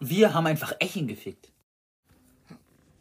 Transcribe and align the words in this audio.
Wir 0.00 0.34
haben 0.34 0.46
einfach 0.46 0.74
Echen 0.78 1.08
gefickt. 1.08 1.50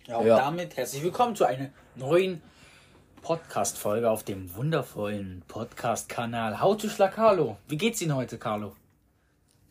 Ja, 0.07 0.17
und 0.17 0.27
Ja. 0.27 0.37
damit 0.37 0.77
herzlich 0.77 1.03
willkommen 1.03 1.35
zu 1.35 1.45
einer 1.45 1.69
neuen 1.95 2.41
Podcast-Folge 3.21 4.09
auf 4.09 4.23
dem 4.23 4.55
wundervollen 4.55 5.43
Podcast-Kanal 5.47 6.61
How 6.61 6.77
to 6.77 6.89
Schlag 6.89 7.13
Carlo. 7.15 7.57
Wie 7.67 7.77
geht's 7.77 8.01
Ihnen 8.01 8.15
heute, 8.15 8.37
Carlo? 8.37 8.75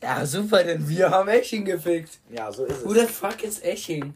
Ja, 0.03 0.25
super, 0.27 0.62
denn 0.62 0.89
wir 0.89 1.11
haben 1.11 1.29
Eching 1.29 1.65
gefickt. 1.65 2.21
Ja, 2.31 2.53
so 2.53 2.65
ist 2.67 2.85
Who 2.85 2.92
the 2.94 3.06
fuck 3.06 3.43
ist 3.43 3.65
Eching? 3.65 4.15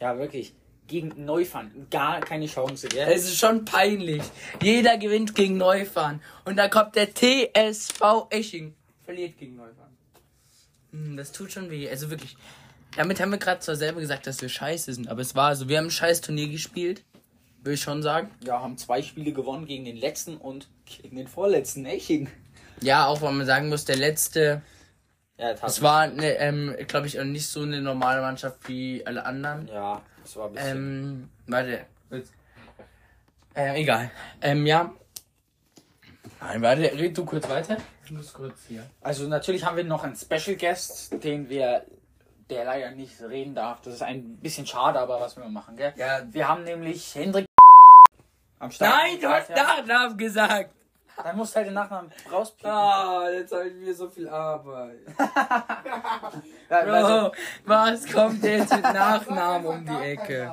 Ja, 0.00 0.18
wirklich. 0.18 0.52
Gegen 0.88 1.24
Neufahren. 1.24 1.86
Gar 1.90 2.20
keine 2.20 2.46
Chance, 2.46 2.88
gell? 2.88 3.08
Es 3.08 3.24
ist 3.24 3.38
schon 3.38 3.64
peinlich. 3.64 4.22
Jeder 4.60 4.98
gewinnt 4.98 5.34
gegen 5.34 5.56
Neufahren. 5.56 6.20
Und 6.44 6.56
dann 6.56 6.68
kommt 6.68 6.96
der 6.96 7.14
TSV 7.14 8.26
Eching. 8.30 8.74
Verliert 9.04 9.38
gegen 9.38 9.56
Neufahren. 9.56 9.96
Hm, 10.92 11.16
das 11.16 11.32
tut 11.32 11.52
schon 11.52 11.70
weh. 11.70 11.88
Also 11.88 12.10
wirklich. 12.10 12.36
Damit 12.96 13.20
haben 13.20 13.30
wir 13.30 13.38
gerade 13.38 13.60
zwar 13.60 13.76
selber 13.76 14.00
gesagt, 14.00 14.26
dass 14.26 14.42
wir 14.42 14.50
scheiße 14.50 14.92
sind, 14.92 15.08
aber 15.08 15.22
es 15.22 15.34
war 15.34 15.56
so. 15.56 15.68
Wir 15.68 15.78
haben 15.78 15.86
ein 15.86 15.90
scheiß 15.90 16.20
Turnier 16.20 16.48
gespielt. 16.48 17.02
Will 17.62 17.74
ich 17.74 17.80
schon 17.80 18.02
sagen. 18.02 18.30
Ja, 18.44 18.60
haben 18.60 18.76
zwei 18.76 19.02
Spiele 19.02 19.32
gewonnen 19.32 19.66
gegen 19.66 19.84
den 19.84 19.96
letzten 19.96 20.36
und 20.36 20.68
gegen 20.84 21.16
den 21.16 21.28
vorletzten 21.28 21.86
Eching. 21.86 22.28
Ja, 22.80 23.06
auch 23.06 23.22
weil 23.22 23.32
man 23.32 23.46
sagen 23.46 23.68
muss, 23.68 23.84
der 23.84 23.96
letzte. 23.96 24.62
Ja, 25.38 25.54
das 25.54 25.76
Es 25.76 25.82
war, 25.82 26.08
ne, 26.08 26.36
ähm, 26.38 26.74
glaube 26.88 27.06
ich, 27.06 27.14
nicht 27.22 27.46
so 27.46 27.62
eine 27.62 27.80
normale 27.80 28.20
Mannschaft 28.20 28.68
wie 28.68 29.06
alle 29.06 29.24
anderen. 29.24 29.68
Ja, 29.68 30.02
das 30.22 30.36
war 30.36 30.48
ein 30.48 30.54
bisschen. 30.54 30.76
Ähm, 30.76 31.28
warte. 31.46 31.86
Ähm, 33.54 33.74
egal. 33.76 34.10
Ähm, 34.40 34.66
ja. 34.66 34.92
Nein, 36.40 36.62
warte, 36.62 36.82
red 36.82 37.16
du 37.16 37.24
kurz 37.24 37.48
weiter. 37.48 37.76
Ich 38.12 38.18
muss 38.18 38.34
kurz 38.34 38.66
hier. 38.68 38.84
Also 39.00 39.26
natürlich 39.26 39.64
haben 39.64 39.78
wir 39.78 39.84
noch 39.84 40.04
einen 40.04 40.14
Special 40.14 40.54
Guest, 40.54 41.24
den 41.24 41.48
wir, 41.48 41.86
der 42.50 42.66
leider 42.66 42.90
nicht 42.90 43.18
reden 43.22 43.54
darf. 43.54 43.80
Das 43.80 43.94
ist 43.94 44.02
ein 44.02 44.36
bisschen 44.36 44.66
schade, 44.66 44.98
aber 44.98 45.18
was 45.18 45.38
wir 45.38 45.46
machen, 45.46 45.76
gell? 45.78 45.94
Ja. 45.96 46.20
Wir 46.30 46.46
haben 46.46 46.62
nämlich 46.64 47.14
Hendrik 47.14 47.46
am 48.58 48.70
Start. 48.70 48.94
Nein, 48.94 49.18
du 49.18 49.28
hast 49.30 49.48
Nachnamen 49.48 50.18
gesagt. 50.18 50.74
Dann 51.16 51.36
musst 51.38 51.54
du 51.54 51.56
halt 51.56 51.68
den 51.68 51.74
Nachnamen 51.74 52.12
rauspiepen. 52.30 52.70
Ah, 52.70 53.30
jetzt 53.30 53.50
habe 53.50 53.68
ich 53.68 53.76
mir 53.76 53.94
so 53.94 54.10
viel 54.10 54.28
Arbeit. 54.28 55.06
Bro, 56.68 57.32
was 57.64 58.12
kommt 58.12 58.44
jetzt 58.44 58.74
mit 58.74 58.82
Nachnamen 58.82 59.66
um 59.66 59.86
die 59.86 60.04
Ecke? 60.04 60.52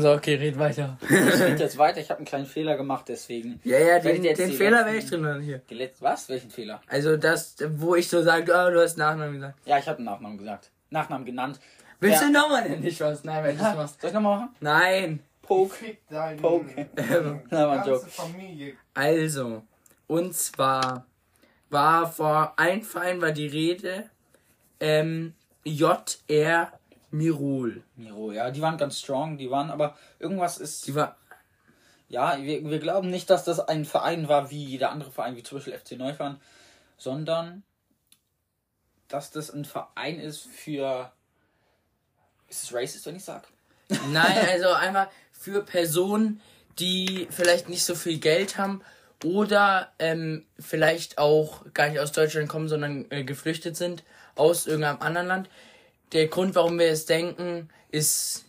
So, 0.00 0.12
okay, 0.12 0.34
red 0.36 0.58
weiter. 0.58 0.98
ich 1.08 1.10
rede 1.10 1.56
jetzt 1.62 1.78
weiter. 1.78 2.00
Ich 2.00 2.10
habe 2.10 2.18
einen 2.18 2.26
kleinen 2.26 2.46
Fehler 2.46 2.76
gemacht, 2.76 3.06
deswegen. 3.08 3.60
Ja, 3.64 3.78
ja, 3.78 3.98
den, 3.98 4.22
den 4.22 4.52
Fehler 4.52 4.84
wäre 4.84 4.96
ich 4.96 5.08
drin 5.08 5.22
dann 5.22 5.40
hier. 5.40 5.60
Die 5.70 5.74
letzte, 5.74 6.02
was? 6.04 6.28
Welchen 6.28 6.50
Fehler? 6.50 6.80
Also 6.86 7.16
das, 7.16 7.56
wo 7.76 7.94
ich 7.94 8.08
so 8.08 8.22
sage, 8.22 8.52
oh, 8.52 8.70
du 8.70 8.80
hast 8.82 8.96
Nachnamen 8.98 9.34
gesagt. 9.34 9.58
Ja, 9.64 9.78
ich 9.78 9.86
habe 9.86 9.98
einen 9.98 10.06
Nachnamen 10.06 10.38
gesagt. 10.38 10.70
Nachnamen 10.90 11.24
genannt. 11.24 11.60
Willst 12.00 12.20
Ja. 12.20 12.26
du 12.26 12.32
nochmal 12.32 12.62
denn 12.64 12.80
nicht 12.80 13.00
was? 13.00 13.24
Nein, 13.24 13.44
wenn 13.44 13.56
du 13.56 13.62
machst. 13.62 14.00
Soll 14.00 14.08
ich 14.08 14.14
nochmal 14.14 14.38
machen? 14.40 14.54
Nein. 14.60 15.20
Poke. 15.42 15.74
Fick 15.74 16.08
deine 16.08 16.40
Poke. 16.40 16.86
Na, 17.50 17.86
Joke. 17.86 18.06
Familie. 18.06 18.74
Also, 18.94 19.62
und 20.06 20.34
zwar 20.34 21.06
war 21.70 22.10
vor 22.10 22.54
ein 22.56 22.82
Verein 22.82 23.20
war 23.20 23.32
die 23.32 23.46
Rede, 23.46 24.10
ähm, 24.80 25.34
JR 25.64 26.72
Mirol. 27.16 27.82
Miro, 27.96 28.32
ja, 28.32 28.50
die 28.50 28.60
waren 28.60 28.76
ganz 28.78 28.98
strong, 28.98 29.38
die 29.38 29.50
waren, 29.50 29.70
aber 29.70 29.96
irgendwas 30.18 30.58
ist. 30.58 30.86
Die 30.86 30.94
war, 30.94 31.16
Ja, 32.08 32.40
wir, 32.40 32.68
wir 32.68 32.78
glauben 32.78 33.10
nicht, 33.10 33.30
dass 33.30 33.44
das 33.44 33.60
ein 33.60 33.84
Verein 33.84 34.28
war 34.28 34.50
wie 34.50 34.64
jeder 34.64 34.90
andere 34.90 35.10
Verein, 35.10 35.36
wie 35.36 35.42
zum 35.42 35.58
Beispiel 35.58 35.78
FC 35.78 35.92
Neufahren, 35.92 36.40
sondern 36.96 37.62
dass 39.08 39.30
das 39.30 39.50
ein 39.50 39.64
Verein 39.64 40.20
ist 40.20 40.46
für. 40.46 41.12
Ist 42.48 42.64
es 42.64 42.74
racist, 42.74 43.06
wenn 43.06 43.16
ich 43.16 43.24
sag? 43.24 43.48
nein, 44.10 44.48
also 44.50 44.68
einfach 44.72 45.08
für 45.32 45.64
Personen, 45.64 46.40
die 46.78 47.28
vielleicht 47.30 47.68
nicht 47.68 47.84
so 47.84 47.94
viel 47.94 48.18
Geld 48.18 48.58
haben 48.58 48.82
oder 49.24 49.92
ähm, 49.98 50.44
vielleicht 50.58 51.18
auch 51.18 51.64
gar 51.72 51.88
nicht 51.88 52.00
aus 52.00 52.12
Deutschland 52.12 52.48
kommen, 52.48 52.68
sondern 52.68 53.06
äh, 53.10 53.24
geflüchtet 53.24 53.76
sind 53.76 54.04
aus 54.34 54.66
irgendeinem 54.66 55.00
anderen 55.00 55.26
Land. 55.26 55.48
Der 56.12 56.28
Grund, 56.28 56.54
warum 56.54 56.78
wir 56.78 56.86
es 56.90 57.06
denken, 57.06 57.68
ist, 57.90 58.44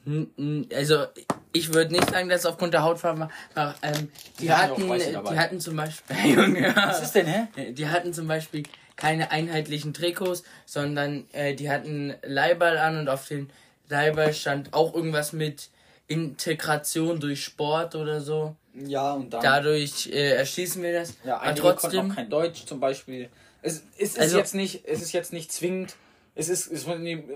also 0.74 1.06
ich 1.54 1.74
würde 1.74 1.94
nicht 1.94 2.10
sagen, 2.10 2.30
dass 2.30 2.42
es 2.42 2.46
aufgrund 2.46 2.74
der 2.74 2.84
Hautfarbe 2.84 3.30
war. 3.56 3.76
Ähm, 3.82 4.10
die, 4.40 4.52
hatten, 4.52 4.88
dabei. 4.88 5.32
die 5.34 5.40
hatten 5.40 5.60
zum 5.60 5.76
Beispiel, 5.76 6.16
Junge, 6.36 6.74
Was 6.76 7.02
ist 7.02 7.14
denn, 7.16 7.26
hä? 7.28 7.72
die 7.72 7.88
hatten 7.88 8.14
zum 8.14 8.28
Beispiel 8.28 8.64
keine 8.96 9.32
einheitlichen 9.32 9.94
Trikots, 9.94 10.44
sondern 10.66 11.26
äh, 11.32 11.54
die 11.56 11.70
hatten 11.70 12.16
Leihball 12.24 12.78
an 12.78 12.98
und 13.00 13.10
auf 13.10 13.28
den 13.28 13.50
Leihball 13.90 14.34
stand 14.34 14.74
auch 14.74 14.94
irgendwas 14.94 15.34
mit 15.34 15.70
Integration 16.08 17.20
durch 17.20 17.44
Sport 17.44 17.96
oder 17.96 18.22
so. 18.22 18.56
Ja, 18.74 19.14
und 19.14 19.32
dann. 19.34 19.42
Dadurch 19.42 20.08
äh, 20.12 20.34
erschließen 20.36 20.82
wir 20.84 20.94
das. 20.94 21.14
ja, 21.24 21.38
Aber 21.40 21.56
trotzdem, 21.56 22.12
auch 22.12 22.16
kein 22.16 22.30
Deutsch 22.30 22.66
zum 22.66 22.80
Beispiel. 22.80 23.30
Es, 23.62 23.84
es 23.98 24.10
ist 24.16 24.20
Also- 24.20 24.38
jetzt 24.38 24.54
nicht, 24.56 24.86
es 24.86 25.02
ist 25.02 25.12
jetzt 25.14 25.34
nicht 25.34 25.52
zwingend. 25.52 25.96
Es 26.38 26.50
ist, 26.50 26.68
es 26.72 26.86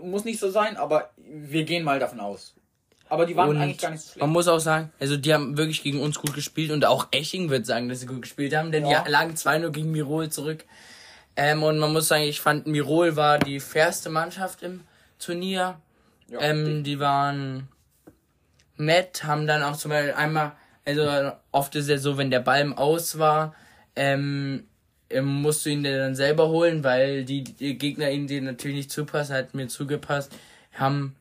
muss 0.04 0.26
nicht 0.26 0.40
so 0.40 0.52
sein, 0.52 0.78
aber 0.78 1.10
wir 1.18 1.64
gehen 1.64 1.84
mal 1.84 2.00
davon 2.00 2.20
aus. 2.20 2.54
Aber 3.10 3.26
die 3.26 3.36
waren 3.36 3.50
Und 3.50 3.58
eigentlich 3.58 3.80
gar 3.80 3.90
nicht 3.92 4.02
so 4.02 4.12
schlecht. 4.12 4.22
man 4.22 4.30
muss 4.30 4.48
auch 4.48 4.60
sagen, 4.60 4.92
also 5.00 5.18
die 5.18 5.34
haben 5.34 5.58
wirklich 5.58 5.84
gegen 5.84 6.00
uns 6.00 6.18
gut 6.20 6.34
gespielt 6.34 6.72
und 6.72 6.86
auch 6.86 7.08
Eching 7.12 7.50
wird 7.50 7.66
sagen, 7.66 7.90
dass 7.90 8.00
sie 8.00 8.06
gut 8.06 8.22
gespielt 8.22 8.56
haben, 8.56 8.72
denn 8.72 8.86
Ja. 8.86 9.04
die 9.04 9.12
lagen 9.12 9.34
2-0 9.36 9.72
gegen 9.72 9.92
Mirol 9.92 10.30
zurück. 10.30 10.64
Ähm, 11.36 11.64
und 11.64 11.80
man 11.80 11.92
muss 11.92 12.08
sagen, 12.08 12.24
ich 12.24 12.40
fand 12.40 12.68
Mirol 12.68 13.16
war 13.16 13.40
die 13.40 13.60
fairste 13.60 14.10
Mannschaft 14.10 14.62
im 14.64 14.82
Turnier. 15.20 15.80
Ja, 16.28 16.40
ähm, 16.42 16.84
die 16.84 17.00
waren 17.00 17.68
nett, 18.78 19.24
haben 19.24 19.48
dann 19.48 19.64
auch 19.64 19.76
zum 19.78 19.90
Beispiel 19.92 20.14
einmal, 20.14 20.54
also 20.86 21.32
oft 21.52 21.76
ist 21.76 21.90
ja 21.90 21.98
so, 21.98 22.18
wenn 22.18 22.32
der 22.32 22.40
Ball 22.40 22.62
im 22.62 22.78
Aus 22.78 23.18
war, 23.20 23.56
ähm, 23.96 24.68
musst 25.22 25.66
du 25.66 25.70
ihn 25.70 25.84
dann 25.84 26.16
selber 26.16 26.50
holen, 26.50 26.84
weil 26.84 27.26
die, 27.26 27.44
die 27.44 27.78
Gegner 27.78 28.10
ihn 28.12 28.28
dir 28.28 28.42
natürlich 28.42 28.78
nicht 28.78 28.92
zupassen, 28.92 29.36
hat 29.36 29.54
mir 29.54 29.68
zugepasst, 29.68 30.32
haben 30.74 31.16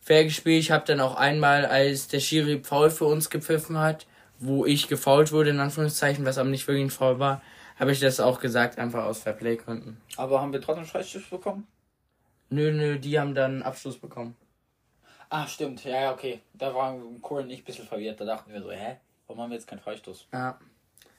fair 0.00 0.24
gespielt. 0.24 0.60
Ich 0.60 0.70
habe 0.70 0.84
dann 0.86 1.00
auch 1.00 1.16
einmal, 1.16 1.66
als 1.66 2.08
der 2.08 2.20
Schiri 2.20 2.60
Foul 2.62 2.90
für 2.90 3.06
uns 3.06 3.30
gepfiffen 3.30 3.78
hat, 3.78 4.06
wo 4.38 4.66
ich 4.66 4.88
gefault 4.88 5.32
wurde, 5.32 5.50
in 5.50 5.60
Anführungszeichen, 5.60 6.24
was 6.24 6.38
aber 6.38 6.48
nicht 6.48 6.66
wirklich 6.66 6.86
ein 6.86 6.90
Foul 6.90 7.18
war, 7.18 7.42
habe 7.76 7.92
ich 7.92 8.00
das 8.00 8.20
auch 8.20 8.40
gesagt, 8.40 8.78
einfach 8.78 9.04
aus 9.04 9.22
Fairplay-Gründen. 9.22 10.00
aber 10.16 10.40
haben 10.40 10.52
wir 10.52 10.60
trotzdem 10.60 10.84
Freistoß 10.84 11.24
bekommen? 11.24 11.66
Nö, 12.50 12.70
nö, 12.70 12.98
die 12.98 13.18
haben 13.18 13.34
dann 13.34 13.52
einen 13.52 13.62
Abschluss 13.62 13.98
bekommen. 13.98 14.36
Ah, 15.28 15.46
stimmt. 15.48 15.84
Ja, 15.84 16.00
ja, 16.02 16.12
okay. 16.12 16.40
Da 16.52 16.72
war 16.74 16.96
Corin 17.20 17.48
nicht 17.48 17.62
ein 17.62 17.64
bisschen 17.64 17.86
verwirrt. 17.86 18.20
Da 18.20 18.24
dachten 18.24 18.52
wir 18.52 18.62
so, 18.62 18.70
hä? 18.70 18.98
Warum 19.26 19.42
haben 19.42 19.50
wir 19.50 19.56
jetzt 19.56 19.66
keinen 19.66 19.80
Freistoß? 19.80 20.28
Ja. 20.32 20.58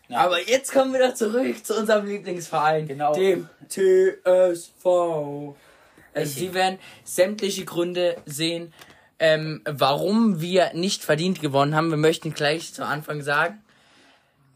Ja. 0.08 0.20
Aber 0.20 0.42
jetzt 0.48 0.72
kommen 0.72 0.94
wir 0.94 1.00
wieder 1.00 1.16
zurück 1.16 1.66
zu 1.66 1.78
unserem 1.78 2.06
Lieblingsverein, 2.06 2.88
Genau. 2.88 3.14
dem 3.14 3.50
TSV. 3.68 5.56
Also? 6.14 6.32
Sie 6.40 6.54
werden 6.54 6.80
sämtliche 7.04 7.66
Gründe 7.66 8.16
sehen, 8.26 8.74
ähm, 9.20 9.62
warum 9.66 10.42
wir 10.42 10.74
nicht 10.74 11.04
verdient 11.04 11.42
gewonnen 11.42 11.76
haben. 11.76 11.90
Wir 11.90 11.98
möchten 11.98 12.34
gleich 12.34 12.74
zu 12.74 12.86
Anfang 12.86 13.22
sagen, 13.22 13.62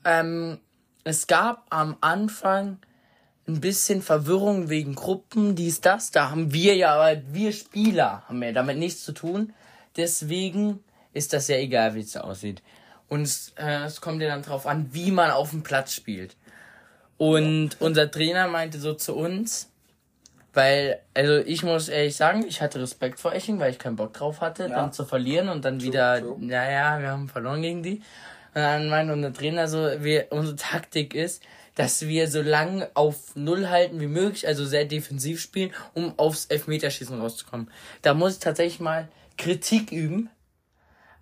ähm, 0.06 0.60
es 1.04 1.28
gab 1.28 1.66
am 1.70 1.98
Anfang 2.02 2.78
ein 3.48 3.62
bisschen 3.62 4.02
Verwirrung 4.02 4.70
wegen 4.70 4.96
Gruppen, 4.96 5.56
dies, 5.56 5.82
das. 5.82 6.12
Da 6.12 6.30
haben 6.30 6.54
wir 6.54 6.76
ja, 6.76 6.94
aber 6.94 7.22
wir 7.32 7.52
Spieler 7.52 8.24
haben 8.28 8.44
ja 8.44 8.52
damit 8.52 8.78
nichts 8.78 9.04
zu 9.04 9.12
tun. 9.12 9.54
Deswegen 9.98 10.84
ist 11.14 11.34
das 11.34 11.48
ja 11.48 11.58
egal, 11.58 11.96
wie 11.96 12.02
es 12.02 12.16
aussieht. 12.16 12.62
Und 13.10 13.24
es, 13.24 13.54
äh, 13.58 13.84
es 13.86 14.02
kommt 14.02 14.22
ja 14.22 14.30
dann 14.30 14.44
drauf 14.44 14.66
an, 14.68 14.90
wie 14.94 15.12
man 15.12 15.32
auf 15.32 15.50
dem 15.50 15.64
Platz 15.64 15.94
spielt. 15.94 16.36
Und 17.18 17.72
unser 17.80 18.10
Trainer 18.10 18.48
meinte 18.48 18.80
so 18.80 18.94
zu 18.94 19.16
uns, 19.16 19.70
weil, 20.54 21.00
also 21.14 21.38
ich 21.38 21.64
muss 21.64 21.90
ehrlich 21.90 22.16
sagen, 22.16 22.46
ich 22.48 22.62
hatte 22.62 22.80
Respekt 22.80 23.20
vor 23.20 23.34
Eching, 23.34 23.60
weil 23.60 23.72
ich 23.72 23.80
keinen 23.80 23.96
Bock 23.98 24.14
drauf 24.14 24.42
hatte, 24.42 24.64
Ja. 24.64 24.70
dann 24.70 24.94
zu 24.94 25.06
verlieren 25.06 25.50
und 25.50 25.66
dann 25.66 25.82
wieder, 25.82 26.20
true. 26.22 26.38
naja, 26.40 27.00
wir 27.00 27.10
haben 27.10 27.28
verloren 27.28 27.62
gegen 27.62 27.84
die. 27.84 27.98
Und 28.54 28.62
dann 28.62 28.90
meinte 28.90 29.14
unser 29.14 29.34
Trainer 29.34 29.68
so, 29.68 29.90
wir, 30.00 30.28
unsere 30.32 30.56
Taktik 30.56 31.14
ist, 31.14 31.44
dass 31.76 32.02
wir 32.08 32.28
so 32.28 32.42
lange 32.42 32.90
auf 32.94 33.36
Null 33.36 33.70
halten 33.70 34.00
wie 34.02 34.08
möglich, 34.08 34.48
also 34.48 34.66
sehr 34.66 34.86
defensiv 34.86 35.40
spielen, 35.40 35.72
um 35.94 36.14
aufs 36.18 36.46
Elfmeterschießen 36.48 37.20
rauszukommen. 37.22 37.70
Da 38.02 38.14
muss 38.14 38.34
ich 38.34 38.40
tatsächlich 38.40 38.80
mal 38.80 39.08
Kritik 39.38 39.92
üben. 39.92 40.30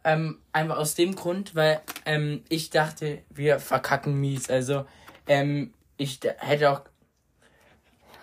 Ähm, 0.08 0.40
einfach 0.54 0.78
aus 0.78 0.96
dem 0.96 1.16
Grund, 1.16 1.54
weil 1.54 1.82
ähm, 2.06 2.42
ich 2.48 2.70
dachte, 2.70 3.24
wir 3.30 3.60
verkacken 3.60 4.18
mies. 4.18 4.50
Also, 4.50 4.86
ähm, 5.28 5.74
ich 5.98 6.22
hätte 6.38 6.72
auch. 6.72 6.82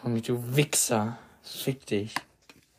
Junge, 0.03 0.23
Du 0.23 0.57
Wichser. 0.57 1.19
Fick 1.43 1.85
dich. 1.85 2.15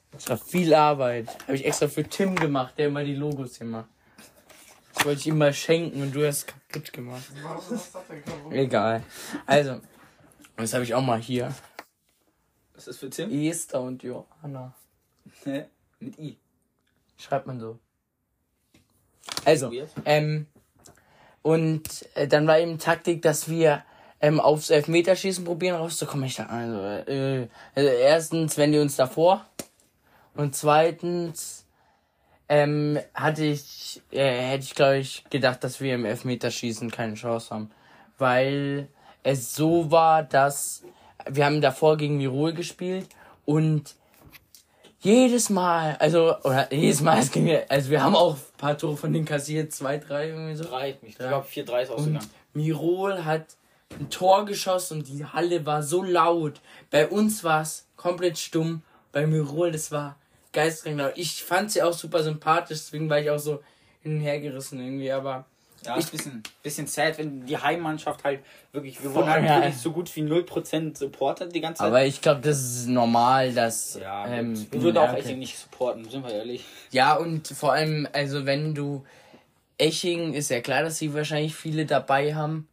Das 0.10 0.28
war 0.30 0.38
viel 0.40 0.74
Arbeit. 0.74 1.28
Habe 1.44 1.54
ich 1.54 1.66
extra 1.66 1.88
für 1.88 2.04
Tim 2.04 2.36
gemacht, 2.36 2.74
der 2.80 2.88
immer 2.88 3.04
die 3.04 3.14
Logos 3.14 3.58
hier 3.58 3.68
macht. 3.68 3.90
Das 4.96 5.06
wollte 5.06 5.20
ich 5.20 5.28
ihm 5.28 5.38
mal 5.38 5.54
schenken 5.54 6.02
und 6.02 6.16
du 6.16 6.26
hast 6.26 6.38
es 6.38 6.48
kaputt 6.48 6.92
gemacht. 6.92 7.26
Das? 7.70 7.92
Egal. 8.50 9.04
Also, 9.46 9.82
das 10.58 10.74
habe 10.74 10.84
ich 10.84 10.96
auch 10.96 11.04
mal 11.04 11.20
hier. 11.20 11.54
Was 12.74 12.88
ist 12.88 12.98
für 12.98 13.12
Tim? 13.12 13.30
Esther 13.30 13.82
und 13.82 14.02
Johanna. 14.02 14.74
Hä? 15.44 15.66
Mit 16.00 16.18
I. 16.18 16.40
Schreibt 17.18 17.46
man 17.46 17.60
so. 17.60 17.78
Also, 19.46 19.72
ähm, 20.06 20.48
und 21.42 21.84
äh, 22.16 22.28
dann 22.28 22.48
war 22.48 22.60
eben 22.60 22.80
Taktik, 22.80 23.22
dass 23.22 23.50
wir 23.50 23.84
ähm, 24.20 24.40
aufs 24.40 24.72
Elfmeterschießen 24.72 25.46
probieren 25.46 25.76
rauszukommen. 25.76 26.26
Ich 26.26 26.36
dachte, 26.36 26.52
also, 26.52 27.12
äh, 27.12 27.48
also 27.76 27.90
erstens, 27.90 28.58
wenn 28.58 28.72
die 28.72 28.80
uns 28.80 28.96
davor 28.96 29.46
und 30.36 30.56
zweitens 30.56 31.66
ähm, 32.50 33.00
hatte 33.14 33.46
ich, 33.46 34.02
äh, 34.12 34.52
hätte 34.52 34.64
ich 34.64 34.76
glaube 34.76 34.98
ich 34.98 35.24
gedacht, 35.30 35.64
dass 35.64 35.82
wir 35.82 35.96
im 35.96 36.06
Elfmeterschießen 36.06 36.92
keine 36.92 37.16
Chance 37.16 37.54
haben, 37.54 37.72
weil 38.18 38.88
es 39.24 39.56
so 39.56 39.92
war, 39.92 40.24
dass 40.24 40.84
wir 41.28 41.46
haben 41.46 41.62
davor 41.62 41.98
gegen 41.98 42.20
Virol 42.20 42.54
gespielt 42.54 43.08
und 43.46 43.96
jedes 45.06 45.50
Mal, 45.50 45.96
also, 46.00 46.36
oder 46.44 46.72
jedes 46.74 47.02
Mal, 47.02 47.20
es 47.20 47.32
ging, 47.32 47.48
ja- 47.48 47.62
also 47.70 47.90
wir 47.92 48.04
haben 48.04 48.16
auch 48.16 48.36
ein 48.36 48.42
paar 48.58 48.78
Tore 48.78 48.98
von 48.98 49.14
denen 49.14 49.26
kassiert, 49.26 49.72
zwei, 49.72 49.98
drei, 49.98 50.30
irgendwie 50.30 50.56
so. 50.56 50.64
Drei. 50.66 50.98
Ich 51.04 51.18
glaube 51.18 51.46
4-3 51.48 51.84
ist 51.84 51.92
ausgegangen. 51.92 52.30
Mirol 52.54 53.24
hat 53.24 53.46
ein 54.00 54.10
Tor 54.10 54.46
geschossen 54.46 55.00
und 55.00 55.08
die 55.08 55.24
Halle 55.26 55.66
war 55.66 55.84
so 55.84 56.04
laut. 56.04 56.60
Bei 56.92 57.08
uns 57.08 57.44
war 57.44 57.62
es 57.62 57.86
komplett 57.96 58.38
stumm. 58.38 58.82
Bei 59.12 59.26
Mirol, 59.28 59.72
das 59.72 59.92
war 59.92 60.18
geistreich 60.52 60.96
laut. 60.96 61.14
Ich 61.16 61.44
fand 61.44 61.72
sie 61.72 61.82
auch 61.84 61.94
super 61.94 62.24
sympathisch, 62.24 62.80
deswegen 62.80 63.10
war 63.10 63.20
ich 63.20 63.30
auch 63.30 63.40
so 63.40 63.62
hin 64.02 64.16
und 64.16 64.22
her 64.22 64.40
gerissen 64.40 64.80
irgendwie, 64.80 65.12
aber 65.12 65.46
Ja, 65.86 65.96
ist 65.96 66.08
ein 66.08 66.18
bisschen, 66.18 66.44
bisschen 66.64 66.88
sad, 66.88 67.18
wenn 67.18 67.46
die 67.46 67.58
Heimmannschaft 67.58 68.24
halt 68.24 68.42
wirklich, 68.72 69.02
wir 69.02 69.14
wurden 69.14 69.30
halt 69.30 69.44
wirklich 69.44 69.78
so 69.78 69.92
gut 69.92 70.14
wie 70.16 70.22
0% 70.22 70.98
supportet 70.98 71.54
die 71.56 71.62
ganze 71.62 71.80
Zeit. 71.80 71.88
aber 71.88 72.06
ich 72.06 72.22
glaube, 72.22 72.42
das 72.42 72.60
ist 72.60 72.88
normal, 72.88 73.54
dass 73.54 74.00
ja, 74.02 74.28
ähm, 74.28 74.66
wir 74.72 74.82
würden 74.82 74.98
auch 74.98 75.14
echt 75.14 75.36
nicht 75.38 75.58
supporten, 75.58 76.10
sind 76.10 76.24
wir 76.24 76.34
ehrlich. 76.34 76.64
Ja, 76.92 77.16
und 77.16 77.48
vor 77.48 77.74
allem, 77.74 78.08
also 78.14 78.46
wenn 78.46 78.76
du 78.76 79.04
Eching, 79.78 80.34
ist 80.34 80.50
ja 80.50 80.62
klar, 80.62 80.84
dass 80.84 80.98
sie 80.98 81.14
wahrscheinlich 81.14 81.56
viele 81.56 81.86
dabei 81.86 82.34
haben, 82.34 82.68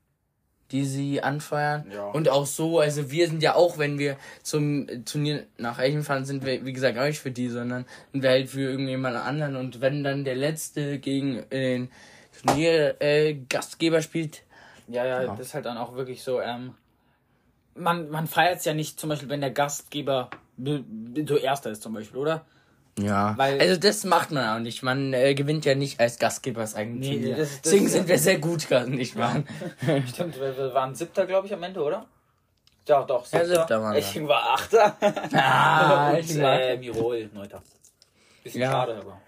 die 0.73 0.85
sie 0.85 1.23
anfeuern. 1.23 1.85
Ja. 1.93 2.07
Und 2.07 2.29
auch 2.29 2.47
so, 2.47 2.81
also 2.81 3.11
wir 3.11 3.29
sind 3.29 3.43
ja 3.43 3.55
auch, 3.55 3.79
wenn 3.79 3.99
wir 3.99 4.17
zum 4.43 4.87
Turnier 5.05 5.45
nach 5.59 5.79
Eching 5.79 6.03
fahren, 6.03 6.25
sind 6.25 6.45
wir, 6.45 6.65
wie 6.65 6.73
gesagt, 6.73 6.99
auch 6.99 7.05
nicht 7.05 7.19
für 7.19 7.31
die, 7.31 7.49
sondern 7.49 7.85
sind 8.13 8.23
wir 8.23 8.31
halt 8.31 8.49
für 8.49 8.63
irgendjemand 8.63 9.17
anderen. 9.17 9.57
Und 9.57 9.81
wenn 9.81 10.03
dann 10.03 10.25
der 10.25 10.35
Letzte 10.35 10.99
gegen 10.99 11.43
den 11.51 11.91
Turnier 12.47 13.01
äh, 13.01 13.35
Gastgeber 13.49 14.03
spielt, 14.03 14.43
Ja, 14.89 15.05
ja, 15.05 15.23
Ja. 15.23 15.29
das 15.37 15.41
ist 15.49 15.55
halt 15.55 15.65
dann 15.67 15.79
auch 15.79 15.95
wirklich 15.95 16.23
so, 16.23 16.41
ähm, 16.41 16.75
man, 17.75 18.11
man 18.11 18.27
feiert 18.27 18.59
es 18.59 18.65
ja 18.65 18.75
nicht, 18.75 18.99
zum 19.01 19.09
Beispiel, 19.11 19.29
wenn 19.29 19.41
der 19.41 19.51
Gastgeber 19.51 20.29
be- 20.57 20.85
be- 20.87 21.25
so 21.27 21.37
Erster 21.37 21.71
ist, 21.71 21.83
zum 21.83 21.95
Beispiel, 21.95 22.19
oder? 22.19 22.45
ja, 22.99 23.33
Weil- 23.39 23.59
also 23.61 23.81
das 23.81 24.05
macht 24.05 24.33
man 24.33 24.47
auch 24.57 24.61
nicht. 24.61 24.83
Man 24.83 25.15
äh, 25.15 25.35
gewinnt 25.35 25.65
ja 25.65 25.75
nicht 25.75 25.99
als 25.99 26.19
Gastgeber 26.19 26.61
das 26.61 26.75
eigene 26.75 26.99
Nee, 26.99 27.13
Turnier. 27.15 27.37
das- 27.37 27.49
das- 27.53 27.61
Deswegen 27.63 27.89
sind 27.89 28.07
wir 28.09 28.19
sehr 28.19 28.39
gut 28.39 28.69
gerade 28.69 28.91
nicht 28.91 29.17
wahr? 29.17 29.43
Stimmt, 30.09 30.39
wir, 30.39 30.75
waren 30.75 30.95
Siebter, 30.95 31.25
glaube 31.27 31.47
ich, 31.47 31.55
am 31.55 31.63
Ende, 31.63 31.81
oder? 31.83 32.05
Ja, 32.87 33.03
doch, 33.05 33.25
Ja, 33.33 33.45
Siebter 33.47 33.81
waren 33.81 33.95
wir. 33.95 34.01
Eching 34.01 34.29
war 34.29 34.43
Achter. 34.55 34.97
Ah, 35.33 36.11
und 36.11 36.17
Eching 36.17 36.43
war 36.43 36.61
äh, 36.61 36.77
Mirol, 36.77 37.31
Neunter. 37.33 37.63
Bisschen 38.43 38.61
Ja. 38.63 38.73
schade, 38.73 38.97
aber. 38.97 39.21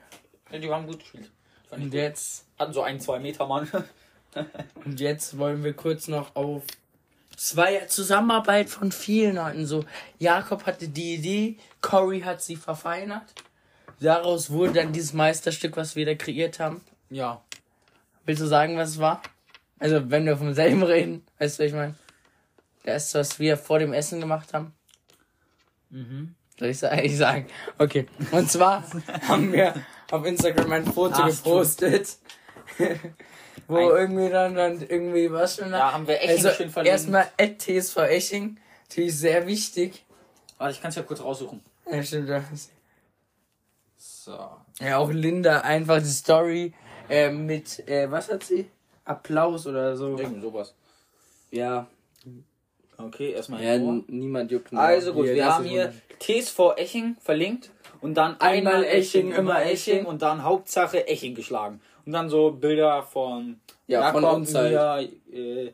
Ja, 0.50 0.58
die 0.58 0.70
haben 0.70 0.86
gut 0.86 0.98
gespielt. 0.98 1.30
Und 1.74 1.94
jetzt 1.94 2.44
Hatten 2.58 2.72
so 2.72 2.82
ein, 2.82 3.00
zwei 3.00 3.18
Meter 3.18 3.46
Mann. 3.46 3.68
Und 4.84 5.00
jetzt 5.00 5.38
wollen 5.38 5.62
wir 5.64 5.74
kurz 5.74 6.08
noch 6.08 6.34
auf 6.34 6.62
zwei 7.36 7.80
Zusammenarbeit 7.86 8.68
von 8.68 8.92
vielen 8.92 9.36
Leuten. 9.36 9.66
So, 9.66 9.84
Jakob 10.18 10.66
hatte 10.66 10.88
die 10.88 11.14
Idee, 11.14 11.56
Cory 11.80 12.20
hat 12.20 12.42
sie 12.42 12.56
verfeinert. 12.56 13.34
Daraus 14.00 14.50
wurde 14.50 14.74
dann 14.74 14.92
dieses 14.92 15.12
Meisterstück, 15.12 15.76
was 15.76 15.96
wir 15.96 16.06
da 16.06 16.14
kreiert 16.14 16.58
haben. 16.60 16.80
ja. 17.10 17.40
Willst 18.26 18.40
du 18.40 18.46
sagen, 18.46 18.78
was 18.78 18.90
es 18.90 18.98
war? 18.98 19.20
Also, 19.78 20.10
wenn 20.10 20.24
wir 20.24 20.38
vom 20.38 20.54
selben 20.54 20.82
reden, 20.82 21.26
weißt 21.38 21.58
du, 21.58 21.62
was 21.62 21.68
ich 21.68 21.74
meine? 21.74 21.94
Das, 22.84 23.14
was 23.14 23.38
wir 23.38 23.58
vor 23.58 23.78
dem 23.78 23.92
Essen 23.92 24.18
gemacht 24.18 24.54
haben. 24.54 24.72
Mhm. 25.90 26.34
Soll? 26.58 26.68
Ich 26.68 26.78
sagen. 27.18 27.46
Okay. 27.76 28.06
Und 28.30 28.50
zwar 28.50 28.82
haben 29.28 29.52
wir 29.52 29.74
auf 30.14 30.24
Instagram 30.26 30.72
ein 30.72 30.84
Foto 30.86 31.14
Ach, 31.18 31.28
gepostet. 31.28 32.16
wo 33.68 33.76
Ein- 33.76 33.88
irgendwie 33.88 34.28
dann, 34.30 34.54
dann 34.54 34.80
irgendwie 34.80 35.30
was 35.30 35.56
schon 35.56 35.70
Da 35.70 35.92
haben 35.92 36.06
wir 36.06 36.16
Eching 36.20 36.30
also 36.30 36.50
schön 36.50 36.70
verlinkt. 36.70 36.92
erstmal 36.92 37.26
TSV 37.38 37.96
Eching. 38.08 38.58
Natürlich 38.88 39.16
sehr 39.18 39.46
wichtig. 39.46 40.04
Warte, 40.58 40.74
ich 40.74 40.80
kann 40.82 40.90
es 40.90 40.96
ja 40.96 41.02
kurz 41.02 41.20
raussuchen. 41.20 41.60
Ja, 41.90 42.02
stimmt. 42.02 42.28
das- 42.28 42.70
So. 43.96 44.38
Ja, 44.80 44.98
auch 44.98 45.10
Linda 45.10 45.60
einfach 45.60 45.98
die 45.98 46.04
Story 46.08 46.72
äh, 47.08 47.30
mit, 47.30 47.86
äh, 47.88 48.10
was 48.10 48.30
hat 48.30 48.44
sie? 48.44 48.70
Applaus 49.04 49.66
oder 49.66 49.96
so. 49.96 50.16
Irgend 50.16 50.42
sowas. 50.42 50.74
Ja. 51.50 51.86
Okay, 52.96 53.32
erstmal 53.32 53.62
Ja, 53.62 53.76
niemand 53.78 54.50
juckt. 54.50 54.72
Also 54.72 55.12
gut, 55.12 55.26
wir 55.26 55.44
haben 55.52 55.64
hier 55.64 55.92
TSV 56.20 56.74
Eching 56.76 57.16
verlinkt 57.20 57.70
und 58.04 58.12
dann 58.12 58.38
Einmal 58.38 58.74
einmal, 58.74 58.84
Eching, 58.84 59.32
immer 59.32 59.64
Eching. 59.64 60.04
Und 60.04 60.20
dann 60.20 60.42
Hauptsache 60.42 61.06
Eching 61.08 61.34
geschlagen. 61.34 61.80
Und 62.04 62.12
dann 62.12 62.28
so 62.28 62.50
Bilder 62.50 63.02
von 63.02 63.60
Ja, 63.86 64.12
von 64.12 64.22
uns 64.24 64.54
halt. 64.54 65.10
äh, 65.32 65.72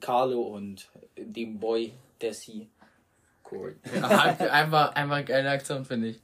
Carlo 0.00 0.40
und 0.42 0.88
dem 1.16 1.58
Boy 1.58 1.92
Desi. 2.22 2.68
Cool. 3.50 3.74
Ja, 3.92 4.06
einfach, 4.52 4.94
einfach 4.94 5.24
geile 5.24 5.50
Aktion, 5.50 5.84
finde 5.84 6.10
ich. 6.10 6.20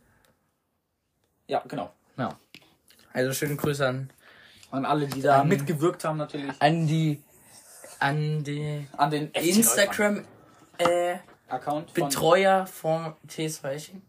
Ja, 1.48 1.64
genau. 1.66 1.90
Ja. 2.16 2.38
Also 3.12 3.32
schöne 3.32 3.56
Grüße 3.56 3.88
an, 3.88 4.08
An 4.70 4.84
alle, 4.84 5.08
die 5.08 5.20
da 5.20 5.42
Ähm, 5.42 5.48
mitgewirkt 5.48 6.04
haben 6.04 6.18
natürlich. 6.18 6.54
an 6.60 6.86
die, 6.86 7.20
an 7.98 8.44
die 8.44 8.86
An 8.96 9.10
den 9.10 9.32
Instagram, 9.32 10.24
äh, 10.78 11.16
Account 11.48 11.92
Betreuer 11.92 12.66
von 12.68 13.14
TSV 13.26 13.64
Eching. 13.64 14.02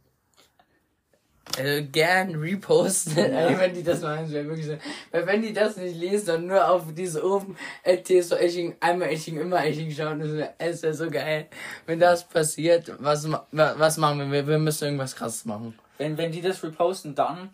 Also 1.58 1.88
gern 1.92 2.36
reposten, 2.36 3.18
ey, 3.18 3.58
wenn 3.58 3.74
die 3.74 3.84
das 3.84 4.02
machen, 4.02 4.32
wäre 4.32 4.46
wirklich 4.48 4.68
so. 4.68 4.78
Weil 5.12 5.28
wenn 5.28 5.42
die 5.42 5.54
das 5.54 5.78
nicht 5.78 5.96
lesen, 5.96 6.28
dann 6.28 6.48
nur 6.48 6.70
auf 6.70 6.84
diese 6.94 7.26
oben 7.26 7.58
at 7.84 8.06
TSV 8.06 8.34
Eching, 8.34 8.76
einmal 8.80 9.10
Eching, 9.10 9.38
immer 9.40 9.64
Eching 9.64 9.92
schauen, 9.92 10.20
das 10.20 10.32
wäre 10.32 10.54
es 10.58 10.84
wär 10.84 10.94
so 10.94 11.10
geil. 11.10 11.48
Wenn 11.86 12.00
das 12.00 12.28
passiert, 12.28 12.92
was, 13.00 13.28
was 13.52 13.98
machen 13.98 14.20
wir? 14.20 14.32
wir? 14.32 14.48
Wir 14.48 14.60
müssen 14.60 14.86
irgendwas 14.86 15.16
krasses 15.16 15.46
machen. 15.46 15.78
Wenn, 15.98 16.18
wenn 16.18 16.32
die 16.32 16.42
das 16.42 16.64
reposten, 16.64 17.16
dann 17.16 17.50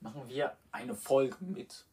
machen 0.00 0.22
wir 0.26 0.52
eine 0.72 0.94
Folge 0.94 1.36
mit 1.40 1.84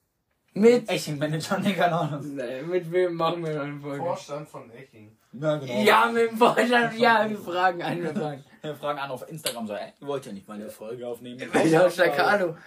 Mit, 0.53 0.89
Eching-Manager, 0.89 1.59
nee, 1.59 1.73
keine 1.73 1.95
Ahnung. 1.95 2.35
Nee, 2.35 2.61
mit 2.63 2.91
wem 2.91 3.13
machen 3.13 3.45
wir 3.45 3.61
eine 3.61 3.79
Folge? 3.79 4.03
Vorstand 4.03 4.49
von 4.49 4.71
Eching. 4.71 5.15
Ja, 5.33 5.57
genau. 5.57 5.83
Ja, 5.83 6.11
mit 6.11 6.31
dem 6.31 6.37
Vorstand, 6.37 6.97
ja, 6.97 7.29
wir 7.29 7.37
fragen 7.37 7.83
an, 7.83 8.01
wir 8.01 8.15
fragen. 8.15 8.43
Wir 8.61 8.75
fragen 8.75 8.99
an 8.99 9.11
auf 9.11 9.27
Instagram 9.29 9.67
so, 9.67 9.73
ey, 9.73 9.93
ihr 9.99 10.07
wollt 10.07 10.25
ja 10.25 10.31
nicht 10.31 10.47
mal 10.47 10.55
eine 10.55 10.69
Folge 10.69 11.07
aufnehmen. 11.07 11.49
Ja, 11.65 11.89
Staccato. 11.89 12.57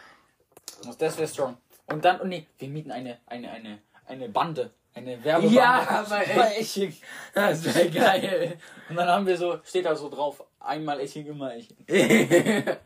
Das 0.98 1.18
wäre 1.18 1.28
strong. 1.28 1.56
Und 1.86 2.04
dann, 2.04 2.20
und 2.20 2.28
nee, 2.28 2.46
wir 2.58 2.68
mieten 2.68 2.90
eine, 2.90 3.18
eine, 3.26 3.50
eine, 3.50 3.78
eine 4.06 4.28
Bande. 4.28 4.70
Eine 4.94 5.24
Werbebande. 5.24 5.56
Ja, 5.56 5.88
aber 5.88 6.56
Eching. 6.58 6.94
Das 7.34 7.64
wäre 7.64 7.90
geil. 7.90 8.58
Und 8.88 8.96
dann 8.96 9.08
haben 9.08 9.26
wir 9.26 9.38
so, 9.38 9.58
steht 9.64 9.86
da 9.86 9.96
so 9.96 10.10
drauf, 10.10 10.44
einmal 10.60 11.00
Eching, 11.00 11.26
immer 11.26 11.54
Eching. 11.54 11.76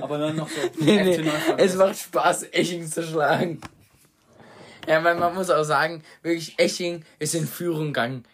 Aber 0.00 0.18
dann 0.18 0.36
noch 0.36 0.48
so, 0.48 0.60
Nee, 0.78 1.02
nee. 1.02 1.30
Es 1.56 1.76
macht 1.76 1.96
Spaß, 1.96 2.48
Eching 2.52 2.86
zu 2.86 3.02
schlagen. 3.02 3.60
Ja, 4.86 5.02
weil 5.04 5.14
man 5.14 5.34
muss 5.34 5.50
auch 5.50 5.62
sagen, 5.64 6.02
wirklich, 6.22 6.58
Eching 6.58 7.04
ist 7.18 7.34
in 7.34 7.46
Führung 7.46 7.86
gegangen. 7.86 8.24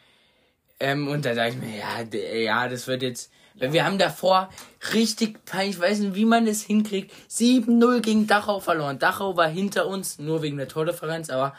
Ähm, 0.80 1.08
und 1.08 1.24
da 1.24 1.34
dachte 1.34 1.50
ich 1.50 1.56
mir, 1.56 1.76
ja, 1.76 2.02
ja, 2.38 2.68
das 2.68 2.86
wird 2.86 3.02
jetzt. 3.02 3.32
Weil 3.58 3.72
wir 3.72 3.84
haben 3.84 3.98
davor 3.98 4.48
richtig 4.94 5.44
peinlich, 5.44 5.76
ich 5.76 5.80
weiß 5.82 5.98
nicht, 6.00 6.14
wie 6.14 6.24
man 6.24 6.46
das 6.46 6.62
hinkriegt, 6.62 7.12
7-0 7.30 8.00
gegen 8.00 8.26
Dachau 8.26 8.60
verloren. 8.60 8.98
Dachau 8.98 9.36
war 9.36 9.48
hinter 9.48 9.86
uns, 9.86 10.18
nur 10.18 10.42
wegen 10.42 10.56
der 10.56 10.68
Tordifferenz, 10.68 11.30
aber 11.30 11.54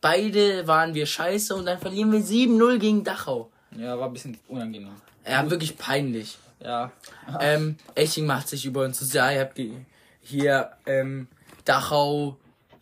beide 0.00 0.66
waren 0.66 0.94
wir 0.94 1.06
scheiße 1.06 1.54
und 1.54 1.66
dann 1.66 1.78
verlieren 1.78 2.12
wir 2.12 2.20
7-0 2.20 2.78
gegen 2.78 3.04
Dachau. 3.04 3.50
Ja, 3.76 3.98
war 3.98 4.06
ein 4.06 4.12
bisschen 4.12 4.38
unangenehm. 4.48 4.90
Ja, 5.28 5.48
wirklich 5.50 5.76
peinlich. 5.76 6.38
Ja. 6.62 6.92
Ähm, 7.40 7.76
Eching 7.94 8.26
macht 8.26 8.48
sich 8.48 8.66
über 8.66 8.84
uns 8.84 9.00
so, 9.00 9.16
ja, 9.16 9.30
ihr 9.30 9.40
habt 9.40 9.56
die, 9.56 9.72
hier, 10.20 10.70
ähm, 10.86 11.26
Dachau 11.64 12.36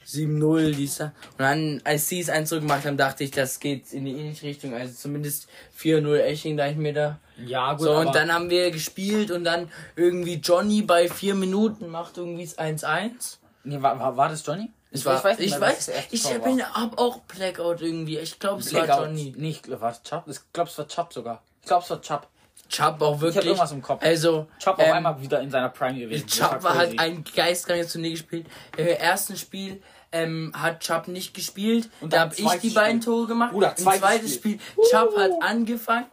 7-0, 0.06 0.74
dies 0.74 0.96
da. 0.96 1.12
Und 1.32 1.40
dann, 1.40 1.80
als 1.84 2.08
sie 2.08 2.20
es 2.20 2.28
eins 2.28 2.48
zurückgemacht 2.48 2.84
haben, 2.84 2.96
dachte 2.96 3.24
ich, 3.24 3.30
das 3.30 3.60
geht 3.60 3.92
in 3.92 4.04
die 4.04 4.12
ähnliche 4.12 4.46
Richtung. 4.46 4.74
Also 4.74 4.94
zumindest 4.94 5.48
4-0 5.78 6.18
Eching, 6.18 6.56
da 6.56 6.68
ich 6.68 6.76
mir 6.76 6.92
da. 6.92 7.20
Ja, 7.46 7.72
gut, 7.74 7.82
So, 7.82 7.94
und 7.94 8.14
dann 8.14 8.32
haben 8.32 8.50
wir 8.50 8.70
gespielt 8.70 9.30
und 9.30 9.44
dann 9.44 9.70
irgendwie 9.96 10.34
Johnny 10.34 10.82
bei 10.82 11.08
vier 11.08 11.34
Minuten 11.34 11.88
macht 11.88 12.18
irgendwie 12.18 12.44
das 12.44 12.58
1-1. 12.58 13.38
nee, 13.64 13.80
war, 13.80 13.98
war, 13.98 14.16
war 14.16 14.28
das 14.28 14.44
Johnny? 14.44 14.70
Ich, 14.94 15.06
war, 15.06 15.24
ich 15.24 15.38
nicht 15.38 15.58
mehr, 15.58 15.60
was 15.60 15.88
weiß, 15.88 16.04
ich 16.10 16.22
bin, 16.42 16.58
war. 16.58 16.74
hab 16.74 16.98
auch 16.98 17.20
Blackout 17.20 17.80
irgendwie. 17.80 18.18
Ich 18.18 18.38
glaube, 18.38 18.60
es 18.60 18.74
war 18.74 18.84
Blackout. 18.84 19.06
Johnny. 19.06 19.34
Nee, 19.36 19.50
ich 19.50 19.62
glaube, 19.62 19.80
war 19.80 19.92
es 19.92 20.02
Chubb? 20.02 20.24
Ich 20.26 20.38
glaube, 20.52 20.68
es 20.68 20.76
war 20.76 20.86
Chubb 20.86 21.12
sogar. 21.14 21.42
Ich 21.62 21.66
glaube, 21.66 21.82
es 21.82 21.90
war 21.90 22.02
Chubb. 22.02 22.28
Chubb 22.68 23.00
auch 23.00 23.20
wirklich. 23.20 23.44
irgendwas 23.44 23.72
im 23.72 23.80
Kopf. 23.80 24.02
Also, 24.02 24.46
auf 24.64 24.78
ähm, 24.78 24.92
einmal 24.92 25.20
wieder 25.20 25.40
in 25.40 25.50
seiner 25.50 25.70
Prime 25.70 25.98
gewesen. 25.98 26.26
War 26.40 26.50
Chubb 26.50 26.64
hat 26.64 26.76
crazy. 26.88 26.98
ein 26.98 27.24
geistreiches 27.34 27.92
Turnier 27.92 28.10
gespielt. 28.10 28.46
Im 28.76 28.86
ersten 28.86 29.36
Spiel 29.36 29.82
ähm, 30.10 30.52
hat 30.54 30.80
Chubb 30.80 31.08
nicht 31.08 31.34
gespielt. 31.34 31.88
Und 32.00 32.12
da 32.12 32.20
habe 32.20 32.34
ich 32.34 32.50
die 32.60 32.70
beiden 32.70 33.00
Spiel. 33.00 33.12
Tore 33.12 33.26
gemacht. 33.26 33.52
Bruder, 33.52 33.70
Im 33.70 33.76
zweites 33.76 34.00
zweiten 34.00 34.28
Spiel. 34.28 34.60
Spiel, 34.60 34.84
Chubb 34.90 35.16
hat 35.16 35.30
angefangen. 35.40 36.06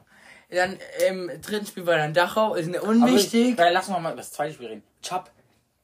Dann 0.51 0.77
im 1.07 1.29
dritten 1.41 1.65
Spiel 1.65 1.85
war 1.85 1.97
dann 1.97 2.13
Dachau. 2.13 2.55
Ist 2.55 2.75
Aber 2.75 2.87
unwichtig. 2.87 3.57
Wirklich, 3.57 3.59
äh, 3.59 3.71
lass 3.71 3.87
mal 3.87 3.99
mal 3.99 4.15
das 4.15 4.31
zweite 4.31 4.53
Spiel 4.55 4.67
reden. 4.67 4.83
Chop, 5.07 5.29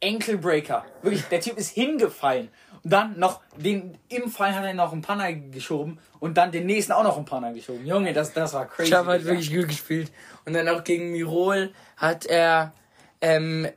Ankle-Breaker. 0.04 0.86
Wirklich, 1.02 1.24
der 1.26 1.42
Typ 1.42 1.58
ist 1.58 1.70
hingefallen. 1.70 2.50
Und 2.84 2.92
dann 2.94 3.18
noch, 3.20 3.42
den, 3.58 3.98
im 4.10 4.30
Fall 4.30 4.54
hat 4.56 4.64
er 4.64 4.74
noch 4.74 4.92
einen 4.92 5.02
Panner 5.02 5.34
geschoben 5.34 6.00
und 6.20 6.38
dann 6.38 6.52
den 6.52 6.66
nächsten 6.68 6.92
auch 6.92 7.04
noch 7.04 7.16
einen 7.18 7.26
Panner 7.26 7.52
geschoben. 7.54 7.86
Junge, 7.86 8.14
das, 8.14 8.34
das 8.34 8.54
war 8.54 8.68
crazy. 8.68 8.92
Chubb 8.92 9.06
hat 9.08 9.24
wirklich 9.24 9.54
gut 9.54 9.68
gespielt. 9.68 10.12
Und 10.46 10.54
dann 10.54 10.68
auch 10.70 10.84
gegen 10.84 11.12
Mirol 11.12 11.74
hat 11.98 12.26
er, 12.28 12.74
ähm, 13.22 13.68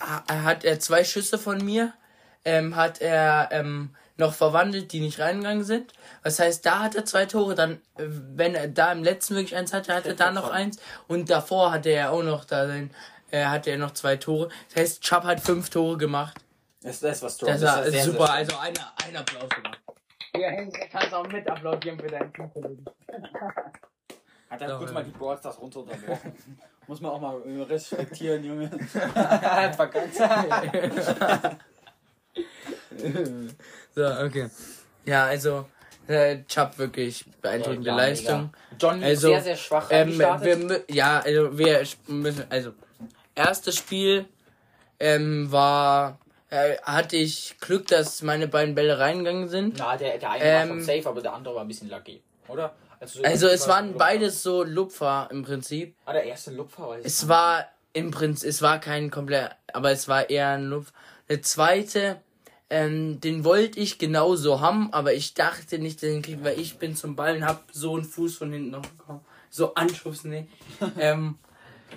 ha- 0.00 0.24
hat 0.44 0.64
er 0.64 0.80
zwei 0.80 1.04
Schüsse 1.04 1.38
von 1.38 1.62
mir, 1.62 1.92
ähm, 2.46 2.76
hat 2.76 3.00
er 3.02 3.48
ähm, 3.52 3.94
noch 4.16 4.32
verwandelt, 4.32 4.92
die 4.92 5.00
nicht 5.00 5.18
reingegangen 5.18 5.64
sind. 5.64 5.92
Das 6.22 6.38
heißt, 6.38 6.64
da 6.64 6.80
hat 6.80 6.94
er 6.94 7.04
zwei 7.04 7.26
Tore, 7.26 7.54
dann, 7.54 7.80
äh, 7.96 8.04
wenn 8.06 8.54
er 8.54 8.68
da 8.68 8.92
im 8.92 9.02
letzten 9.02 9.34
wirklich 9.34 9.56
eins 9.56 9.72
hatte, 9.72 9.94
hat 9.94 10.06
er 10.06 10.14
da 10.14 10.30
noch 10.30 10.50
eins. 10.50 10.78
Und 11.08 11.30
davor 11.30 11.72
hatte 11.72 11.90
er 11.90 12.12
auch 12.12 12.22
noch 12.22 12.44
da 12.44 12.66
sein, 12.66 12.90
äh, 13.30 13.44
hatte 13.44 13.70
er 13.70 13.78
noch 13.78 13.92
zwei 13.92 14.16
Tore. 14.16 14.48
Das 14.68 14.82
heißt, 14.82 15.02
Chubb 15.02 15.24
hat 15.24 15.40
fünf 15.40 15.70
Tore 15.70 15.96
gemacht. 15.96 16.38
Das, 16.82 17.00
das 17.00 17.22
war 17.22 17.30
strong. 17.30 17.52
Das 17.52 17.62
war 17.62 17.84
ist 17.84 17.92
sehr, 17.92 18.04
super, 18.04 18.26
Sehr 18.26 18.34
also 18.34 18.58
ein, 18.58 18.74
ein 19.06 19.16
Applaus 19.16 19.48
gemacht. 19.48 19.80
Ja, 20.36 20.50
kannst 20.90 21.14
auch 21.14 21.26
mit 21.28 21.48
applaudieren 21.48 21.98
für 21.98 22.08
deinen 22.08 22.32
Teamkollegen. 22.32 22.84
Hat 24.50 24.60
er 24.60 24.76
kurz 24.76 24.90
ja. 24.90 24.94
mal 24.94 25.04
die 25.04 25.10
Brawl 25.10 25.36
Stars 25.38 25.60
runter 25.60 25.80
unterbrochen. 25.80 26.32
Muss 26.86 27.00
man 27.00 27.12
auch 27.12 27.20
mal 27.20 27.40
respektieren, 27.62 28.44
Junge. 28.44 28.70
Hat 29.14 29.74
verkackt. 29.74 30.20
So, 33.94 34.04
okay. 34.06 34.50
Ja, 35.04 35.26
also, 35.26 35.66
äh, 36.08 36.38
Chubb 36.48 36.78
wirklich 36.78 37.24
beeindruckende 37.40 37.90
Ja, 37.90 37.96
Leistung. 37.96 38.50
mega. 38.70 38.78
Johnny 38.80 39.04
Also, 39.04 39.28
sehr, 39.28 39.40
sehr 39.42 39.56
schwach 39.56 39.90
Ähm, 39.90 40.18
wir, 40.18 40.84
ja, 40.90 41.20
also 41.20 41.56
wir 41.56 41.82
müssen, 42.08 42.44
also, 42.50 42.72
erstes 43.34 43.76
Spiel 43.76 44.26
ähm, 44.98 45.50
war, 45.52 46.18
äh, 46.50 46.76
hatte 46.82 47.16
ich 47.16 47.56
Glück, 47.60 47.86
dass 47.86 48.22
meine 48.22 48.48
beiden 48.48 48.74
Bälle 48.74 48.98
reingegangen 48.98 49.48
sind. 49.48 49.78
Na, 49.78 49.96
der, 49.96 50.18
der 50.18 50.30
eine 50.30 50.44
war 50.44 50.62
Ähm, 50.62 50.68
schon 50.68 50.80
safe, 50.82 51.08
aber 51.08 51.20
der 51.20 51.32
andere 51.32 51.54
war 51.54 51.62
ein 51.62 51.68
bisschen 51.68 51.88
lucky, 51.90 52.22
oder? 52.48 52.74
so 53.04 53.22
Also 53.22 53.48
es 53.48 53.68
waren 53.68 53.88
Lupfer. 53.88 53.98
beides 53.98 54.42
so 54.42 54.64
Lupfer 54.64 55.28
im 55.30 55.42
Prinzip. 55.42 55.94
Ah, 56.06 56.12
der 56.12 56.24
erste 56.24 56.50
Lupfer 56.52 56.88
war 56.88 56.98
Es 56.98 57.28
war 57.28 57.66
im 57.92 58.10
Prinzip, 58.10 58.48
es 58.48 58.62
war 58.62 58.80
kein 58.80 59.10
komplett, 59.10 59.50
aber 59.72 59.90
es 59.90 60.08
war 60.08 60.30
eher 60.30 60.48
ein 60.50 60.64
Lupf. 60.64 60.92
Der 61.28 61.42
zweite, 61.42 62.20
ähm, 62.70 63.20
den 63.20 63.44
wollte 63.44 63.78
ich 63.78 63.98
genauso 63.98 64.60
haben, 64.60 64.92
aber 64.92 65.12
ich 65.14 65.34
dachte 65.34 65.78
nicht, 65.78 66.02
den 66.02 66.22
krieg, 66.22 66.38
weil 66.42 66.58
ich 66.58 66.78
bin 66.78 66.96
zum 66.96 67.14
Ball 67.16 67.36
und 67.36 67.46
hab 67.46 67.64
so 67.72 67.94
einen 67.94 68.04
Fuß 68.04 68.36
von 68.36 68.52
hinten 68.52 68.70
noch 68.70 68.82
bekommen. 68.86 69.20
So 69.50 69.74
Anschuss, 69.74 70.24
ne? 70.24 70.48
ähm, 70.98 71.38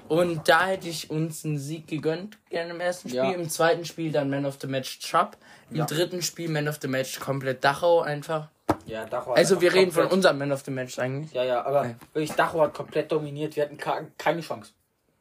und 0.09 0.47
da 0.47 0.67
hätte 0.67 0.87
ich 0.87 1.09
uns 1.09 1.43
einen 1.43 1.57
Sieg 1.57 1.87
gegönnt, 1.87 2.37
gerne 2.49 2.71
im 2.71 2.79
ersten 2.79 3.09
Spiel. 3.09 3.17
Ja. 3.19 3.31
Im 3.31 3.49
zweiten 3.49 3.85
Spiel 3.85 4.11
dann 4.11 4.29
Man 4.29 4.45
of 4.45 4.57
the 4.61 4.67
Match 4.67 4.99
Chubb. 4.99 5.37
Im 5.71 5.77
Ja. 5.77 5.85
dritten 5.85 6.21
Spiel 6.21 6.49
Man 6.49 6.67
of 6.67 6.77
the 6.81 6.87
Match 6.87 7.19
komplett 7.19 7.63
Dachau 7.63 8.01
einfach. 8.01 8.49
Ja, 8.85 9.05
Dachau 9.05 9.33
Also 9.33 9.59
wir 9.59 9.73
reden 9.73 9.91
von 9.91 10.07
unserem 10.07 10.37
Man 10.37 10.51
of 10.51 10.63
the 10.63 10.71
Match 10.71 10.99
eigentlich. 10.99 11.33
Ja, 11.33 11.43
ja, 11.43 11.65
aber 11.65 11.85
Ja. 11.85 11.95
wirklich, 12.13 12.31
Dachau 12.33 12.61
hat 12.61 12.73
komplett 12.73 13.11
dominiert. 13.11 13.55
Wir 13.55 13.63
hatten 13.63 13.77
keine 14.17 14.41
Chance. 14.41 14.71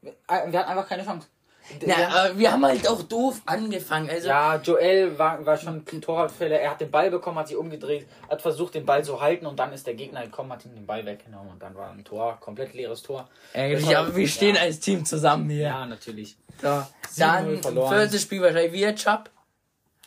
Äh, 0.02 0.12
wir 0.28 0.58
hatten 0.60 0.70
einfach 0.70 0.88
keine 0.88 1.04
Chance. 1.04 1.26
D- 1.80 1.86
Ja, 1.86 1.96
wir 1.96 1.96
haben- 2.06 2.14
aber 2.14 2.38
wir 2.38 2.52
haben 2.52 2.64
halt 2.66 2.88
auch 2.88 3.02
doof 3.02 3.42
angefangen. 3.46 4.08
Also 4.08 4.28
ja, 4.28 4.56
Joel 4.56 5.18
war, 5.18 5.44
war 5.44 5.56
schon 5.56 5.84
ein 5.92 6.00
Torwartfehler. 6.00 6.60
Er 6.60 6.70
hat 6.70 6.80
den 6.80 6.90
Ball 6.90 7.10
bekommen, 7.10 7.38
hat 7.38 7.48
sich 7.48 7.56
umgedreht, 7.56 8.06
hat 8.30 8.40
versucht, 8.42 8.74
den 8.74 8.86
Ball 8.86 9.04
zu 9.04 9.20
halten 9.20 9.46
und 9.46 9.58
dann 9.58 9.72
ist 9.72 9.86
der 9.86 9.94
Gegner 9.94 10.22
gekommen, 10.22 10.52
hat 10.52 10.64
ihm 10.64 10.74
den 10.74 10.86
Ball 10.86 11.04
weggenommen 11.04 11.52
und 11.52 11.62
dann 11.62 11.74
war 11.74 11.90
ein 11.90 12.04
Tor, 12.04 12.38
komplett 12.40 12.74
leeres 12.74 13.02
Tor. 13.02 13.28
War- 13.86 13.96
aber 14.00 14.14
wir 14.16 14.28
stehen 14.28 14.54
ja. 14.54 14.62
als 14.62 14.80
Team 14.80 15.04
zusammen 15.04 15.50
hier. 15.50 15.62
Ja, 15.68 15.86
natürlich. 15.86 16.36
So. 16.62 16.68
7-0 17.14 17.62
Dann 17.62 17.88
viertes 17.88 18.22
Spiel 18.22 18.42
wahrscheinlich 18.42 18.72
wieder 18.72 18.94
Chubb. 18.94 19.30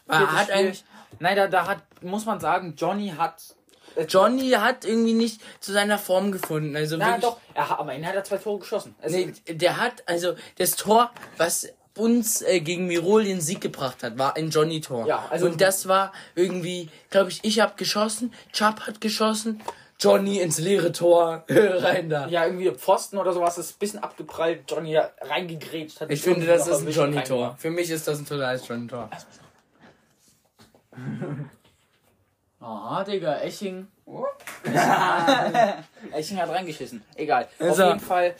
War, 0.07 0.17
Viertes 0.19 0.35
hat 0.35 0.43
Spiel. 0.45 0.55
eigentlich, 0.55 0.83
Nein, 1.19 1.35
da, 1.35 1.47
da 1.47 1.67
hat, 1.67 1.79
muss 2.01 2.25
man 2.25 2.39
sagen, 2.39 2.75
Johnny 2.77 3.13
hat. 3.17 3.55
Johnny 4.07 4.51
hat 4.51 4.85
irgendwie 4.85 5.13
nicht 5.13 5.41
zu 5.59 5.71
seiner 5.73 5.97
Form 5.97 6.31
gefunden. 6.31 6.75
Also 6.75 6.97
Na 6.97 7.07
wirklich, 7.07 7.23
doch, 7.23 7.37
er, 7.53 7.69
hat- 7.69 7.79
am 7.79 7.89
Ende 7.89 8.07
hat 8.07 8.15
er 8.15 8.23
zwei 8.23 8.37
Tore 8.37 8.59
geschossen. 8.59 8.95
Also, 9.01 9.17
nee, 9.17 9.33
der 9.47 9.77
hat, 9.77 10.03
also 10.05 10.35
das 10.57 10.75
Tor, 10.75 11.11
was 11.37 11.67
uns 11.97 12.41
äh, 12.41 12.61
gegen 12.61 12.87
Mirol 12.87 13.25
den 13.25 13.41
Sieg 13.41 13.59
gebracht 13.61 14.03
hat, 14.03 14.17
war 14.17 14.35
ein 14.37 14.49
Johnny-Tor. 14.51 15.05
Ja, 15.07 15.25
also- 15.29 15.47
Und 15.47 15.59
das 15.59 15.87
war 15.87 16.13
irgendwie, 16.35 16.89
glaube 17.09 17.29
ich, 17.29 17.39
ich 17.43 17.59
habe 17.59 17.73
geschossen, 17.75 18.33
Chubb 18.53 18.81
hat 18.87 19.01
geschossen, 19.01 19.61
Johnny 20.01 20.39
ins 20.39 20.59
leere 20.59 20.93
Tor, 20.93 21.43
rein 21.49 22.09
da. 22.09 22.25
Ja, 22.29 22.45
irgendwie 22.45 22.71
Pfosten 22.71 23.17
oder 23.17 23.33
sowas 23.33 23.57
ist 23.57 23.71
ein 23.75 23.79
bisschen 23.79 23.99
abgeprallt. 23.99 24.61
Johnny 24.69 24.95
reingegrätscht. 24.95 25.99
Hat 25.99 26.09
Ich 26.09 26.21
finde, 26.21 26.45
das 26.47 26.67
ist 26.69 26.87
ein 26.87 26.89
Johnny-Tor. 26.89 27.55
Für 27.59 27.69
mich 27.69 27.89
ist 27.89 28.07
das 28.07 28.17
ein 28.19 28.25
totales 28.25 28.65
Johnny-Tor. 28.65 29.09
Aha, 32.61 33.03
Digga, 33.05 33.39
Eching. 33.41 33.87
Eching 36.13 36.37
hat 36.37 36.49
reingeschissen. 36.49 37.03
Egal. 37.15 37.47
Also- 37.59 37.83
Auf 37.83 37.89
jeden 37.89 37.99
Fall, 38.01 38.35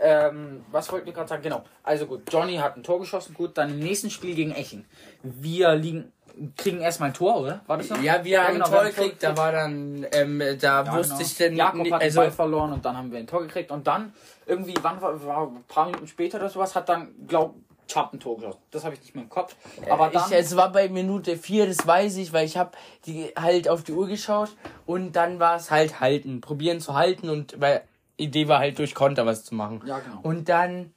ähm, 0.00 0.64
was 0.70 0.90
wollten 0.90 1.06
wir 1.06 1.12
gerade 1.12 1.28
sagen? 1.28 1.42
Genau. 1.42 1.64
Also 1.82 2.06
gut, 2.06 2.22
Johnny 2.32 2.56
hat 2.56 2.76
ein 2.76 2.82
Tor 2.82 2.98
geschossen. 2.98 3.34
Gut, 3.34 3.58
dann 3.58 3.70
im 3.70 3.78
nächsten 3.80 4.10
Spiel 4.10 4.34
gegen 4.34 4.52
Eching. 4.52 4.86
Wir 5.22 5.74
liegen, 5.74 6.12
kriegen 6.56 6.80
erstmal 6.80 7.10
ein 7.10 7.14
Tor, 7.14 7.40
oder? 7.40 7.60
War 7.66 7.76
das 7.76 7.88
so? 7.88 7.96
Ja, 7.96 8.24
wir 8.24 8.42
haben 8.42 8.54
genau, 8.54 8.66
ein 8.66 8.72
Tor 8.72 8.84
gekriegt, 8.84 9.22
da 9.22 9.36
war 9.36 9.52
dann, 9.52 10.06
ähm, 10.12 10.38
da 10.60 10.84
Ja, 10.84 10.96
wusste 10.96 11.14
genau. 11.14 11.20
ich 11.26 11.36
denn 11.36 11.56
Jakob 11.56 11.82
nicht, 11.82 11.92
hat 11.92 12.00
den 12.00 12.06
also, 12.06 12.20
Ball 12.20 12.30
verloren 12.30 12.72
und 12.72 12.84
dann 12.84 12.96
haben 12.96 13.12
wir 13.12 13.18
ein 13.18 13.26
Tor 13.26 13.42
gekriegt 13.42 13.70
und 13.70 13.86
dann 13.86 14.14
irgendwie, 14.46 14.74
wann 14.80 15.00
war, 15.02 15.22
war 15.26 15.46
ein 15.48 15.64
paar 15.64 15.86
Minuten 15.86 16.06
später 16.06 16.38
oder 16.38 16.48
sowas, 16.48 16.74
hat 16.74 16.88
dann, 16.88 17.14
glaub, 17.26 17.54
Chubb 17.88 18.12
ein 18.12 18.20
Tor 18.20 18.36
geschossen. 18.36 18.60
Das 18.70 18.84
habe 18.84 18.94
ich 18.94 19.00
nicht 19.00 19.14
mehr 19.14 19.24
im 19.24 19.30
Kopf. 19.30 19.56
Aber 19.90 20.10
dann, 20.10 20.30
ich, 20.30 20.36
es 20.36 20.54
war 20.54 20.70
bei 20.70 20.88
Minute 20.88 21.36
4, 21.36 21.66
das 21.66 21.86
weiß 21.86 22.16
ich, 22.18 22.32
weil 22.32 22.46
ich 22.46 22.56
habe 22.56 22.72
die 23.06 23.32
halt 23.36 23.68
auf 23.68 23.82
die 23.82 23.92
Uhr 23.92 24.06
geschaut 24.06 24.50
und 24.86 25.16
dann 25.16 25.40
war 25.40 25.56
es 25.56 25.70
halt 25.70 26.00
halten, 26.00 26.40
probieren 26.40 26.80
zu 26.80 26.94
halten 26.94 27.28
und 27.28 27.60
weil 27.60 27.82
Idee 28.18 28.48
war 28.48 28.58
halt 28.58 28.78
durch 28.78 28.94
Konter 28.94 29.26
was 29.26 29.44
zu 29.44 29.54
machen. 29.54 29.82
Ja, 29.86 30.00
genau. 30.00 30.20
Und 30.22 30.48
dann, 30.48 30.92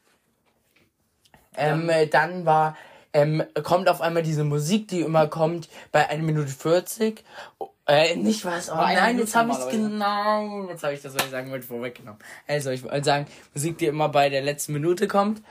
ähm, 1.55 1.89
äh, 1.89 2.07
dann 2.07 2.45
war, 2.45 2.75
ähm, 3.13 3.43
kommt 3.63 3.89
auf 3.89 4.01
einmal 4.01 4.23
diese 4.23 4.43
Musik, 4.43 4.87
die 4.87 5.01
immer 5.01 5.27
kommt 5.27 5.69
bei 5.91 6.09
1 6.09 6.23
Minute 6.23 6.49
40. 6.49 7.23
Äh, 7.87 8.15
nicht 8.15 8.45
was, 8.45 8.71
oh 8.71 8.75
nein, 8.75 9.15
Minute 9.15 9.21
jetzt 9.23 9.35
habe 9.35 9.51
ich 9.51 9.69
genau, 9.69 10.67
jetzt 10.69 10.83
habe 10.83 10.93
ich 10.93 11.01
das, 11.01 11.15
was 11.15 11.25
ich 11.25 11.31
sagen 11.31 11.51
wollte, 11.51 11.65
vorweggenommen. 11.65 12.21
Also, 12.47 12.69
ich 12.69 12.83
wollte 12.83 13.03
sagen, 13.03 13.25
Musik, 13.53 13.79
die 13.79 13.87
immer 13.87 14.07
bei 14.07 14.29
der 14.29 14.41
letzten 14.41 14.73
Minute 14.73 15.07
kommt, 15.07 15.41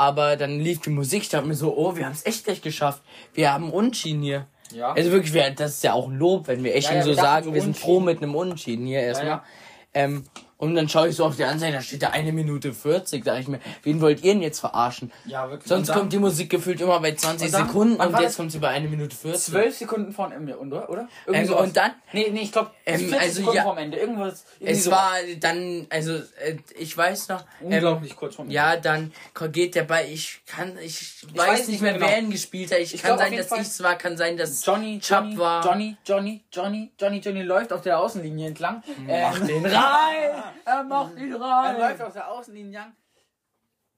aber 0.00 0.36
dann 0.36 0.60
lief 0.60 0.80
die 0.80 0.88
Musik, 0.88 1.24
ich 1.24 1.28
dachte 1.28 1.46
mir 1.46 1.54
so, 1.54 1.76
oh, 1.76 1.94
wir 1.94 2.06
haben 2.06 2.12
es 2.12 2.24
echt 2.24 2.44
gleich 2.44 2.62
geschafft. 2.62 3.02
Wir 3.34 3.52
haben 3.52 3.70
Unschieden 3.70 4.22
hier. 4.22 4.46
Ja. 4.72 4.92
Also 4.94 5.12
wirklich, 5.12 5.34
wir, 5.34 5.50
das 5.50 5.72
ist 5.72 5.84
ja 5.84 5.92
auch 5.92 6.08
ein 6.08 6.16
Lob, 6.16 6.48
wenn 6.48 6.64
wir 6.64 6.74
echt 6.74 6.88
Ja, 6.88 6.96
ja, 6.96 7.02
so 7.02 7.12
sagen, 7.12 7.52
wir 7.52 7.60
sind 7.60 7.76
froh 7.76 8.00
mit 8.00 8.22
einem 8.22 8.34
Unschieden 8.34 8.86
hier 8.86 9.00
erstmal. 9.00 9.28
ja. 9.28 9.44
Ähm, 9.92 10.24
und 10.60 10.74
dann 10.76 10.88
schaue 10.88 11.08
ich 11.08 11.16
so 11.16 11.24
auf 11.24 11.36
die 11.36 11.44
Anzeige, 11.44 11.76
da 11.76 11.82
steht 11.82 12.02
da 12.02 12.10
eine 12.10 12.32
Minute 12.32 12.72
40, 12.72 13.24
da 13.24 13.38
ich 13.38 13.48
mir, 13.48 13.58
wen 13.82 14.00
wollt 14.00 14.22
ihr 14.22 14.32
denn 14.34 14.42
jetzt 14.42 14.60
verarschen? 14.60 15.10
ja, 15.26 15.50
wirklich. 15.50 15.68
Sonst 15.68 15.88
dann 15.88 15.98
kommt 15.98 16.12
die 16.12 16.18
Musik 16.18 16.48
gefühlt 16.50 16.80
immer 16.80 17.00
bei 17.00 17.14
20 17.14 17.46
Und 17.48 17.52
dann- 17.54 17.66
Sekunden 17.66 18.00
und 18.00 18.20
jetzt 18.20 18.36
kommt 18.36 18.52
sie 18.52 18.58
bei 18.58 18.68
1 18.68 18.88
Minute 18.88 19.16
40. 19.16 19.52
zwölf 19.52 19.76
Sekunden 19.76 20.12
vor 20.12 20.28
dem 20.28 20.38
Ende, 20.42 20.58
oder? 20.58 20.88
oder? 20.88 21.08
Ähm, 21.26 21.46
sowas. 21.46 21.62
und 21.62 21.76
dann? 21.76 21.92
Nee, 22.12 22.28
nee, 22.32 22.42
ich 22.42 22.52
glaube, 22.52 22.70
Ähm, 22.86 23.00
40 23.00 23.20
also 23.20 23.52
ja- 23.52 23.62
vor 23.64 23.74
dem 23.74 23.84
Ende. 23.84 23.98
Irgendwas. 23.98 24.44
Es 24.60 24.84
sowas. 24.84 24.98
war 24.98 25.12
dann, 25.40 25.86
also 25.90 26.12
äh, 26.14 26.56
ich 26.78 26.96
weiß 26.96 27.28
noch, 27.28 27.40
ähm, 27.60 27.66
unglaublich 27.72 28.14
kurz 28.14 28.34
vor 28.36 28.44
dem 28.44 28.50
ja, 28.50 28.76
dann 28.76 29.12
geht 29.52 29.74
der 29.74 29.84
Ball, 29.84 30.04
ich 30.10 30.42
kann, 30.46 30.76
ich, 30.78 31.24
weiß, 31.34 31.48
weiß 31.48 31.68
nicht 31.68 31.80
mehr, 31.80 31.92
mehr 31.92 32.00
wer 32.02 32.08
genau. 32.16 32.26
ihn 32.26 32.30
gespielt 32.30 32.70
hat. 32.72 32.78
Ich, 32.80 32.94
Ich 32.94 33.02
kann 33.02 33.16
glaub, 33.16 33.28
sein, 33.28 33.36
dass 33.38 33.50
ich 33.52 33.58
es 33.60 33.82
war, 33.82 33.96
kann 33.96 34.16
sein, 34.16 34.36
dass 34.36 34.64
Johnny, 34.64 34.98
Chubb 35.00 35.18
Johnny, 35.20 35.38
war. 35.38 35.64
Johnny, 35.64 35.96
Johnny, 36.04 36.40
Johnny, 36.52 36.90
Johnny, 37.00 37.18
Johnny 37.18 37.42
läuft 37.42 37.72
auf 37.72 37.80
der 37.80 37.98
Außenlinie 37.98 38.48
entlang. 38.48 38.82
Mach 39.06 39.40
Ähm, 39.40 39.46
den 39.46 39.66
rein! 39.66 40.42
Er 40.64 40.82
macht 40.84 41.16
ihn 41.16 41.32
er 41.32 41.40
rein! 41.40 41.78
läuft 41.78 42.02
auf 42.02 42.12
der 42.12 42.28
Außenlinie. 42.28 42.92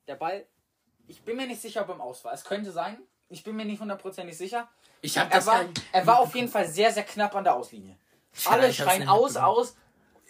Der 0.07 0.15
Ball, 0.17 0.47
ich 1.07 1.23
bin 1.23 1.37
mir 1.37 1.47
nicht 1.47 1.61
sicher, 1.61 1.83
ob 1.83 1.89
er 1.89 1.95
im 1.95 2.01
Aus 2.01 2.25
war. 2.25 2.33
Es 2.33 2.45
könnte 2.45 2.73
sein. 2.73 2.99
Ich 3.29 3.43
bin 3.43 3.57
mir 3.57 3.65
nicht 3.65 3.81
hundertprozentig 3.81 4.37
sicher. 4.37 4.69
Ich 5.01 5.17
hab 5.19 5.31
Er 5.31 5.39
das 5.39 5.47
war, 5.47 5.65
er 5.93 6.07
war 6.07 6.19
auf 6.19 6.35
jeden 6.35 6.49
Fall 6.49 6.67
sehr, 6.69 6.93
sehr 6.93 7.05
knapp 7.05 7.35
an 7.35 7.45
der 7.45 7.55
Auslinie. 7.55 7.97
Alle 8.47 8.73
schreien 8.73 9.09
aus, 9.09 9.37
aus. 9.37 9.77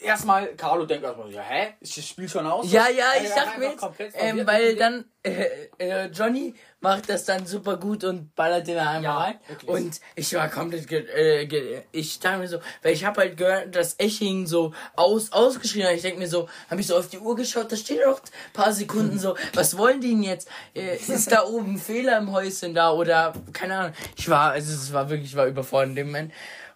Erstmal, 0.03 0.49
Carlo 0.57 0.87
denkt 0.87 1.05
erstmal, 1.05 1.29
so, 1.29 1.33
ja, 1.35 1.43
hä? 1.43 1.75
Ist 1.81 1.97
das 1.97 2.07
Spiel 2.07 2.29
schon 2.29 2.47
aus? 2.47 2.71
Ja, 2.71 2.89
ja, 2.89 3.07
ich 3.23 3.33
einfach 3.33 3.59
mir 3.59 3.71
jetzt, 3.71 4.17
ähm, 4.19 4.47
weil 4.47 4.77
dann 4.77 5.05
äh, 5.23 5.69
äh, 5.79 6.07
Johnny 6.07 6.55
macht 6.81 7.09
das 7.09 7.25
dann 7.25 7.47
super 7.47 7.77
gut 7.77 8.03
und 8.03 8.35
ballert 8.35 8.67
den 8.67 8.77
einmal 8.79 9.03
Ja, 9.05 9.19
rein. 9.19 9.35
wirklich. 9.47 9.71
Und 9.71 10.01
ich 10.17 10.35
war 10.35 10.49
komplett, 10.49 10.91
äh, 10.91 11.83
ich 11.93 12.19
dachte 12.19 12.39
mir 12.39 12.49
so, 12.49 12.59
weil 12.83 12.93
ich 12.93 13.05
habe 13.05 13.21
halt 13.21 13.37
gehört, 13.37 13.77
dass 13.77 13.95
Eching 14.01 14.47
so 14.47 14.75
aus 14.97 15.31
ausgeschrien 15.33 15.87
hat. 15.87 15.95
Ich 15.95 16.03
denke 16.03 16.19
mir 16.19 16.27
so, 16.29 16.49
habe 16.69 16.81
ich 16.81 16.89
so 16.89 16.97
auf 16.97 17.09
die 17.09 17.19
Uhr 17.19 17.37
geschaut, 17.37 17.71
da 17.71 17.77
steht 17.77 18.05
noch 18.05 18.19
ein 18.21 18.53
paar 18.53 18.73
Sekunden 18.73 19.19
so, 19.19 19.37
was 19.55 19.79
wollen 19.79 20.01
die 20.01 20.11
denn 20.11 20.25
jetzt? 20.25 20.49
Äh, 20.75 20.97
ist 20.97 21.31
da 21.31 21.45
oben 21.45 21.75
ein 21.75 21.79
Fehler 21.79 22.19
im 22.19 22.33
Häuschen 22.33 22.75
da 22.75 22.91
oder 22.93 23.33
keine 23.53 23.77
Ahnung. 23.79 23.93
Ich 24.17 24.29
war, 24.29 24.51
also 24.53 24.73
es 24.73 24.93
war 24.93 25.09
wirklich, 25.09 25.31
ich 25.31 25.37
war 25.37 25.47
überfordert 25.47 25.91
in 25.91 25.97
dem 25.97 26.07
Moment. 26.09 26.33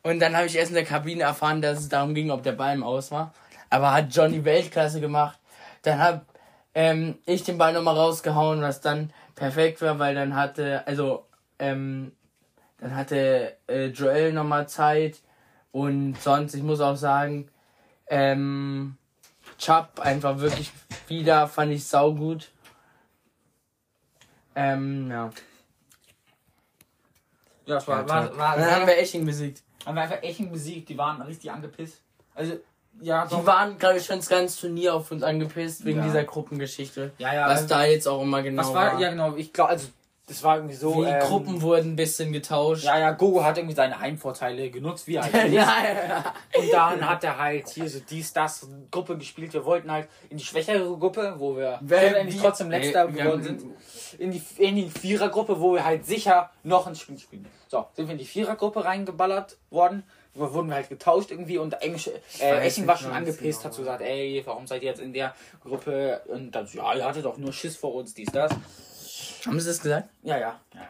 Und 0.07 0.21
dann 0.21 0.37
habe 0.37 0.47
ich 0.47 0.55
erst 0.55 0.71
in 0.71 0.77
der 0.77 0.85
Kabine 0.85 1.25
erfahren, 1.25 1.61
dass 1.61 1.81
es 1.81 1.89
darum 1.89 2.15
ging, 2.15 2.31
ob 2.31 2.45
der 2.45 2.53
Ball 2.53 2.77
im 2.77 2.85
Aus 2.85 3.11
war. 3.11 3.35
Aber 3.71 3.93
hat 3.93 4.15
Johnny 4.15 4.45
Weltklasse 4.45 5.01
gemacht. 5.01 5.37
Dann 5.83 5.99
hab 5.99 6.27
ähm, 6.75 7.19
ich 7.27 7.43
den 7.43 7.59
Ball 7.59 7.73
nochmal 7.73 7.97
rausgehauen, 7.97 8.63
was 8.63 8.81
dann 8.81 9.13
perfekt 9.35 9.83
war, 9.83 9.99
weil 9.99 10.15
dann 10.15 10.37
hatte, 10.37 10.87
also, 10.87 11.27
ähm, 11.59 12.13
dann 12.79 12.95
hatte 12.95 13.57
äh, 13.67 13.87
Joel 13.87 14.33
nochmal 14.33 14.69
Zeit 14.69 15.23
und 15.73 16.15
sonst, 16.23 16.55
ich 16.55 16.63
muss 16.63 16.81
auch 16.81 16.95
sagen, 16.95 17.49
ähm, 18.07 18.97
Chubb 19.59 19.99
einfach 19.99 20.39
wirklich 20.39 20.71
wieder, 21.09 21.49
fand 21.49 21.73
ich 21.73 21.85
saugut. 21.85 22.53
Ähm, 24.55 25.11
ja. 25.11 25.31
Ja, 27.67 27.75
das 27.75 27.89
war, 27.89 28.03
Ja, 28.03 28.09
war, 28.09 28.29
toll. 28.29 28.39
war, 28.39 28.57
Dann 28.57 28.71
haben 28.71 28.87
wir 28.87 28.99
Eching 28.99 29.27
besiegt. 29.27 29.66
Haben 29.87 29.95
wir 29.95 30.03
einfach 30.03 30.23
Echen 30.23 30.51
besiegt, 30.53 30.89
die 30.91 30.99
waren 30.99 31.23
richtig 31.23 31.51
angepisst. 31.51 32.03
Also, 32.35 32.59
ja, 33.01 33.27
doch. 33.27 33.41
Die 33.41 33.47
waren, 33.47 33.79
glaube 33.79 33.99
ich, 33.99 34.05
schon 34.07 34.17
das 34.17 34.29
ganze 34.29 34.61
Turnier 34.61 34.95
auf 34.95 35.11
uns 35.11 35.23
angepisst 35.23 35.85
wegen 35.85 35.99
Ja. 35.99 36.05
dieser 36.05 36.25
Gruppengeschichte. 36.25 37.13
ja, 37.19 37.33
ja, 37.35 37.45
Was 37.47 37.63
also, 37.63 37.69
da 37.69 37.85
jetzt 37.85 38.07
auch 38.09 38.23
immer 38.23 38.43
genau 38.43 38.63
was 38.63 38.75
war, 38.75 39.01
ja 39.01 39.11
genau, 39.11 39.37
ich 39.37 39.53
glaube, 39.53 39.71
also, 39.71 39.89
das 40.29 40.43
war 40.43 40.57
irgendwie 40.57 40.75
so, 40.75 41.05
Die 41.05 41.09
ähm, 41.09 41.21
Gruppen 41.21 41.63
wurden 41.63 41.93
ein 41.93 41.97
bisschen 41.97 42.33
getauscht. 42.33 42.83
ja, 42.85 42.99
ja, 42.99 43.13
Gogo 43.13 43.45
hat 43.45 43.59
irgendwie 43.59 43.77
seine 43.77 44.01
Heimvorteile 44.01 44.71
genutzt, 44.71 45.07
wie 45.07 45.15
er 45.17 45.23
halt 45.33 45.35
ja, 45.53 45.73
ja. 46.09 46.35
Und 46.59 46.73
dann 46.73 47.09
hat 47.09 47.23
er 47.23 47.39
halt 47.39 47.69
hier 47.69 47.89
so 47.89 48.01
dies, 48.01 48.33
das 48.33 48.67
Gruppe 48.91 49.17
gespielt. 49.17 49.53
Wir 49.53 49.65
wollten 49.65 49.91
halt 49.91 50.09
in 50.29 50.37
die 50.39 50.45
schwächere 50.45 50.97
Gruppe, 50.99 51.35
wo 51.39 51.57
wir 51.57 51.79
wie- 51.81 52.39
trotzdem 52.41 52.71
letzter 52.71 53.15
wir 53.15 53.23
geworden 53.23 53.43
sind. 53.43 53.63
In 54.19 54.31
die, 54.33 54.43
in 54.59 54.75
die 54.77 54.91
Vierergruppe, 54.91 55.61
wo 55.61 55.75
wir 55.75 55.85
halt 55.85 56.05
sicher 56.07 56.51
noch 56.65 56.87
ein 56.87 56.97
Spiel 56.97 57.19
spielen. 57.19 57.47
So, 57.69 57.87
sind 57.95 58.07
wir 58.09 58.13
in 58.13 58.19
die 58.19 58.25
Vierergruppe 58.25 58.85
reingeballert 58.85 59.57
worden. 59.71 60.03
Da 60.35 60.53
wurden 60.53 60.69
wir 60.69 60.75
halt 60.75 60.89
getauscht 60.91 61.31
irgendwie 61.31 61.57
und 61.59 61.73
Englisch, 61.81 62.11
äh, 62.41 62.67
Echen 62.67 62.87
war 62.87 62.97
schon 62.99 63.11
angepisst, 63.11 63.61
genau. 63.61 63.65
hat 63.65 63.73
so 63.75 63.83
gesagt, 63.83 64.03
ey, 64.03 64.43
warum 64.45 64.67
seid 64.67 64.83
ihr 64.83 64.91
jetzt 64.91 65.01
in 65.01 65.13
der 65.15 65.35
Gruppe? 65.65 66.21
Und 66.27 66.51
dann 66.51 66.67
so, 66.67 66.77
ja, 66.79 66.95
ihr 66.95 67.05
hattet 67.07 67.25
doch 67.25 67.39
nur 67.39 67.53
Schiss 67.55 67.77
vor 67.77 67.95
uns, 67.95 68.13
dies, 68.13 68.29
das. 68.33 68.53
Haben 69.47 69.61
sie 69.61 69.69
das 69.69 69.81
gesagt? 69.81 70.09
Ja, 70.23 70.39
ja. 70.39 70.61
ja. 70.75 70.81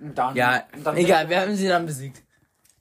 Und 0.00 0.16
dann, 0.18 0.36
Ja, 0.36 0.62
und 0.74 0.84
dann 0.86 0.96
egal, 0.96 1.28
wir 1.28 1.40
haben 1.40 1.54
sie 1.56 1.68
dann 1.68 1.86
besiegt. 1.86 2.22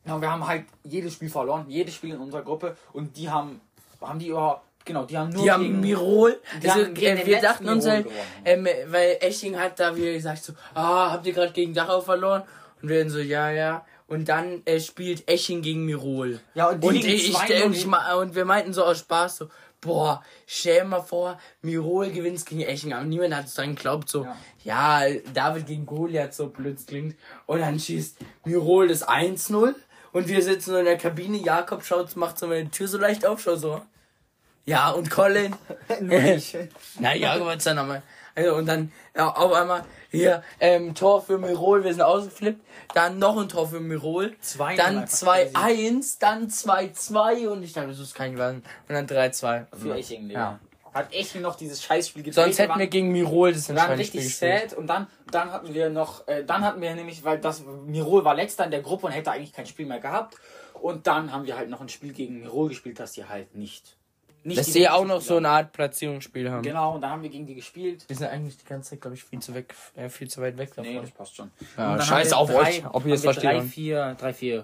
ja, 0.06 0.20
wir 0.20 0.32
haben 0.32 0.46
halt 0.46 0.66
jedes 0.84 1.14
Spiel 1.14 1.30
verloren, 1.30 1.66
jedes 1.70 1.96
Spiel 1.96 2.14
in 2.14 2.20
unserer 2.20 2.42
Gruppe 2.42 2.76
und 2.94 3.16
die 3.18 3.30
haben, 3.30 3.62
haben 4.02 4.18
die 4.20 4.28
überhaupt, 4.30 4.64
genau, 4.84 5.06
die 5.06 5.18
haben 5.18 5.30
nur 5.30 5.44
Die 5.44 5.52
haben 5.52 5.64
gegen, 5.64 5.80
Mirol, 5.80 6.40
Die 6.64 6.70
also, 6.70 6.84
haben 6.86 6.94
gegen 6.96 7.08
äh, 7.08 7.16
den 7.18 7.26
wir 7.28 7.34
letzten 7.34 7.46
dachten 7.46 7.70
uns 7.70 7.84
Mirol 7.86 7.96
halt, 7.98 8.06
gewonnen. 8.06 8.68
ähm, 8.68 8.68
weil 8.92 9.18
Eching 9.22 9.60
hat 9.60 9.80
da 9.80 9.96
wieder 9.96 10.12
gesagt 10.14 10.44
so, 10.44 10.54
ah, 10.74 11.12
habt 11.12 11.26
ihr 11.28 11.34
gerade 11.34 11.52
gegen 11.54 11.74
Dachau 11.74 12.02
verloren? 12.02 12.44
Und 12.82 12.90
wir 12.90 13.00
dann 13.00 13.10
so, 13.12 13.20
ja, 13.20 13.52
ja. 13.52 13.86
Und 14.08 14.28
dann 14.28 14.64
äh, 14.66 14.80
spielt 14.82 15.30
Eching 15.30 15.62
gegen 15.62 15.86
Mirol. 15.86 16.42
Ja, 16.56 16.70
und 16.70 16.84
die 16.84 16.88
und, 16.88 16.94
liegen 16.96 17.08
ich, 17.08 17.30
ich, 17.30 17.38
2-0 17.38 17.64
und, 17.64 17.76
ich, 17.76 17.86
ma- 17.86 18.16
und 18.16 18.34
wir 18.36 18.44
meinten 18.46 18.74
so 18.74 18.84
aus 18.84 19.00
Spaß 19.00 19.38
so, 19.38 19.48
boah, 19.82 20.24
stell 20.46 20.86
mal 20.86 21.02
vor, 21.02 21.40
Mirol 21.62 22.12
gewinnt 22.12 22.46
gegen 22.46 22.62
Eching. 22.62 22.94
Aber 22.94 23.04
niemand 23.04 23.36
hat 23.36 23.46
es 23.48 23.56
dann 23.56 23.76
geglaubt, 23.76 24.08
so, 24.08 24.28
ja. 24.64 25.02
David 25.34 25.66
gegen 25.66 25.86
Goliath, 25.86 26.34
so 26.34 26.48
blöd 26.48 26.78
klingt. 26.86 27.16
Und 27.48 27.60
dann 27.60 27.80
schießt 27.80 28.18
Mirol 28.46 28.88
das 28.88 29.08
1-0. 29.08 29.76
Und 30.14 30.28
wir 30.28 30.42
sitzen 30.42 30.72
so 30.72 30.78
in 30.78 30.86
der 30.86 30.98
Kabine, 30.98 31.38
Jakob 31.38 31.84
schaut, 31.84 32.16
macht 32.16 32.38
so 32.38 32.48
meine 32.48 32.70
Tür 32.70 32.88
so 32.88 32.98
leicht 32.98 33.26
auf, 33.26 33.42
schau 33.42 33.56
so. 33.56 33.82
Ja, 34.66 34.92
und 34.92 35.10
Colin. 35.10 35.56
Na, 37.00 37.16
Jakob 37.16 37.48
hat's 37.48 37.64
dann 37.64 37.78
nochmal. 37.78 38.04
Also, 38.36 38.56
und 38.56 38.66
dann, 38.66 38.92
ja, 39.16 39.30
auf 39.30 39.54
einmal, 39.54 39.84
hier, 40.10 40.44
ähm, 40.60 40.96
Tor 40.96 41.22
für 41.22 41.38
Mirol, 41.38 41.84
wir 41.84 41.94
sind 41.94 42.02
ausgeflippt. 42.02 42.62
Dann 42.94 43.20
noch 43.20 43.38
ein 43.38 43.50
Tor 43.50 43.68
für 43.68 43.80
Mirol. 43.80 44.36
2-0 44.44 44.76
Dann 44.76 44.98
einfach 45.00 45.10
2-1, 45.10 46.18
dann 46.20 46.48
2-2 46.50 47.48
und 47.48 47.64
ich 47.64 47.74
dachte, 47.74 47.90
das 47.90 48.00
ist 48.00 48.16
kein 48.16 48.34
Gewesen. 48.34 48.64
Und 48.88 48.96
dann 48.96 49.08
3-2. 49.08 49.66
für 49.76 49.96
Eching, 49.96 50.28
Digga. 50.28 50.40
Ja. 50.40 50.60
Hat 50.94 51.14
Eching 51.14 51.42
noch 51.42 51.56
dieses 51.56 51.82
Scheißspiel 51.82 52.24
gedreht. 52.24 52.44
Sonst 52.44 52.60
hätten 52.60 52.78
wir 52.78 52.88
gegen 52.88 53.14
Mirol 53.14 53.54
das 53.54 53.70
wir 53.70 53.76
waren 53.76 53.92
entscheidende 53.92 54.06
Spiel 54.06 54.20
richtig 54.20 54.40
gespielt. 54.40 54.70
sad 54.72 54.78
und 54.78 54.88
dann, 54.88 55.08
dann 55.32 55.52
hatten 55.54 55.74
wir 55.74 55.90
noch, 55.90 56.28
äh, 56.28 56.44
dann 56.44 56.66
hatten 56.66 56.82
wir 56.82 56.94
nämlich, 56.96 57.24
weil 57.24 57.40
das 57.40 57.64
Mirol 57.86 58.26
war 58.26 58.36
letzter 58.36 58.66
in 58.66 58.72
der 58.72 58.82
Gruppe 58.82 59.08
und 59.08 59.14
hätte 59.14 59.32
eigentlich 59.32 59.54
kein 59.54 59.66
Spiel 59.66 59.86
mehr 59.86 60.02
gehabt. 60.02 60.36
Und 60.82 61.08
dann 61.08 61.32
haben 61.32 61.46
wir 61.46 61.56
halt 61.56 61.70
noch 61.70 61.80
ein 61.80 61.88
Spiel 61.88 62.12
gegen 62.12 62.42
Mirol 62.42 62.70
gespielt, 62.70 63.00
das 63.00 63.14
die 63.14 63.24
halt 63.24 63.56
nicht. 63.56 63.96
Nicht 64.44 64.58
Dass 64.60 64.66
die 64.68 64.72
sie 64.72 64.90
auch 64.90 65.06
noch 65.06 65.22
so 65.22 65.38
eine 65.38 65.50
Art 65.50 65.72
Platzierungsspiel 65.72 66.50
haben. 66.50 66.64
Genau, 66.64 66.96
und 66.96 67.02
dann 67.02 67.12
haben 67.12 67.24
wir 67.24 67.30
gegen 67.30 67.46
die 67.46 67.56
gespielt. 67.56 68.06
Wir 68.08 68.16
sind 68.16 68.28
eigentlich 68.28 68.58
die 68.58 68.66
ganze 68.66 68.92
Zeit, 68.92 69.02
glaube 69.02 69.16
ich, 69.16 69.24
viel 69.24 69.40
zu 69.40 69.54
weg, 69.54 69.74
äh, 69.96 70.10
viel 70.10 70.30
zu 70.30 70.42
weit 70.42 70.58
weg 70.58 70.70
davon. 70.76 70.92
Nee, 70.94 71.00
das 71.02 71.12
passt 71.12 71.36
schon. 71.36 71.52
Ja, 71.78 72.02
scheiß 72.02 72.34
auf 72.34 72.54
euch, 72.54 72.84
ob 72.92 73.06
ihr 73.06 73.14
es 73.14 73.24
versteht 73.24 73.52
oder 73.52 73.64
nicht. 73.64 73.78
3-4 73.78 74.16
3-4 74.18 74.64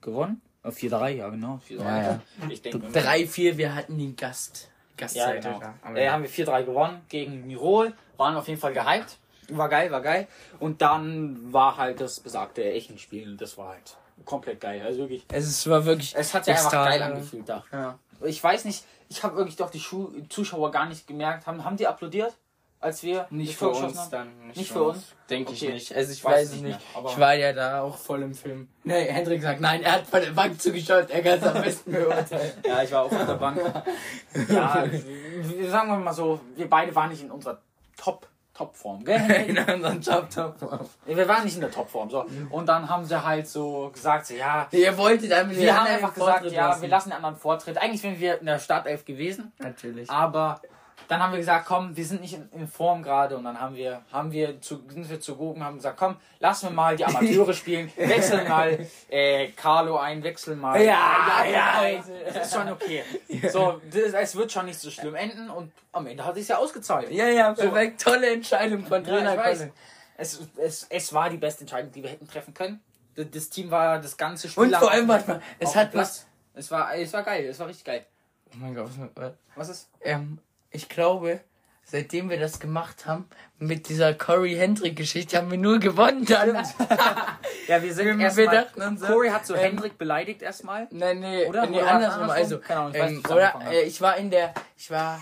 gewonnen. 0.00 0.40
Äh, 0.62 0.68
4-3, 0.68 1.08
ja 1.10 1.28
genau. 1.28 1.60
4-3. 1.68 1.78
Ja, 1.78 2.02
ja. 2.02 2.20
Ich 2.48 2.62
denke. 2.62 2.86
3-4, 2.86 3.56
wir 3.56 3.74
hatten 3.74 3.98
den 3.98 4.14
Gast. 4.16 4.68
Ja, 4.98 5.06
Gastzeit. 5.06 5.42
genau. 5.42 5.60
da. 5.60 5.74
Aber 5.82 5.98
Äh, 5.98 6.04
ja. 6.04 6.12
haben 6.12 6.22
wir 6.22 6.30
4-3 6.30 6.64
gewonnen 6.64 7.00
gegen 7.08 7.46
Mirol. 7.46 7.94
Waren 8.16 8.36
auf 8.36 8.46
jeden 8.48 8.60
Fall 8.60 8.74
gehypt. 8.74 9.16
War 9.48 9.68
geil, 9.68 9.90
war 9.90 10.02
geil. 10.02 10.28
Und 10.58 10.82
dann 10.82 11.52
war 11.52 11.76
halt 11.76 12.00
das 12.00 12.20
besagte 12.20 12.62
Echenspiel. 12.62 13.36
Das 13.36 13.56
war 13.58 13.70
halt 13.70 13.96
komplett 14.24 14.60
geil. 14.60 14.82
Also 14.84 15.00
wirklich. 15.00 15.24
Es 15.32 15.68
war 15.68 15.84
wirklich. 15.84 16.14
Es 16.16 16.34
hat 16.34 16.44
sich 16.44 16.54
einfach 16.54 16.70
geil 16.70 17.02
angefühlt 17.02 17.48
da. 17.48 17.64
Ja. 17.72 17.98
Ich 18.24 18.42
weiß 18.42 18.64
nicht, 18.64 18.84
ich 19.08 19.22
habe 19.22 19.36
wirklich 19.36 19.56
doch 19.56 19.70
die 19.70 19.80
Schu 19.80 20.10
Zuschauer 20.28 20.70
gar 20.70 20.86
nicht 20.86 21.06
gemerkt. 21.06 21.46
Haben, 21.46 21.64
haben 21.64 21.76
die 21.76 21.86
applaudiert, 21.86 22.34
als 22.80 23.02
wir 23.02 23.26
Nicht 23.30 23.56
für 23.56 23.68
uns 23.70 23.98
haben? 23.98 24.10
dann. 24.10 24.48
Nicht 24.54 24.70
für 24.72 24.82
uns? 24.82 25.14
Denke 25.28 25.52
ich 25.52 25.62
Okay. 25.62 25.72
nicht. 25.74 25.94
Also 25.94 26.12
ich 26.12 26.24
Weiß 26.24 26.32
weiß, 26.32 26.42
es 26.42 26.48
es 26.48 26.60
nicht 26.62 26.64
nicht. 26.64 26.78
mehr, 26.92 26.98
aber- 26.98 27.10
ich 27.10 27.18
war 27.18 27.34
ja 27.34 27.52
da 27.52 27.82
auch 27.82 27.96
voll 27.96 28.22
im 28.22 28.34
Film. 28.34 28.68
Nee, 28.84 29.04
Hendrik 29.06 29.42
sagt, 29.42 29.60
nein, 29.60 29.82
er 29.82 29.92
hat 29.92 30.06
von 30.06 30.20
der 30.20 30.30
Bank 30.32 30.60
zugeschaut, 30.60 31.10
er 31.10 31.22
kann 31.22 31.38
es 31.38 31.44
am 31.44 31.62
besten 31.62 31.92
beurteilen. 31.92 32.52
Ja, 32.66 32.82
ich 32.82 32.90
war 32.92 33.02
auch 33.04 33.12
auf 33.12 33.26
der 33.26 33.34
Bank. 33.34 33.58
ja, 34.48 34.84
sagen 35.68 35.88
wir 35.90 35.98
mal 35.98 36.12
so, 36.12 36.40
wir 36.56 36.68
beide 36.70 36.94
waren 36.94 37.10
nicht 37.10 37.22
in 37.22 37.30
unserer 37.30 37.60
Top, 37.96 38.26
Topform, 38.60 39.02
gell? 39.04 39.20
In 39.48 39.58
unserem 39.58 40.00
Job, 40.00 40.28
top. 40.30 40.54
Wir 41.06 41.26
waren 41.26 41.44
nicht 41.44 41.54
in 41.54 41.62
der 41.62 41.70
Topform, 41.70 42.10
so. 42.10 42.26
Und 42.50 42.68
dann 42.68 42.88
haben 42.88 43.04
sie 43.06 43.24
halt 43.24 43.48
so 43.48 43.90
gesagt, 43.92 44.26
so, 44.26 44.34
ja, 44.34 44.68
Ihr 44.70 44.96
wolltet 44.98 45.32
einfach 45.32 45.56
wir 45.56 45.78
haben 45.80 45.86
einfach 45.86 46.12
gesagt, 46.12 46.44
ja, 46.50 46.80
wir 46.80 46.88
lassen 46.88 47.08
den 47.08 47.16
anderen 47.16 47.36
Vortritt. 47.36 47.78
Eigentlich 47.78 48.02
wären 48.02 48.20
wir 48.20 48.38
in 48.40 48.46
der 48.46 48.58
Startelf 48.58 49.04
gewesen, 49.06 49.52
Natürlich. 49.58 50.10
aber 50.10 50.60
dann 51.10 51.20
haben 51.20 51.32
wir 51.32 51.40
gesagt, 51.40 51.66
komm, 51.66 51.96
wir 51.96 52.06
sind 52.06 52.20
nicht 52.20 52.34
in, 52.34 52.48
in 52.52 52.68
Form 52.68 53.02
gerade 53.02 53.36
und 53.36 53.42
dann 53.42 53.60
haben 53.60 53.74
wir, 53.74 54.02
haben 54.12 54.30
wir 54.30 54.60
zu, 54.60 54.80
sind 54.88 55.10
wir 55.10 55.20
zu 55.20 55.34
Gogen, 55.34 55.64
haben 55.64 55.74
gesagt, 55.74 55.96
komm, 55.98 56.14
lassen 56.38 56.68
wir 56.68 56.70
mal 56.70 56.96
die 56.96 57.04
Amateure 57.04 57.52
spielen, 57.60 57.90
wechseln 57.96 58.48
mal 58.48 58.86
äh, 59.08 59.48
Carlo 59.48 59.96
ein, 59.98 60.22
wechseln 60.22 60.60
mal. 60.60 60.80
Ja, 60.80 61.44
ja. 61.52 61.82
Das 62.32 62.46
ist 62.46 62.54
schon 62.54 62.68
okay. 62.70 63.02
So, 63.50 63.80
das, 63.90 64.12
es 64.12 64.36
wird 64.36 64.52
schon 64.52 64.66
nicht 64.66 64.78
so 64.78 64.88
schlimm 64.88 65.16
enden 65.16 65.50
und 65.50 65.72
am 65.90 66.06
Ende 66.06 66.24
hat 66.24 66.36
es 66.36 66.46
ja 66.46 66.58
ausgezahlt. 66.58 67.10
Ja, 67.10 67.26
ja, 67.26 67.54
perfekt. 67.54 68.00
Tolle 68.00 68.32
Entscheidung 68.32 68.86
von 68.86 69.04
Ja, 69.04 69.10
Trainer 69.10 69.32
ich 69.34 69.40
weiß. 69.40 69.58
Colin. 69.58 69.72
Es, 70.16 70.40
es, 70.58 70.86
es 70.88 71.12
war 71.12 71.28
die 71.28 71.38
beste 71.38 71.62
Entscheidung, 71.62 71.90
die 71.90 72.04
wir 72.04 72.10
hätten 72.10 72.28
treffen 72.28 72.54
können. 72.54 72.80
Das, 73.16 73.26
das 73.32 73.50
Team 73.50 73.72
war 73.72 73.98
das 73.98 74.16
ganze 74.16 74.48
Spiel. 74.48 74.62
Und 74.62 74.76
vor 74.76 74.92
allem, 74.92 75.08
warte 75.08 75.28
mal, 75.28 75.42
es 75.58 75.74
hat 75.74 75.90
Platz. 75.90 76.26
Es 76.54 76.70
war, 76.70 76.94
es 76.94 77.12
war 77.12 77.24
geil, 77.24 77.46
es 77.46 77.58
war 77.58 77.66
richtig 77.66 77.84
geil. 77.84 78.06
Oh 78.52 78.56
mein 78.60 78.76
Gott, 78.76 78.90
was, 79.16 79.32
Was 79.56 79.68
ist? 79.70 79.90
ähm, 80.02 80.38
ich 80.70 80.88
glaube, 80.88 81.40
seitdem 81.84 82.30
wir 82.30 82.38
das 82.38 82.60
gemacht 82.60 83.06
haben, 83.06 83.26
mit 83.58 83.88
dieser 83.88 84.14
Corey 84.14 84.54
Hendrick 84.54 84.96
Geschichte, 84.96 85.36
haben 85.36 85.50
wir 85.50 85.58
nur 85.58 85.78
gewonnen. 85.78 86.24
Dann. 86.24 86.56
Ja, 87.66 87.80
wir 87.82 87.94
sind 87.94 88.20
erstmal. 88.20 88.96
Corey 88.96 89.28
hat 89.28 89.46
so 89.46 89.54
ähm, 89.54 89.60
Hendrik 89.60 89.96
beleidigt 89.96 90.42
erstmal. 90.42 90.88
Nein, 90.90 91.20
nee, 91.20 91.46
Oder? 91.46 91.66
nee, 91.66 91.78
Oder 91.78 91.90
andersrum. 91.92 92.22
andersrum? 92.22 92.30
Also, 92.30 92.58
Keine 92.58 92.80
Ahnung, 92.80 92.92
ich 92.94 93.00
weiß 93.00 93.10
ähm, 93.10 93.22
oder, 93.30 93.70
äh, 93.70 93.82
ich 93.82 94.00
war 94.00 94.16
in 94.16 94.30
der, 94.30 94.54
ich 94.76 94.90
war. 94.90 95.20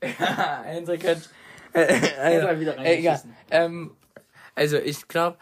Hendrik 0.64 1.06
hat. 1.06 1.18
Er 1.72 2.60
wieder 2.60 2.74
egal. 2.74 2.84
reingeschissen. 2.84 3.36
Ähm, 3.50 3.96
also, 4.54 4.76
ich 4.76 5.08
glaube, 5.08 5.38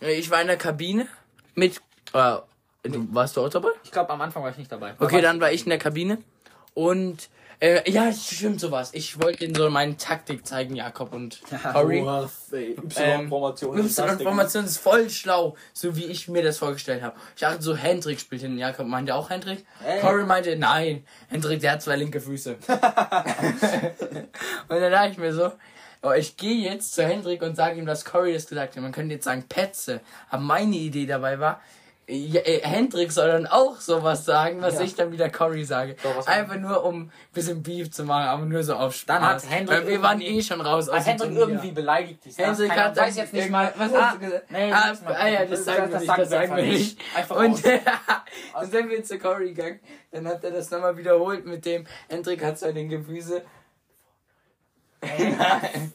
ich 0.00 0.30
war 0.30 0.40
in 0.40 0.46
der 0.46 0.56
Kabine 0.56 1.08
mit. 1.54 1.80
Äh, 2.12 2.36
du, 2.84 3.12
warst 3.12 3.36
du 3.36 3.44
auch 3.44 3.48
dabei? 3.48 3.70
Ich 3.82 3.90
glaube, 3.90 4.10
am 4.10 4.20
Anfang 4.20 4.42
war 4.42 4.50
ich 4.50 4.58
nicht 4.58 4.70
dabei. 4.70 4.94
Okay, 4.98 5.20
dann 5.20 5.40
war 5.40 5.50
ich 5.50 5.64
in 5.64 5.70
der 5.70 5.78
Kabine 5.78 6.18
und 6.78 7.28
Äh, 7.60 7.90
ja, 7.90 8.12
stimmt 8.12 8.60
sowas. 8.60 8.90
Ich 8.92 9.20
wollte 9.20 9.44
Ihnen 9.44 9.56
so 9.56 9.68
meine 9.68 9.96
Taktik 9.96 10.46
zeigen, 10.46 10.76
Jakob 10.76 11.12
und 11.12 11.40
Cory. 11.72 11.98
Ähm, 11.98 13.26
Y-Formation. 13.26 13.76
Y-Formation 13.76 14.64
ist 14.64 14.78
voll 14.78 15.10
schlau, 15.10 15.56
so 15.72 15.96
wie 15.96 16.04
ich 16.04 16.28
mir 16.28 16.44
das 16.44 16.58
vorgestellt 16.58 17.02
habe. 17.02 17.16
Ich 17.34 17.40
dachte 17.40 17.60
so, 17.60 17.74
Hendrik 17.74 18.20
spielt 18.20 18.42
hin. 18.42 18.56
Jakob 18.58 18.86
meinte 18.86 19.12
auch 19.12 19.28
Hendrik. 19.28 19.66
Ey. 19.84 20.00
Cory 20.00 20.24
meinte, 20.24 20.54
nein, 20.54 21.04
Hendrik, 21.30 21.58
der 21.58 21.72
hat 21.72 21.82
zwei 21.82 21.96
linke 21.96 22.20
Füße. 22.20 22.58
und 24.68 24.80
dann 24.80 24.92
dachte 24.92 25.10
ich 25.10 25.18
mir 25.18 25.34
so, 25.34 25.50
oh, 26.02 26.12
ich 26.12 26.36
gehe 26.36 26.70
jetzt 26.70 26.94
zu 26.94 27.04
Hendrik 27.04 27.42
und 27.42 27.56
sage 27.56 27.76
ihm, 27.80 27.86
dass 27.86 28.04
Cory 28.04 28.34
das 28.34 28.46
gesagt 28.46 28.76
hat. 28.76 28.82
Man 28.84 28.92
könnte 28.92 29.14
jetzt 29.14 29.24
sagen, 29.24 29.42
Petze. 29.48 30.00
Aber 30.30 30.42
meine 30.42 30.76
Idee 30.76 31.06
dabei 31.06 31.40
war, 31.40 31.60
ja, 32.10 32.40
äh, 32.40 32.60
Hendrik 32.62 33.12
soll 33.12 33.28
dann 33.28 33.46
auch 33.46 33.80
sowas 33.80 34.24
sagen, 34.24 34.62
was 34.62 34.74
Ja. 34.74 34.80
ich 34.80 34.94
dann 34.94 35.12
wieder 35.12 35.28
Cory 35.28 35.64
sage. 35.64 35.94
So, 36.02 36.08
Einfach 36.24 36.56
nur, 36.56 36.82
um 36.82 37.02
ein 37.02 37.12
bisschen 37.34 37.62
Beef 37.62 37.90
zu 37.90 38.04
machen, 38.04 38.28
aber 38.28 38.46
nur 38.46 38.62
so 38.64 38.76
auf 38.76 38.94
Spaß. 38.94 39.06
Dann 39.06 39.22
hat 39.22 39.50
Hendrik 39.50 39.80
Weil 39.80 39.86
wir 39.88 40.02
waren 40.02 40.20
eh 40.22 40.40
schon 40.40 40.62
raus 40.62 40.88
aus 40.88 41.04
Hendrik 41.04 41.32
irgendwie 41.32 41.72
beleidigt 41.72 42.24
ist. 42.24 42.38
Hendrik 42.38 42.72
hat 42.72 42.96
weiß 42.96 43.14
jetzt 43.16 43.34
nicht 43.34 43.50
mal. 43.50 43.74
Was 43.76 43.92
ah, 43.92 44.00
hast 44.00 44.14
du 44.14 44.20
gesagt? 44.20 44.50
Nee, 44.50 44.72
ah, 44.72 44.94
ah 45.04 45.28
ja, 45.28 45.44
das 45.44 45.64
sagen 45.66 45.92
wir 45.92 45.98
nicht, 45.98 46.18
das 46.18 46.30
sagen 46.30 46.56
wir 46.56 46.62
nicht. 46.64 46.98
Einfach 47.14 47.36
Und 47.36 47.62
dann 48.54 48.70
sind 48.70 48.88
wir 48.88 49.04
zu 49.04 49.18
Cory 49.18 49.52
gegangen. 49.52 49.80
Dann 50.10 50.26
hat 50.28 50.42
er 50.42 50.50
das 50.52 50.70
nochmal 50.70 50.96
wiederholt 50.96 51.44
mit 51.44 51.66
dem 51.66 51.86
Hendrik 52.08 52.42
hat 52.42 52.58
seine 52.58 52.86
Gefüße. 52.86 53.42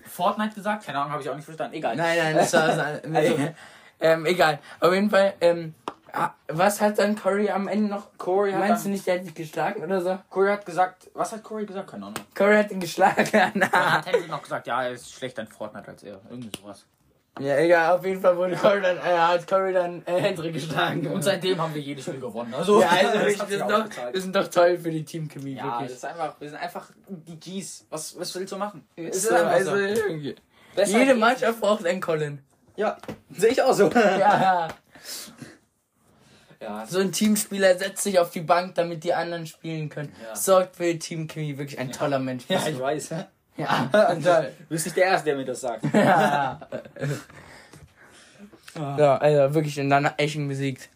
Fortnite 0.06 0.54
gesagt? 0.54 0.86
Keine 0.86 1.00
Ahnung, 1.00 1.12
habe 1.14 1.24
ich 1.24 1.30
auch 1.30 1.36
nicht 1.36 1.46
verstanden. 1.46 1.76
Egal. 1.76 1.96
Nein, 1.96 2.18
nein, 2.18 2.36
das 2.36 2.54
war. 2.54 3.02
Also- 3.14 3.50
ähm, 4.00 4.26
egal. 4.26 4.60
Auf 4.82 4.94
jeden 4.94 5.10
Fall, 5.10 5.34
ähm, 5.40 5.74
was 6.48 6.80
hat 6.80 7.00
dann 7.00 7.16
Cory 7.16 7.50
am 7.50 7.68
Ende 7.68 7.90
noch? 7.90 8.18
Corey 8.18 8.52
hat, 8.52 8.60
Meinst 8.60 8.86
du 8.86 8.90
nicht, 8.90 9.06
der 9.08 9.16
hat 9.16 9.26
dich 9.26 9.34
geschlagen 9.34 9.84
oder 9.84 10.00
so? 10.02 10.20
Corey 10.30 10.52
hat 10.52 10.66
gesagt, 10.66 11.10
was 11.14 11.32
hat 11.32 11.44
Corey 11.44 11.66
gesagt? 11.66 11.90
Keine 11.90 12.06
Ahnung. 12.06 12.20
Cory 12.36 12.56
hat 12.56 12.72
ihn 12.72 12.80
geschlagen. 12.80 13.28
Dann 13.32 13.72
hat 13.72 14.06
Hendrik 14.06 14.30
noch 14.30 14.44
gesagt, 14.44 14.68
ja, 14.68 14.84
er 14.84 14.92
ist 14.92 15.12
schlechter 15.12 15.42
in 15.42 15.48
Fortnite 15.48 15.88
als 15.88 16.04
er. 16.04 16.22
Irgendwie 16.30 16.52
sowas. 16.60 16.86
ja, 17.40 17.58
egal, 17.58 17.98
auf 17.98 18.06
jeden 18.06 18.22
Fall 18.22 18.38
wurde 18.38 18.56
Cory 18.56 18.80
dann, 18.82 18.98
äh, 18.98 19.18
hat 19.18 19.48
Cory 19.48 19.74
dann 19.74 20.04
äh, 20.06 20.22
Hendrik 20.22 20.54
geschlagen. 20.54 21.08
Und 21.08 21.24
seitdem 21.24 21.60
haben 21.60 21.74
wir 21.74 21.82
jedes 21.82 22.06
Spiel 22.06 22.20
gewonnen. 22.20 22.54
Also, 22.54 22.80
ja, 22.80 22.90
also 22.90 23.20
das 23.40 23.50
wir 23.50 23.58
sind, 23.58 23.72
doch, 23.72 23.86
wir 24.12 24.22
sind 24.22 24.36
doch 24.36 24.48
toll 24.50 24.78
für 24.78 24.92
die 24.92 25.04
Teamchemie, 25.04 25.56
Ja, 25.56 25.64
das 25.64 25.72
wirklich. 25.80 25.92
ist 25.98 26.06
einfach, 26.06 26.36
wir 26.40 26.50
sind 26.50 26.60
einfach 26.60 26.92
die 27.08 27.40
Gs. 27.40 27.88
Was, 27.90 28.20
was 28.20 28.36
willst 28.36 28.52
du 28.52 28.58
machen? 28.58 28.88
Ist 28.96 29.24
so, 29.24 29.36
also, 29.36 29.76
irgendwie. 29.76 30.36
Besser 30.76 31.00
Jede 31.00 31.16
Mannschaft 31.16 31.60
braucht 31.60 31.86
einen 31.88 32.02
Colin. 32.02 32.40
Ja, 32.76 32.98
sehe 33.32 33.50
ich 33.50 33.62
auch 33.64 33.74
so. 33.74 33.90
Ja, 33.94 34.68
ja. 36.64 36.86
so 36.88 37.00
ein 37.00 37.12
Teamspieler 37.12 37.78
setzt 37.78 38.04
sich 38.04 38.20
auf 38.20 38.32
die 38.32 38.42
Bank, 38.42 38.76
damit 38.76 39.04
die 39.04 39.14
anderen 39.14 39.46
spielen 39.46 39.90
können. 39.90 40.14
Ja. 40.24 40.36
Sorgt 40.36 40.78
für 40.78 40.86
die 40.86 41.00
Teamchemie, 41.00 41.58
wirklich 41.58 41.80
ein 41.80 41.92
toller 41.92 42.20
Mensch. 42.20 42.44
Ja, 42.48 42.66
ich 42.68 42.80
weiß. 42.80 43.10
Ja, 43.58 43.90
toll. 44.24 44.54
Du 44.60 44.66
bist 44.70 44.86
nicht 44.86 44.98
der 44.98 45.06
Erste, 45.06 45.26
der 45.26 45.36
mir 45.36 45.46
das 45.46 45.62
sagt. 45.62 45.86
Ja. 48.76 48.98
ja, 48.98 49.18
also 49.18 49.54
wirklich 49.54 49.78
in 49.78 49.88
deiner 49.88 50.16
Echen 50.18 50.48
besiegt. 50.48 50.90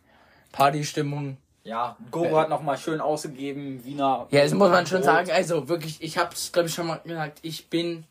Partystimmung. 0.52 1.38
Ja, 1.64 1.96
Gogo 2.10 2.40
hat 2.40 2.50
nochmal 2.50 2.76
schön 2.78 3.00
ausgegeben, 3.02 3.86
Wiener. 3.86 4.26
Ja, 4.32 4.42
das 4.42 4.54
muss 4.56 4.72
man 4.72 4.88
schon 4.88 5.02
Brot. 5.02 5.06
sagen. 5.06 5.30
Also 5.32 5.70
wirklich, 5.70 6.02
ich 6.02 6.18
hab's 6.18 6.52
glaube 6.52 6.70
ich 6.70 6.74
schon 6.74 6.88
mal 6.88 7.00
gesagt, 7.04 7.38
ich 7.44 7.70
bin 7.70 8.06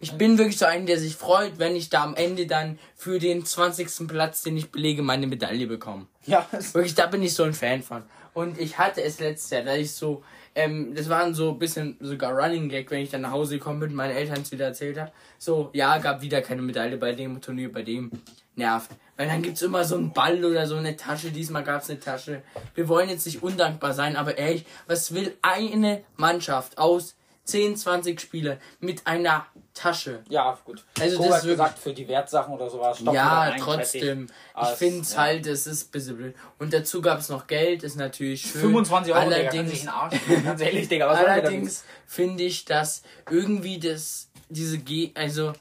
ich 0.00 0.12
bin 0.12 0.38
wirklich 0.38 0.58
so 0.58 0.66
ein, 0.66 0.86
der 0.86 0.98
sich 0.98 1.14
freut, 1.16 1.58
wenn 1.58 1.74
ich 1.76 1.90
da 1.90 2.02
am 2.04 2.14
Ende 2.14 2.46
dann 2.46 2.78
für 2.96 3.18
den 3.18 3.44
20. 3.44 4.06
Platz, 4.08 4.42
den 4.42 4.56
ich 4.56 4.70
belege, 4.70 5.02
meine 5.02 5.26
Medaille 5.26 5.66
bekomme. 5.66 6.06
Ja, 6.26 6.46
es- 6.52 6.74
Wirklich, 6.74 6.94
da 6.94 7.06
bin 7.06 7.22
ich 7.22 7.34
so 7.34 7.42
ein 7.44 7.54
Fan 7.54 7.82
von. 7.82 8.02
Und 8.34 8.60
ich 8.60 8.78
hatte 8.78 9.02
es 9.02 9.18
letztes 9.18 9.50
Jahr, 9.50 9.62
da 9.62 9.74
ich 9.74 9.90
so, 9.92 10.22
ähm, 10.54 10.94
das 10.94 11.08
waren 11.08 11.34
so 11.34 11.50
ein 11.50 11.58
bisschen 11.58 11.96
sogar 12.00 12.32
Running 12.32 12.68
Gag, 12.68 12.90
wenn 12.90 13.02
ich 13.02 13.10
dann 13.10 13.22
nach 13.22 13.32
Hause 13.32 13.58
gekommen 13.58 13.80
bin 13.80 13.90
und 13.90 13.96
meinen 13.96 14.14
Eltern 14.16 14.42
es 14.42 14.52
wieder 14.52 14.66
erzählt 14.66 14.98
habe. 14.98 15.10
So, 15.38 15.70
ja, 15.72 15.98
gab 15.98 16.20
wieder 16.22 16.40
keine 16.42 16.62
Medaille 16.62 16.96
bei 16.98 17.12
dem 17.12 17.40
Turnier, 17.40 17.72
bei 17.72 17.82
dem. 17.82 18.10
Nervt. 18.54 18.90
Weil 19.16 19.28
dann 19.28 19.40
gibt's 19.42 19.62
immer 19.62 19.84
so 19.84 19.96
einen 19.96 20.12
Ball 20.12 20.44
oder 20.44 20.66
so 20.66 20.74
eine 20.76 20.96
Tasche. 20.96 21.30
Diesmal 21.30 21.62
gab's 21.64 21.88
eine 21.90 22.00
Tasche. 22.00 22.42
Wir 22.74 22.88
wollen 22.88 23.08
jetzt 23.08 23.24
nicht 23.26 23.40
undankbar 23.42 23.92
sein, 23.94 24.16
aber 24.16 24.36
ehrlich, 24.36 24.64
was 24.88 25.14
will 25.14 25.36
eine 25.42 26.02
Mannschaft 26.16 26.76
aus 26.76 27.14
10, 27.44 27.76
20 27.76 28.20
Spielern 28.20 28.58
mit 28.80 29.06
einer 29.06 29.46
Tasche? 29.78 30.22
ja, 30.28 30.58
gut. 30.64 30.84
Also 30.98 31.18
Gogo 31.18 31.28
das 31.30 31.44
ist 31.44 31.50
gesagt, 31.50 31.78
für 31.78 31.94
die 31.94 32.08
Wertsachen 32.08 32.52
oder 32.52 32.68
sowas. 32.68 32.98
Stopp 32.98 33.14
ja, 33.14 33.54
trotzdem. 33.58 34.26
Ich 34.60 34.68
finde 34.70 35.00
es 35.02 35.12
ja. 35.12 35.18
halt, 35.20 35.46
es 35.46 35.66
ist 35.68 35.88
ein 35.88 35.90
bisschen 35.92 36.16
blöd. 36.16 36.34
Und 36.58 36.72
dazu 36.72 37.00
gab 37.00 37.20
es 37.20 37.28
noch 37.28 37.46
Geld, 37.46 37.84
ist 37.84 37.96
natürlich 37.96 38.42
schön. 38.42 38.60
25 38.62 39.14
Euro, 39.14 39.24
Digga, 39.24 39.36
Allerdings, 39.36 39.80
einen 39.80 39.88
Arsch 39.88 40.16
Ganz 40.44 40.60
ehrlich, 40.60 40.88
Digga, 40.88 41.06
was 41.08 41.18
allerdings 41.18 41.84
finde 42.06 42.42
ich, 42.42 42.64
dass 42.64 43.02
irgendwie 43.30 43.78
das, 43.78 44.28
diese 44.48 44.78
G, 44.78 45.12
also, 45.14 45.52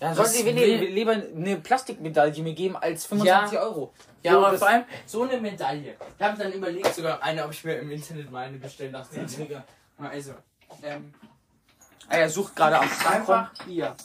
Dann 0.00 0.14
sollen 0.16 0.28
sie 0.28 0.44
will- 0.44 0.86
lieber, 0.90 1.12
eine 1.12 1.56
Plastikmedaille 1.56 2.42
mir 2.42 2.54
geben 2.54 2.76
als 2.76 3.06
25 3.06 3.56
Euro. 3.58 3.92
ja, 4.24 4.36
aber 4.36 4.58
vor 4.58 4.68
allem 4.68 4.84
so 5.06 5.22
eine 5.22 5.40
Medaille. 5.40 5.94
Ich 6.18 6.24
habe 6.24 6.36
dann 6.36 6.52
überlegt, 6.52 6.92
sogar 6.92 7.22
eine, 7.22 7.44
ob 7.44 7.52
ich 7.52 7.62
mir 7.62 7.74
im 7.78 7.90
Internet 7.92 8.30
mal 8.32 8.46
eine 8.46 8.58
bestellen 8.58 8.92
dachte. 8.92 9.20
Digga. 9.24 9.64
Also, 9.98 10.32
ähm, 10.82 11.12
er 12.10 12.28
sucht 12.28 12.56
gerade 12.56 12.78
am 12.78 12.88
einfach 13.06 13.52
hier. 13.66 13.96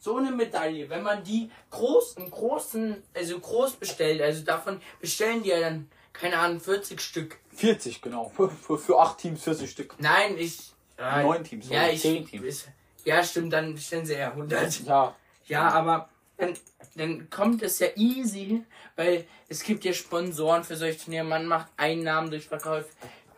So 0.00 0.16
eine 0.16 0.32
Medaille, 0.32 0.88
wenn 0.90 1.02
man 1.02 1.22
die 1.22 1.50
groß, 1.70 2.14
im 2.16 2.28
großen, 2.30 3.00
also 3.14 3.38
groß 3.38 3.74
bestellt, 3.74 4.20
also 4.20 4.42
davon 4.44 4.80
bestellen 5.00 5.42
die 5.44 5.50
ja 5.50 5.60
dann, 5.60 5.88
keine 6.12 6.38
Ahnung, 6.38 6.60
40 6.60 7.00
Stück. 7.00 7.38
40, 7.54 8.02
genau. 8.02 8.30
Für, 8.34 8.50
für, 8.50 8.78
für 8.78 8.98
8 8.98 9.18
Teams 9.18 9.42
40 9.44 9.70
Stück. 9.70 9.94
Nein, 9.98 10.36
ich. 10.38 10.72
äh, 10.98 11.22
Neun 11.22 11.44
Teams, 11.44 11.68
Ja, 11.68 11.86
ich. 11.86 12.00
zehn 12.00 12.26
Teams. 12.26 12.44
Ist, 12.44 12.68
ja, 13.04 13.22
stimmt, 13.22 13.52
dann 13.52 13.74
bestellen 13.74 14.04
sie 14.04 14.14
ja 14.14 14.30
100. 14.32 14.80
Ja. 14.84 15.14
Ja, 15.46 15.68
aber 15.70 16.08
dann, 16.36 16.54
dann 16.96 17.30
kommt 17.30 17.62
es 17.62 17.78
ja 17.78 17.88
easy, 17.94 18.64
weil 18.96 19.24
es 19.48 19.62
gibt 19.62 19.84
ja 19.84 19.92
Sponsoren 19.92 20.64
für 20.64 20.76
solche 20.76 20.98
Turniere. 20.98 21.24
Man 21.24 21.46
macht 21.46 21.68
Einnahmen 21.76 22.30
durch 22.30 22.46
Verkauf. 22.48 22.84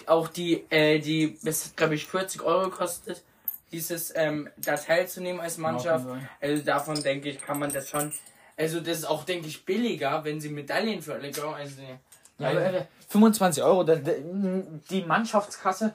Auch 0.06 0.28
die, 0.28 0.64
äh, 0.70 0.98
die, 0.98 1.38
das 1.42 1.74
glaube 1.76 1.94
ich 1.94 2.06
40 2.06 2.42
Euro 2.42 2.70
kostet, 2.70 3.22
dieses, 3.74 4.12
ähm, 4.14 4.48
da 4.56 4.76
teilzunehmen 4.76 5.40
als 5.40 5.58
Mannschaft. 5.58 6.06
Also 6.40 6.62
davon 6.62 7.02
denke 7.02 7.28
ich, 7.30 7.40
kann 7.40 7.58
man 7.58 7.72
das 7.72 7.88
schon. 7.88 8.12
Also 8.56 8.78
das 8.80 8.98
ist 8.98 9.04
auch, 9.04 9.24
denke 9.24 9.48
ich, 9.48 9.64
billiger, 9.64 10.24
wenn 10.24 10.40
sie 10.40 10.48
Medaillen 10.48 11.02
für 11.02 11.14
alle 11.14 11.32
kaufen. 11.32 11.54
Also, 11.54 11.82
Ja, 12.38 12.50
aber, 12.50 12.74
äh, 12.74 12.84
25 13.08 13.62
Euro, 13.64 13.84
die 13.84 15.02
Mannschaftskasse 15.02 15.92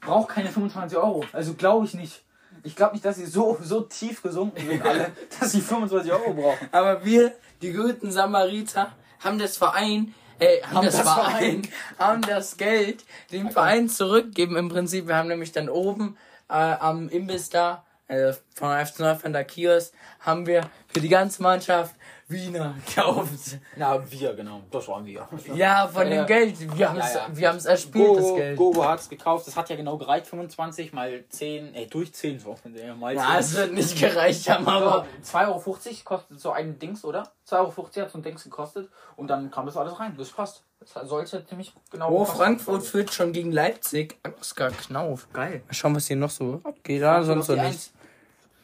braucht 0.00 0.30
keine 0.30 0.48
25 0.48 0.98
Euro. 0.98 1.24
Also 1.32 1.54
glaube 1.54 1.86
ich 1.86 1.94
nicht. 1.94 2.22
Ich 2.64 2.74
glaube 2.74 2.94
nicht, 2.94 3.04
dass 3.04 3.16
sie 3.16 3.26
so, 3.26 3.58
so 3.62 3.82
tief 3.82 4.22
gesunken 4.22 4.66
sind 4.66 4.84
alle, 4.84 5.12
dass 5.40 5.52
sie 5.52 5.60
25 5.60 6.12
Euro 6.12 6.34
brauchen. 6.34 6.68
Aber 6.72 7.04
wir, 7.04 7.32
die 7.62 7.72
guten 7.72 8.10
Samariter, 8.10 8.92
haben 9.20 9.38
das 9.38 9.56
Verein, 9.56 10.14
äh, 10.40 10.62
haben, 10.62 10.76
Haben 10.76 10.86
das, 10.86 10.96
das 10.96 11.12
Verein, 11.12 11.62
haben 11.98 12.22
das 12.22 12.56
Geld 12.56 13.04
dem 13.30 13.50
Verein 13.50 13.88
zurückgeben. 13.88 14.56
Im 14.56 14.68
Prinzip, 14.68 15.06
wir 15.06 15.16
haben 15.16 15.28
nämlich 15.28 15.52
dann 15.52 15.68
oben 15.68 16.16
äh, 16.50 16.76
am 16.80 17.08
Imbiss 17.08 17.50
da, 17.50 17.84
äh, 18.08 18.32
von 18.54 18.84
FC 18.84 19.00
Neufender 19.00 19.44
Kiosk, 19.44 19.94
haben 20.20 20.46
wir 20.46 20.68
für 20.92 21.00
die 21.00 21.08
ganze 21.08 21.42
Mannschaft 21.42 21.94
Wiener 22.30 22.74
gekauft. 22.86 23.58
Na, 23.76 23.98
wir, 24.10 24.34
genau. 24.34 24.60
Das 24.70 24.86
waren 24.88 25.04
wir. 25.04 25.26
Ja, 25.54 25.88
von 25.88 26.06
Ja. 26.06 26.22
dem 26.22 26.26
Geld. 26.26 26.76
Wir 26.78 26.88
haben 26.88 26.98
es 27.00 27.14
Ja, 27.14 27.26
wir 27.32 27.48
haben's 27.48 27.64
erspielt, 27.66 28.16
das 28.16 28.22
Gogo, 28.24 28.36
Geld. 28.36 28.56
Gogo 28.56 28.84
hat 28.84 29.00
es 29.00 29.08
gekauft. 29.08 29.46
Das 29.46 29.56
hat 29.56 29.68
ja 29.68 29.76
genau 29.76 29.96
gereicht. 29.98 30.26
25 30.26 30.92
mal 30.92 31.24
10, 31.28 31.74
ey, 31.74 31.86
durch 31.86 32.12
10 32.12 32.38
so. 32.38 32.56
Mal 32.98 33.14
Ja, 33.14 33.38
es 33.38 33.54
wird 33.56 33.72
nicht 33.72 33.98
gereicht 33.98 34.48
haben, 34.48 34.66
aber. 34.68 34.80
Aber 34.92 35.06
2,50 35.24 35.48
Euro 35.48 36.04
kostet 36.04 36.40
so 36.40 36.52
ein 36.52 36.78
Dings, 36.78 37.04
oder? 37.04 37.30
2,50 37.48 37.58
Euro 37.58 37.86
hat 38.02 38.10
so 38.12 38.18
ein 38.18 38.22
Dings 38.22 38.44
gekostet 38.44 38.88
und 39.16 39.28
dann 39.28 39.50
kam 39.50 39.66
das 39.66 39.76
alles 39.76 39.98
rein. 39.98 40.14
Das 40.16 40.30
passt. 40.30 40.62
Das 40.80 41.08
sollte 41.08 41.44
ziemlich 41.46 41.74
genau 41.90 42.10
Oh. 42.10 42.24
Frankfurt 42.24 42.82
führt 42.82 43.12
schon 43.12 43.32
gegen 43.32 43.52
Leipzig. 43.52 44.18
Oskar 44.40 44.70
Knauf. 44.70 45.28
Geil. 45.32 45.62
Mal 45.66 45.74
schauen, 45.74 45.94
was 45.94 46.06
hier 46.06 46.16
noch 46.16 46.30
so 46.30 46.60
abgeht. 46.64 47.02
Da 47.02 47.22
sonst 47.22 47.46
so 47.46 47.54
Die 47.54 47.60
nichts. 47.60 47.92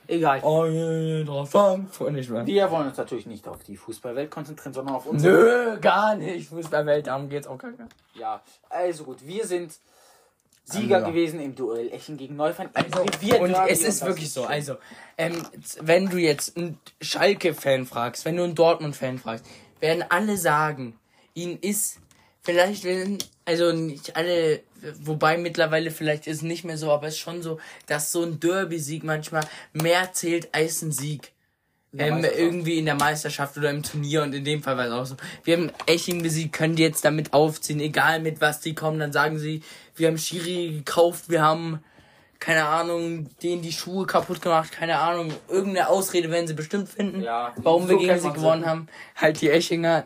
Egal. 0.09 0.41
Frankfurt 1.47 2.13
nicht 2.13 2.31
mehr. 2.31 2.47
Wir 2.47 2.71
wollen 2.71 2.89
uns 2.89 2.97
natürlich 2.97 3.27
nicht 3.27 3.47
auf 3.49 3.63
die 3.65 3.77
Fußballwelt 3.77 4.31
konzentrieren, 4.31 4.73
sondern 4.75 4.95
auf 4.97 5.07
uns. 5.07 5.23
Nö, 5.23 5.79
gar 5.81 6.15
nicht. 6.17 6.49
Fußballwelt, 6.49 7.07
darum 7.07 7.29
geht's 7.29 7.47
auch 7.47 7.59
gar 7.59 7.71
nicht. 7.71 7.83
Ja, 8.15 8.41
also 8.69 9.05
gut. 9.05 9.27
Wir 9.27 9.47
sind 9.47 9.73
Sieger 10.69 10.99
Ja. 11.01 11.09
gewesen 11.09 11.39
im 11.41 11.55
Duell 11.55 11.93
Echen 11.93 12.17
gegen 12.17 12.35
Neufern. 12.35 12.69
Also, 12.75 13.05
wir 13.21 13.41
und 13.41 13.55
es 13.69 13.83
ist 13.83 14.05
wirklich 14.05 14.33
so. 14.33 14.45
Also, 14.47 14.75
ähm, 15.17 15.47
wenn 15.81 16.09
du 16.11 16.17
jetzt 16.19 16.57
einen 16.57 16.81
Schalke-Fan 17.01 17.87
fragst, 17.87 18.25
wenn 18.25 18.37
du 18.37 18.43
einen 18.43 18.57
Dortmund-Fan 18.57 19.19
fragst, 19.19 19.47
werden 19.79 20.05
alle 20.09 20.37
sagen, 20.37 20.99
ihnen 21.35 21.57
ist 21.61 22.01
vielleicht, 22.47 22.85
wenn, 22.85 23.19
also 23.45 23.73
nicht 23.73 24.17
alle, 24.17 24.61
wobei 25.01 25.37
mittlerweile 25.37 25.91
vielleicht 25.91 26.27
ist 26.27 26.39
es 26.39 26.43
nicht 26.43 26.65
mehr 26.65 26.79
so, 26.79 26.91
aber 26.93 27.09
es 27.09 27.15
ist 27.15 27.21
schon 27.21 27.43
so, 27.43 27.59
dass 27.87 28.13
so 28.13 28.23
ein 28.23 28.41
Derby-Sieg 28.41 29.05
manchmal 29.05 29.45
mehr 29.73 30.13
zählt 30.13 30.55
als 30.55 30.81
ein 30.81 30.93
Sieg. 30.93 31.33
Ähm, 31.99 32.25
irgendwie 32.25 32.79
in 32.79 32.85
der 32.85 32.95
Meisterschaft 32.95 33.57
oder 33.57 33.71
im 33.71 33.83
Turnier 33.83 34.23
und 34.23 34.35
in 34.35 34.45
dem 34.45 34.63
Fall 34.63 34.77
war 34.77 34.87
es 34.87 34.93
auch 34.93 35.07
so. 35.07 35.17
Wir 35.45 35.57
haben 35.57 35.73
Eching 35.87 36.23
besiegt, 36.23 36.53
können 36.53 36.77
die 36.77 36.83
jetzt 36.83 37.05
damit 37.07 37.33
aufziehen, 37.33 37.81
egal 37.81 38.21
mit 38.21 38.41
was 38.43 38.61
die 38.61 38.75
kommen, 38.75 38.99
dann 38.99 39.13
sagen 39.13 39.39
sie, 39.39 39.63
wir 39.95 40.09
haben 40.09 40.19
Schiri 40.19 40.75
gekauft, 40.77 41.31
wir 41.31 41.41
haben 41.41 41.83
keine 42.39 42.67
Ahnung, 42.67 43.31
denen 43.43 43.63
die 43.63 43.73
Schuhe 43.73 44.05
kaputt 44.05 44.43
gemacht, 44.43 44.73
keine 44.73 44.99
Ahnung, 44.99 45.33
irgendeine 45.49 45.89
Ausrede 45.89 46.31
werden 46.31 46.47
sie 46.47 46.53
bestimmt 46.53 46.89
finden, 46.89 47.23
Ja, 47.23 47.55
warum 47.57 47.85
so 47.85 47.89
wir 47.89 47.99
gegen 47.99 48.21
sie 48.21 48.31
gewonnen 48.31 48.67
haben. 48.67 48.89
Halt 49.15 49.41
die 49.41 49.49
Eschinger. 49.49 50.05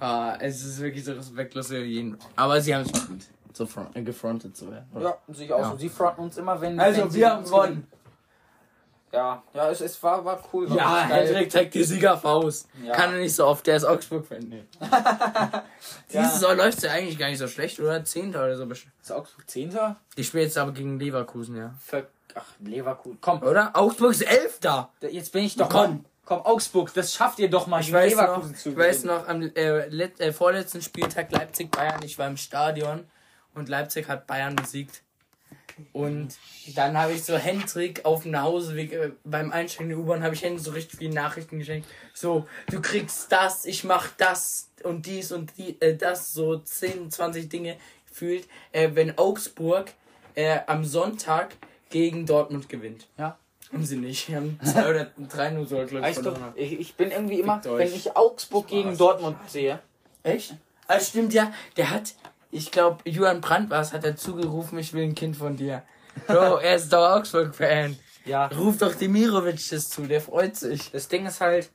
Ah, 0.00 0.36
es 0.40 0.64
ist 0.64 0.80
wirklich 0.80 1.04
so 1.04 1.12
respektlos 1.12 1.68
für 1.68 1.82
jeden. 1.84 2.18
Aber 2.36 2.60
sie 2.60 2.74
haben 2.74 2.82
es 2.82 2.90
verdient, 2.90 3.24
so 3.52 3.64
front, 3.66 3.94
äh, 3.96 4.02
gefrontet 4.02 4.56
zu 4.56 4.70
werden. 4.70 4.86
Ja, 5.00 5.16
sich 5.28 5.52
auch 5.52 5.58
Ja. 5.60 5.70
so. 5.70 5.76
Sie 5.76 5.88
fronten 5.88 6.22
uns 6.22 6.36
immer, 6.36 6.60
wenn. 6.60 6.78
Also, 6.80 7.02
wenn 7.02 7.10
sie 7.10 7.20
wir 7.20 7.30
haben 7.30 7.38
uns 7.40 7.50
gewonnen. 7.50 7.86
Ja, 9.12 9.44
ja, 9.54 9.70
es, 9.70 9.80
es 9.80 10.02
war, 10.02 10.24
war 10.24 10.42
cool. 10.52 10.68
war 10.68 10.76
Ja, 10.76 11.06
geil. 11.08 11.26
Hendrik 11.28 11.52
zeigt 11.52 11.74
die 11.74 11.84
Siegerfaust. 11.84 12.68
Ja. 12.84 12.92
Kann 12.94 13.12
er 13.12 13.20
nicht 13.20 13.34
so 13.36 13.46
oft, 13.46 13.64
der 13.64 13.76
ist 13.76 13.84
Augsburg-Fan. 13.84 14.40
Nee. 14.48 14.64
Ja. 16.10 16.22
Diese 16.22 16.34
Saison 16.34 16.56
läuft 16.56 16.82
ja 16.82 16.90
eigentlich 16.92 17.18
gar 17.18 17.28
nicht 17.28 17.38
so 17.38 17.46
schlecht, 17.48 17.78
oder? 17.80 18.04
Zehnter 18.04 18.40
oder 18.44 18.56
so 18.56 18.66
bestimmt. 18.66 18.92
Ist 19.00 19.12
Augsburg 19.12 19.48
10. 19.48 19.70
Die 20.16 20.24
spielen 20.24 20.44
jetzt 20.44 20.58
aber 20.58 20.72
gegen 20.72 20.98
Leverkusen, 20.98 21.56
ja. 21.56 21.74
Ver 21.80 22.06
Ach, 22.34 22.44
Leverkusen. 22.60 23.18
Komm, 23.20 23.42
Oder? 23.42 23.70
Augsburg 23.74 24.10
ist 24.10 24.22
Elfter. 24.22 24.90
jetzt 25.00 25.32
bin 25.32 25.44
ich 25.44 25.54
doch. 25.56 25.68
Komm. 25.68 26.04
Komm, 26.24 26.40
Augsburg, 26.40 26.92
das 26.94 27.14
schafft 27.14 27.38
ihr 27.38 27.50
doch 27.50 27.66
mal. 27.66 27.80
Ich 27.80 27.92
weiß 27.92 28.16
noch, 28.16 28.52
zu 28.54 28.70
ich 28.70 28.76
weiß 28.76 29.04
noch 29.04 29.28
am 29.28 29.42
äh, 29.42 29.86
let, 29.88 30.20
äh, 30.20 30.32
vorletzten 30.32 30.80
Spieltag 30.80 31.30
Leipzig-Bayern, 31.30 32.02
ich 32.02 32.18
war 32.18 32.26
im 32.26 32.38
Stadion 32.38 33.06
und 33.54 33.68
Leipzig 33.68 34.08
hat 34.08 34.26
Bayern 34.26 34.56
besiegt. 34.56 35.02
Und 35.92 36.36
dann 36.76 36.96
habe 36.96 37.12
ich 37.12 37.24
so 37.24 37.36
Hendrik 37.36 38.04
auf 38.04 38.22
dem 38.22 38.30
Nachhauseweg 38.30 38.92
äh, 38.92 39.10
beim 39.24 39.50
Einsteigen 39.52 39.88
der 39.88 39.98
U-Bahn 39.98 40.22
habe 40.22 40.34
ich 40.34 40.42
Hendrik 40.42 40.64
so 40.64 40.70
richtig 40.70 40.98
viele 40.98 41.14
Nachrichten 41.14 41.58
geschenkt. 41.58 41.88
So, 42.14 42.46
du 42.70 42.80
kriegst 42.80 43.30
das, 43.30 43.64
ich 43.64 43.84
mach 43.84 44.08
das 44.16 44.70
und 44.82 45.06
dies 45.06 45.32
und 45.32 45.52
die, 45.58 45.80
äh, 45.80 45.96
das, 45.96 46.32
so 46.32 46.58
10, 46.58 47.10
20 47.10 47.48
Dinge 47.48 47.76
gefühlt, 48.08 48.46
äh, 48.72 48.90
wenn 48.94 49.18
Augsburg 49.18 49.92
äh, 50.34 50.60
am 50.66 50.84
Sonntag 50.84 51.56
gegen 51.90 52.24
Dortmund 52.24 52.68
gewinnt. 52.68 53.08
Ja. 53.18 53.36
Haben 53.74 53.84
sie 53.84 53.96
nicht. 53.96 54.28
Die 54.28 54.36
haben 54.36 54.58
2 54.64 54.88
oder 54.90 55.10
3 55.18 55.50
0 55.50 55.66
so, 55.66 55.84
glaube 55.84 56.08
ich, 56.08 56.14
verloren. 56.14 56.52
ich, 56.54 56.80
ich 56.80 56.94
bin 56.94 57.10
irgendwie 57.10 57.40
immer, 57.40 57.54
Fickt 57.54 57.66
euch. 57.66 57.78
wenn 57.90 57.94
ich 57.94 58.16
Augsburg 58.16 58.66
gegen 58.68 58.96
Dortmund 58.96 59.36
sehe. 59.48 59.80
Echt? 60.22 60.54
Ah, 60.88 61.00
stimmt 61.00 61.34
ja. 61.34 61.52
Der 61.76 61.90
hat, 61.90 62.14
ich 62.50 62.70
glaube, 62.70 62.98
Johann 63.08 63.40
Brandt 63.40 63.70
war 63.70 63.80
es, 63.80 63.92
hat 63.92 64.04
er 64.04 64.16
zugerufen, 64.16 64.78
ich 64.78 64.92
will 64.92 65.02
ein 65.04 65.14
Kind 65.14 65.36
von 65.36 65.56
dir. 65.56 65.82
Bro, 66.26 66.56
er 66.62 66.76
ist 66.76 66.92
doch 66.92 67.16
Augsburg-Fan. 67.16 67.98
Ja. 68.24 68.46
Ruf 68.46 68.78
doch 68.78 68.94
Demirovic 68.94 69.60
das 69.70 69.88
zu, 69.88 70.02
der 70.06 70.20
freut 70.20 70.56
sich. 70.56 70.90
Das 70.92 71.08
Ding 71.08 71.26
ist 71.26 71.40
halt, 71.42 71.68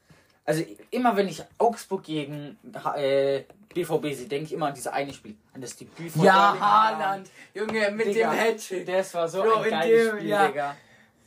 also 0.45 0.63
immer 0.89 1.15
wenn 1.15 1.27
ich 1.27 1.43
Augsburg 1.59 2.03
gegen 2.03 2.57
äh, 2.95 3.41
BVB 3.73 4.15
sehe, 4.15 4.27
denke 4.27 4.45
ich 4.45 4.53
immer 4.53 4.67
an 4.67 4.73
dieses 4.73 4.87
eine 4.87 5.13
Spiel, 5.13 5.35
an 5.53 5.61
das 5.61 5.75
Debüt 5.75 6.11
von 6.11 6.23
Ja, 6.23 6.55
Haaland. 6.59 7.29
Junge, 7.53 7.91
mit 7.91 8.07
Digga, 8.07 8.31
dem 8.31 8.39
Hattrick. 8.39 8.85
Das 8.87 9.13
war 9.13 9.27
so 9.27 9.43
Bro, 9.43 9.57
ein 9.57 9.63
in 9.65 9.69
geiles 9.69 10.07
dem- 10.09 10.17
Spiel, 10.17 10.29
ja. 10.29 10.47
Digga. 10.47 10.75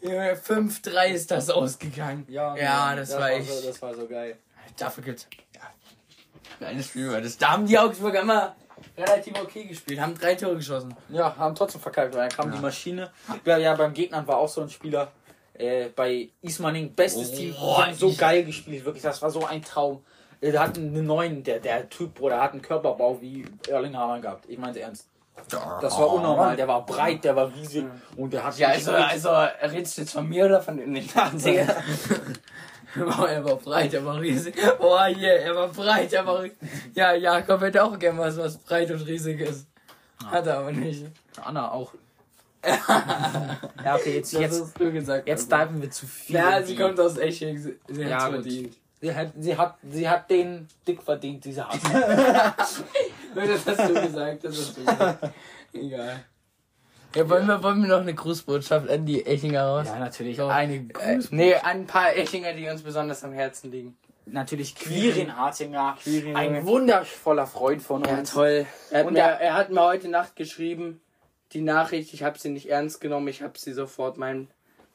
Junge, 0.02 0.34
5-3 0.36 1.06
ist 1.12 1.30
das 1.30 1.48
ausgegangen. 1.50 2.26
Ja, 2.28 2.56
ja 2.56 2.76
Mann, 2.86 2.96
das, 2.96 3.12
war 3.18 3.30
echt. 3.30 3.50
So, 3.50 3.66
das 3.68 3.80
war 3.80 3.94
so 3.94 4.06
geil. 4.06 4.36
Dafür 4.76 5.04
gibt's. 5.04 5.28
Ja. 5.54 5.60
Geiles 6.60 6.86
Spiel 6.86 7.10
war 7.12 7.20
das. 7.20 7.36
Da 7.38 7.50
haben 7.52 7.66
die 7.66 7.78
Augsburger 7.78 8.20
immer 8.22 8.56
relativ 8.96 9.40
okay 9.40 9.64
gespielt, 9.64 10.00
haben 10.00 10.14
drei 10.18 10.34
Tore 10.34 10.56
geschossen. 10.56 10.94
Ja, 11.08 11.36
haben 11.36 11.54
trotzdem 11.54 11.80
verkackt, 11.80 12.14
weil 12.14 12.28
dann 12.28 12.36
kam 12.36 12.50
Ja. 12.50 12.56
die 12.56 12.62
Maschine. 12.62 13.10
Ja, 13.44 13.56
ja, 13.58 13.74
beim 13.74 13.94
Gegnern 13.94 14.26
war 14.26 14.38
auch 14.38 14.48
so 14.48 14.60
ein 14.62 14.70
Spieler. 14.70 15.12
Äh, 15.54 15.90
bei 15.94 16.30
Ismaning, 16.40 16.94
bestes 16.94 17.30
Oh, 17.30 17.36
Team, 17.36 17.54
haben 17.60 17.94
so 17.94 18.08
ich- 18.08 18.18
geil 18.18 18.42
gespielt, 18.44 18.84
wirklich, 18.84 19.02
das 19.02 19.20
war 19.22 19.30
so 19.30 19.44
ein 19.44 19.62
Traum. 19.62 20.02
Äh, 20.40 20.50
Der 20.50 20.60
hat 20.62 20.76
einen 20.76 21.04
neuen, 21.06 21.44
der, 21.44 21.60
der 21.60 21.88
Typ, 21.88 22.14
Bruder, 22.14 22.40
hat 22.40 22.52
einen 22.52 22.62
Körperbau 22.62 23.20
wie 23.20 23.44
Erling 23.68 23.96
Haaland 23.96 24.22
gehabt. 24.22 24.46
Ich 24.48 24.58
meine 24.58 24.78
ernst. 24.80 25.08
Das 25.48 25.98
war 25.98 26.12
unnormal. 26.12 26.56
Der 26.56 26.68
war 26.68 26.84
breit, 26.84 27.24
der 27.24 27.36
war 27.36 27.52
riesig 27.54 27.84
und 28.16 28.32
der 28.32 28.44
hat 28.44 28.58
Ja, 28.58 28.68
also, 28.68 28.92
also 28.92 29.30
redest 29.62 29.96
du 29.96 30.02
jetzt 30.02 30.12
von 30.12 30.28
mir 30.28 30.46
oder 30.46 30.62
von 30.62 30.76
nicht? 30.76 31.14
Digga. 31.32 31.66
Wow, 32.94 33.26
er 33.26 33.42
war 33.42 33.56
breit, 33.56 33.94
er 33.94 34.04
war 34.04 34.20
riesig. 34.20 34.54
Oh 34.78 34.98
yeah, 35.06 35.40
er 35.40 35.56
war 35.56 35.68
breit, 35.68 36.12
er 36.12 36.26
war 36.26 36.42
riesig. 36.42 36.58
Ja, 36.94 37.14
Jakob 37.14 37.62
hätte 37.62 37.82
auch 37.82 37.98
gern 37.98 38.18
was, 38.18 38.36
was 38.36 38.58
breit 38.58 38.90
und 38.90 39.06
riesig 39.06 39.40
ist. 39.40 39.66
Hat 40.26 40.46
er 40.46 40.58
aber 40.58 40.72
nicht. 40.72 41.06
Anna 41.42 41.70
auch. 41.70 41.94
ja, 42.64 43.94
okay, 43.96 44.16
jetzt, 44.16 44.32
jetzt, 44.34 44.78
gesagt. 44.78 45.26
jetzt 45.26 45.52
Alter. 45.52 45.66
diven 45.66 45.82
wir 45.82 45.90
zu 45.90 46.06
viel. 46.06 46.36
Ja, 46.36 46.62
sie 46.62 46.76
kommt 46.76 47.00
aus 47.00 47.16
Esching. 47.16 47.58
Sie, 47.58 47.78
sie 47.88 48.02
Ja, 48.02 48.28
verdient. 48.28 48.76
Sie 49.00 49.12
hat, 49.12 49.32
sie 49.36 49.56
hat, 49.56 49.78
sie 49.90 50.08
hat 50.08 50.30
den 50.30 50.68
dick 50.86 51.02
verdient, 51.02 51.44
diese 51.44 51.66
Hass. 51.66 52.84
Das 53.34 53.66
hast 53.66 53.90
du 53.90 53.94
gesagt, 54.00 54.44
das 54.44 54.56
hast 54.58 54.76
du 54.76 54.84
gesagt. 54.84 55.30
Egal. 55.72 56.24
Ja, 57.14 57.28
wollen 57.28 57.46
wir, 57.46 57.62
wollen 57.62 57.82
wir 57.82 57.88
noch 57.88 58.00
eine 58.00 58.14
Grußbotschaft 58.14 58.88
an 58.88 59.04
die 59.04 59.24
Echinger 59.26 59.64
raus? 59.64 59.86
ja, 59.86 59.98
natürlich. 59.98 60.36
So. 60.38 60.46
Eine 60.46 60.76
Äh, 60.76 61.16
Gruß. 61.16 61.30
nee, 61.32 61.54
an 61.54 61.62
ein 61.80 61.86
paar 61.86 62.16
Echinger, 62.16 62.54
die 62.54 62.68
uns 62.68 62.82
besonders 62.82 63.22
am 63.24 63.32
Herzen 63.32 63.70
liegen. 63.70 63.96
Natürlich 64.24 64.74
Quirin 64.76 65.36
Hartinger. 65.36 65.96
Quirin, 66.02 66.36
Ein 66.36 66.64
wundervoller 66.64 67.46
Freund 67.46 67.82
von 67.82 68.04
Ja, 68.04 68.18
uns. 68.18 68.32
toll. 68.32 68.66
Er 68.90 69.00
hat, 69.00 69.06
Und 69.06 69.12
mir, 69.14 69.20
er 69.20 69.54
hat 69.54 69.70
mir 69.70 69.82
heute 69.82 70.08
Nacht 70.08 70.36
geschrieben, 70.36 71.00
die 71.52 71.60
Nachricht, 71.60 72.14
ich 72.14 72.22
habe 72.22 72.38
sie 72.38 72.48
nicht 72.48 72.70
ernst 72.70 73.00
genommen, 73.00 73.28
ich 73.28 73.42
habe 73.42 73.58
sie 73.58 73.72
sofort 73.72 74.16
meinem 74.16 74.48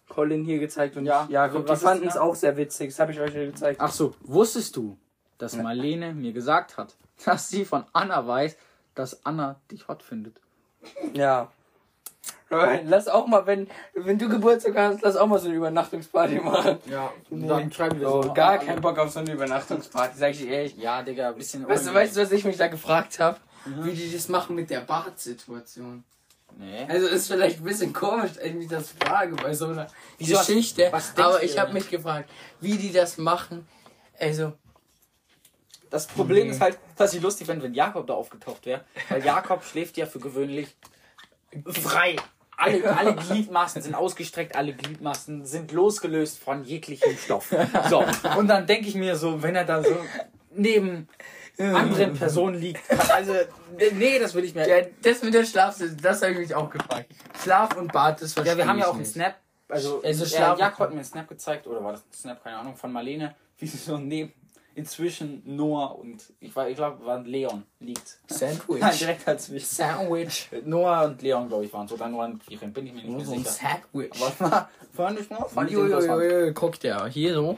Colin 0.09 0.43
hier 0.45 0.59
gezeigt 0.59 0.95
und 0.97 1.05
Ja, 1.05 1.27
Jakob, 1.29 1.65
die 1.65 1.69
was 1.71 1.79
ist 1.79 1.83
fanden 1.87 2.07
es 2.07 2.17
auch 2.17 2.33
sehr 2.35 2.55
witzig, 2.57 2.89
das 2.91 2.99
habe 2.99 3.11
ich 3.11 3.19
euch 3.19 3.35
ja 3.35 3.43
gezeigt. 3.45 3.79
Ach 3.81 3.91
so, 3.91 4.15
wusstest 4.21 4.75
du, 4.77 4.97
dass 5.37 5.55
Marlene 5.55 6.13
mir 6.13 6.33
gesagt 6.33 6.77
hat, 6.77 6.95
dass 7.25 7.49
sie 7.49 7.65
von 7.65 7.83
Anna 7.93 8.25
weiß, 8.27 8.57
dass 8.95 9.25
Anna 9.25 9.59
dich 9.71 9.87
hot 9.87 10.03
findet? 10.03 10.35
Ja. 11.13 11.51
Lass 12.49 13.09
auch 13.09 13.27
mal, 13.27 13.45
wenn, 13.45 13.67
wenn 13.93 14.17
du 14.17 14.29
Geburtstag 14.29 14.75
hast, 14.77 15.01
lass 15.01 15.17
auch 15.17 15.27
mal 15.27 15.37
so 15.37 15.47
eine 15.47 15.57
Übernachtungsparty 15.57 16.39
machen. 16.39 16.77
Ja, 16.89 17.11
Nee. 17.29 17.45
dann 17.47 17.71
schreiben 17.73 17.99
wir 17.99 18.09
Oh, 18.09 18.23
so. 18.23 18.33
gar 18.33 18.57
keinen 18.57 18.79
Bock 18.81 18.97
auf 18.99 19.11
so 19.11 19.19
eine 19.19 19.33
Übernachtungsparty, 19.33 20.17
sag 20.17 20.31
ich 20.31 20.37
dir 20.39 20.49
ehrlich. 20.51 20.77
Ja, 20.77 21.03
Digga, 21.03 21.29
ein 21.29 21.35
bisschen. 21.35 21.67
Weißt 21.67 21.87
du, 21.87 21.93
weißt 21.93 22.15
du, 22.15 22.21
was 22.21 22.31
ich 22.31 22.45
mich 22.45 22.55
da 22.55 22.67
gefragt 22.67 23.19
habe? 23.19 23.37
Wie 23.65 23.91
die 23.91 24.09
das 24.13 24.29
machen 24.29 24.55
mit 24.55 24.69
der 24.69 24.79
Bartsituation. 24.79 26.05
Nee. 26.57 26.85
Also 26.87 27.07
ist 27.07 27.27
vielleicht 27.27 27.59
ein 27.59 27.65
bisschen 27.65 27.91
komisch, 27.91 28.31
ich 28.41 28.67
das 28.69 28.93
frage 29.03 29.35
bei 29.35 29.53
so 29.53 29.67
einer 29.67 29.87
Wieso 30.17 30.37
Geschichte. 30.37 30.87
was 30.91 31.13
denkst 31.13 31.27
aber 31.29 31.43
ich 31.43 31.59
habe 31.59 31.73
mich 31.73 31.89
gefragt, 31.89 32.29
wie 32.61 32.77
die 32.77 32.93
das 32.93 33.17
machen. 33.17 33.67
Also, 34.17 34.53
Das 35.89 36.07
Problem 36.07 36.45
Nee. 36.47 36.51
ist 36.53 36.61
halt, 36.61 36.77
dass 36.97 37.13
ich 37.13 37.21
lustig 37.21 37.47
fände, 37.47 37.63
wenn 37.63 37.73
Jakob 37.73 38.07
da 38.07 38.13
aufgetaucht 38.13 38.65
wäre. 38.65 38.81
Weil 39.09 39.23
Jakob 39.25 39.63
schläft 39.71 39.97
ja 39.97 40.05
für 40.05 40.19
gewöhnlich 40.19 40.75
frei. 41.65 42.15
Alle, 42.59 42.97
alle 42.97 43.15
Gliedmaßen 43.15 43.83
sind 43.83 43.93
ausgestreckt, 43.93 44.55
alle 44.55 44.73
Gliedmaßen 44.73 45.45
sind 45.45 45.71
losgelöst 45.71 46.39
von 46.39 46.63
jeglichem 46.63 47.15
Stoff. 47.15 47.53
So, 47.87 48.03
und 48.37 48.47
dann 48.47 48.65
denke 48.65 48.87
ich 48.87 48.95
mir 48.95 49.15
so, 49.15 49.43
wenn 49.43 49.55
er 49.55 49.63
da 49.63 49.83
so 49.83 49.95
neben 50.51 51.07
anderen 51.59 52.13
Personen 52.15 52.59
liegt, 52.59 52.81
also, 53.11 53.33
nee, 53.93 54.17
das 54.17 54.33
will 54.33 54.43
ich 54.43 54.55
mir. 54.55 54.63
der, 54.65 54.89
das 55.03 55.21
mit 55.21 55.35
der 55.35 55.45
Schlaf, 55.45 55.79
das 56.01 56.21
habe 56.23 56.31
ich 56.33 56.37
mich 56.39 56.55
auch 56.55 56.69
gefragt. 56.71 57.11
Schlaf 57.43 57.75
und 57.77 57.91
Bad, 57.93 58.21
das 58.23 58.33
verstehe 58.33 58.53
Ja, 58.53 58.57
wir 58.57 58.67
haben 58.67 58.79
ja 58.79 58.87
auch 58.87 58.95
einen. 58.95 59.05
Snap. 59.05 59.35
Also, 59.69 60.01
Also 60.03 60.23
äh, 60.23 60.27
schlafen- 60.27 60.59
Jakob 60.59 60.79
hat 60.79 60.89
mir 60.89 60.95
einen 60.95 61.05
Snap 61.05 61.27
gezeigt, 61.27 61.67
oder 61.67 61.83
war 61.83 61.91
das 61.91 62.01
ein 62.01 62.13
Snap, 62.13 62.43
keine 62.43 62.57
Ahnung, 62.57 62.75
von 62.75 62.91
Marlene, 62.91 63.35
wie 63.59 63.67
sie 63.67 63.77
so 63.77 63.97
neben 63.99 64.33
inzwischen 64.77 65.41
Noah 65.45 65.97
und 65.99 66.23
ich, 66.39 66.55
war- 66.55 66.69
ich 66.69 66.75
glaube, 66.77 67.03
war 67.05 67.19
Leon 67.21 67.63
liegt. 67.79 68.17
Sandwich. 68.27 68.79
Nein, 68.79 68.95
direkt 68.97 69.27
dazwischen. 69.27 69.65
Sandwich. 69.65 70.49
Noah 70.63 71.05
und 71.05 71.21
Leon, 71.21 71.47
glaube 71.49 71.65
ich, 71.65 71.73
waren 71.73 71.87
sogar 71.87 72.07
Noah 72.09 72.25
und 72.25 72.45
Kirin, 72.45 72.71
bin 72.71 72.85
ich 72.87 72.93
mir 72.93 72.99
nicht 72.99 73.07
Nur 73.09 73.17
mehr 73.17 73.25
so 73.25 73.33
ein 73.33 73.39
sicher. 73.43 73.51
Sandwich. 73.91 74.11
Was 74.21 74.39
war? 74.39 74.69
Fand 74.93 75.19
ich 75.19 75.29
mal? 75.29 75.45
Fand 75.49 75.71
ich 75.71 76.55
guckt 76.55 76.83
ja, 76.83 77.05
hier 77.07 77.33
so. 77.33 77.57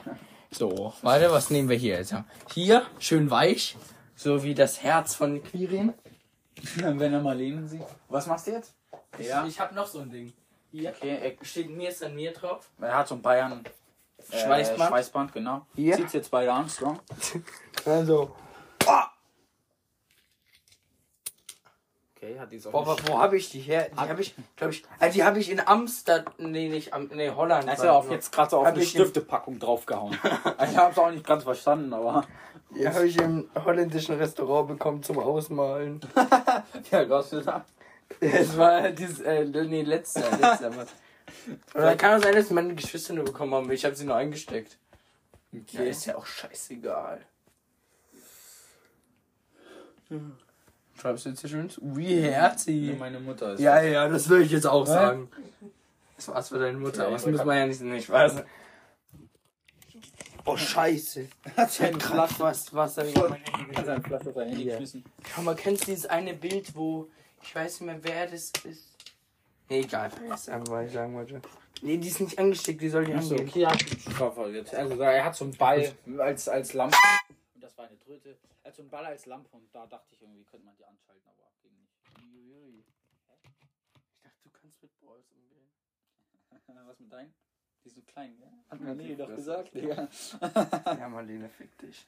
So, 0.52 0.94
warte, 1.04 1.32
was 1.32 1.50
nehmen 1.52 1.70
wir 1.70 1.78
hier 1.78 1.98
jetzt? 1.98 2.16
Hier, 2.54 2.84
schön 2.98 3.30
weich. 3.30 3.76
So 4.16 4.44
wie 4.44 4.56
das 4.56 4.82
Herz 4.82 5.14
von 5.14 5.44
Quirin. 5.44 5.94
Wenn 6.76 7.14
er 7.14 7.22
Marlene 7.22 7.68
sieht. 7.68 7.82
Was 8.08 8.28
machst 8.28 8.48
du 8.48 8.52
jetzt? 8.52 8.74
Ja. 9.18 9.46
Ich 9.46 9.60
habe 9.60 9.76
noch 9.76 9.88
so 9.88 10.00
ein 10.00 10.10
Ding. 10.10 10.34
Hier. 10.72 10.90
Okay, 10.90 11.38
Steht 11.42 11.70
mir 11.70 11.90
ist 11.90 12.04
an 12.04 12.16
mir 12.16 12.32
drauf. 12.32 12.70
er 12.82 12.98
hat 12.98 13.08
so 13.08 13.16
ein 13.16 13.22
Bayern 13.22 13.64
äh, 14.32 14.46
Schweißband. 14.46 14.90
Schweißband, 14.90 15.34
genau. 15.34 15.66
Hier. 15.76 15.96
Zieht's 15.96 16.14
jetzt 16.14 16.32
beide 16.32 16.52
an, 16.52 16.70
strong. 16.70 17.00
Also. 17.86 18.36
Okay, 22.22 22.38
hat 22.38 22.52
die 22.52 22.60
so. 22.60 22.72
Boah, 22.72 22.98
wo, 23.08 23.20
habe 23.20 23.38
ich 23.38 23.50
die 23.50 23.60
her? 23.62 23.90
Die 23.94 23.98
habe 23.98 24.22
ich, 24.22 24.36
glaube 24.58 24.74
ich, 24.74 24.84
also 25.00 25.14
die 25.14 25.24
habe 25.24 25.40
ich 25.40 25.50
in 25.50 25.66
Amsterdam, 25.66 26.34
nee, 26.38 26.68
nicht, 26.68 26.94
Am- 26.94 27.10
nee, 27.14 27.30
Holland. 27.30 27.66
Da 27.66 27.72
ist 27.72 27.84
ja 27.84 27.94
auf 27.94 28.06
nur. 28.06 28.16
jetzt 28.16 28.34
gerade 28.34 28.50
so 28.50 28.58
auf 28.58 28.66
Hab 28.66 28.74
eine 28.76 28.84
Stiftepackung 28.84 29.58
draufgehauen. 29.58 30.18
ich 30.70 30.78
habe 30.78 30.92
es 30.92 30.98
auch 30.98 31.12
nicht 31.12 31.26
ganz 31.26 31.44
verstanden, 31.44 31.94
aber. 31.94 32.26
Die 32.76 32.88
habe 32.88 33.08
ich 33.08 33.18
im 33.18 33.50
holländischen 33.56 34.16
Restaurant 34.18 34.68
bekommen 34.68 35.02
zum 35.02 35.18
Ausmalen. 35.20 36.02
Ja, 36.92 37.10
was 37.10 37.30
du 37.30 37.42
da? 37.42 37.66
Es 38.20 38.58
war 38.58 38.90
dieses, 38.90 39.22
äh, 39.22 39.46
nee, 39.46 39.84
letzter, 39.84 40.30
letzter. 40.38 40.72
Oder 41.74 41.96
kann 41.96 42.20
auch 42.20 42.24
sein, 42.24 42.34
dass 42.36 42.50
meine 42.50 42.76
Geschwister 42.76 43.14
nur 43.14 43.26
bekommen 43.26 43.54
haben, 43.54 43.72
ich 43.72 43.86
habe 43.86 43.96
sie 43.96 44.06
nur 44.06 44.16
eingesteckt. 44.16 44.78
Ja, 45.52 45.60
Okay. 45.62 45.90
ist 45.90 46.06
ja 46.06 46.16
auch 46.16 46.26
scheißegal. 46.26 47.22
Schreibst 51.00 51.26
du 51.26 51.30
jetzt 51.30 51.42
hier 51.42 51.50
schön? 51.50 51.72
Wie 51.82 52.22
herzig. 52.22 52.98
meine 53.00 53.20
Mutter 53.20 53.54
ist. 53.54 53.60
Ja, 53.62 53.82
ja, 53.82 54.08
das 54.08 54.28
würde 54.30 54.44
ich 54.44 54.52
jetzt 54.52 54.68
auch 54.68 54.86
sagen. 54.86 55.30
Das 56.18 56.28
war's 56.28 56.50
für 56.50 56.60
deine 56.60 56.78
Mutter, 56.78 57.02
Ja, 57.04 57.08
aber 57.08 57.14
das 57.16 57.26
muss 57.26 57.46
man 57.46 57.58
ja 57.58 57.66
nicht, 57.68 57.82
nicht 57.82 58.06
Spaß. 58.06 58.44
Oh, 60.46 60.58
scheiße. 60.58 61.28
Hat 61.56 61.70
Ich 61.72 61.82
hab 61.82 62.00
grad 62.00 62.40
was 62.40 62.74
Wasser 62.74 63.08
über 63.08 63.30
mein 63.30 63.42
Handy 63.44 63.76
Hat 63.76 63.88
Ja. 63.88 64.72
geschmissen. 64.72 65.04
Schau 65.34 65.42
mal, 65.44 65.56
kennst 65.56 65.84
du 65.84 65.92
dieses 65.92 66.08
eine 66.08 66.34
Bild, 66.34 66.76
wo 66.76 67.08
ich 67.42 67.56
weiß 67.56 67.82
nicht 67.82 67.88
mehr, 67.88 68.00
wer 68.02 68.28
das 68.28 68.52
ist? 68.64 68.99
Nee, 69.70 69.82
egal, 69.82 70.10
vergiss 70.10 70.50
einfach, 70.50 70.72
was 70.74 70.88
ich 70.88 70.94
sagen 70.94 71.14
wollte. 71.14 71.42
Nee, 71.82 71.98
die 71.98 72.08
ist 72.08 72.20
nicht 72.20 72.38
angesteckt, 72.40 72.82
die 72.82 72.90
soll 72.90 73.06
nicht 73.06 73.16
Achso, 73.16 73.36
angehen. 73.36 73.50
okay, 73.50 73.60
ja, 73.62 73.78
Straffall 73.78 74.56
jetzt. 74.56 74.74
Also 74.74 75.00
er 75.00 75.24
hat 75.24 75.36
so 75.36 75.46
einen 75.46 75.56
Ball 75.56 75.96
als, 76.18 76.50
als 76.50 76.74
Lampe. 76.74 76.98
Und 77.56 77.64
das 77.64 77.78
war 77.78 77.86
eine 77.88 77.98
Tröte. 78.00 78.38
Er 78.64 78.70
hat 78.70 78.76
so 78.76 78.82
einen 78.82 78.90
Ball 78.90 79.06
als 79.06 79.26
Lampe 79.28 79.56
und 79.56 79.74
da 79.74 79.86
dachte 79.86 80.08
ich 80.14 80.22
irgendwie, 80.22 80.44
könnte 80.44 80.66
man 80.66 80.76
die 80.76 80.86
anschalten, 80.86 81.24
aber 81.28 81.50
ging 81.62 81.78
nicht. 81.78 82.88
Ich 83.14 83.26
dachte, 83.28 83.50
du 84.44 84.50
kannst 84.50 84.82
mit 84.82 85.00
Balls 85.00 85.32
umgehen. 85.32 85.70
Was 86.88 87.00
mit 87.00 87.14
deinen? 87.14 87.34
Die 87.86 87.90
sind 87.90 88.08
klein, 88.08 88.36
gell? 88.38 88.52
Hat 88.70 88.82
Marlene 88.82 89.16
doch 89.16 89.36
gesagt, 89.36 89.74
Digga. 89.74 90.10
Ja, 90.86 91.08
Marlene, 91.10 91.48
fick 91.50 91.78
dich. 91.78 92.06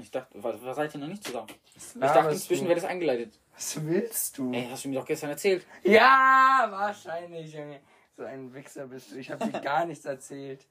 Ich 0.00 0.10
dachte, 0.10 0.42
was, 0.42 0.62
was 0.62 0.76
seid 0.76 0.94
ihr 0.94 1.00
noch 1.00 1.08
nicht 1.08 1.24
zusammen? 1.24 1.48
Ich 1.76 2.00
dachte, 2.00 2.30
inzwischen 2.32 2.64
du? 2.64 2.68
wäre 2.68 2.80
das 2.80 2.88
eingeleitet. 2.88 3.38
Was 3.54 3.84
willst 3.84 4.38
du? 4.38 4.52
Ey, 4.52 4.68
hast 4.70 4.84
du 4.84 4.88
mir 4.88 5.00
doch 5.00 5.06
gestern 5.06 5.30
erzählt. 5.30 5.66
Ja, 5.82 6.66
wahrscheinlich, 6.70 7.52
Junge. 7.52 7.80
So 8.16 8.24
ein 8.24 8.52
Wichser 8.54 8.86
bist 8.86 9.10
du. 9.10 9.16
Ich 9.16 9.30
habe 9.30 9.46
dir 9.46 9.60
gar 9.60 9.84
nichts 9.86 10.04
erzählt. 10.04 10.66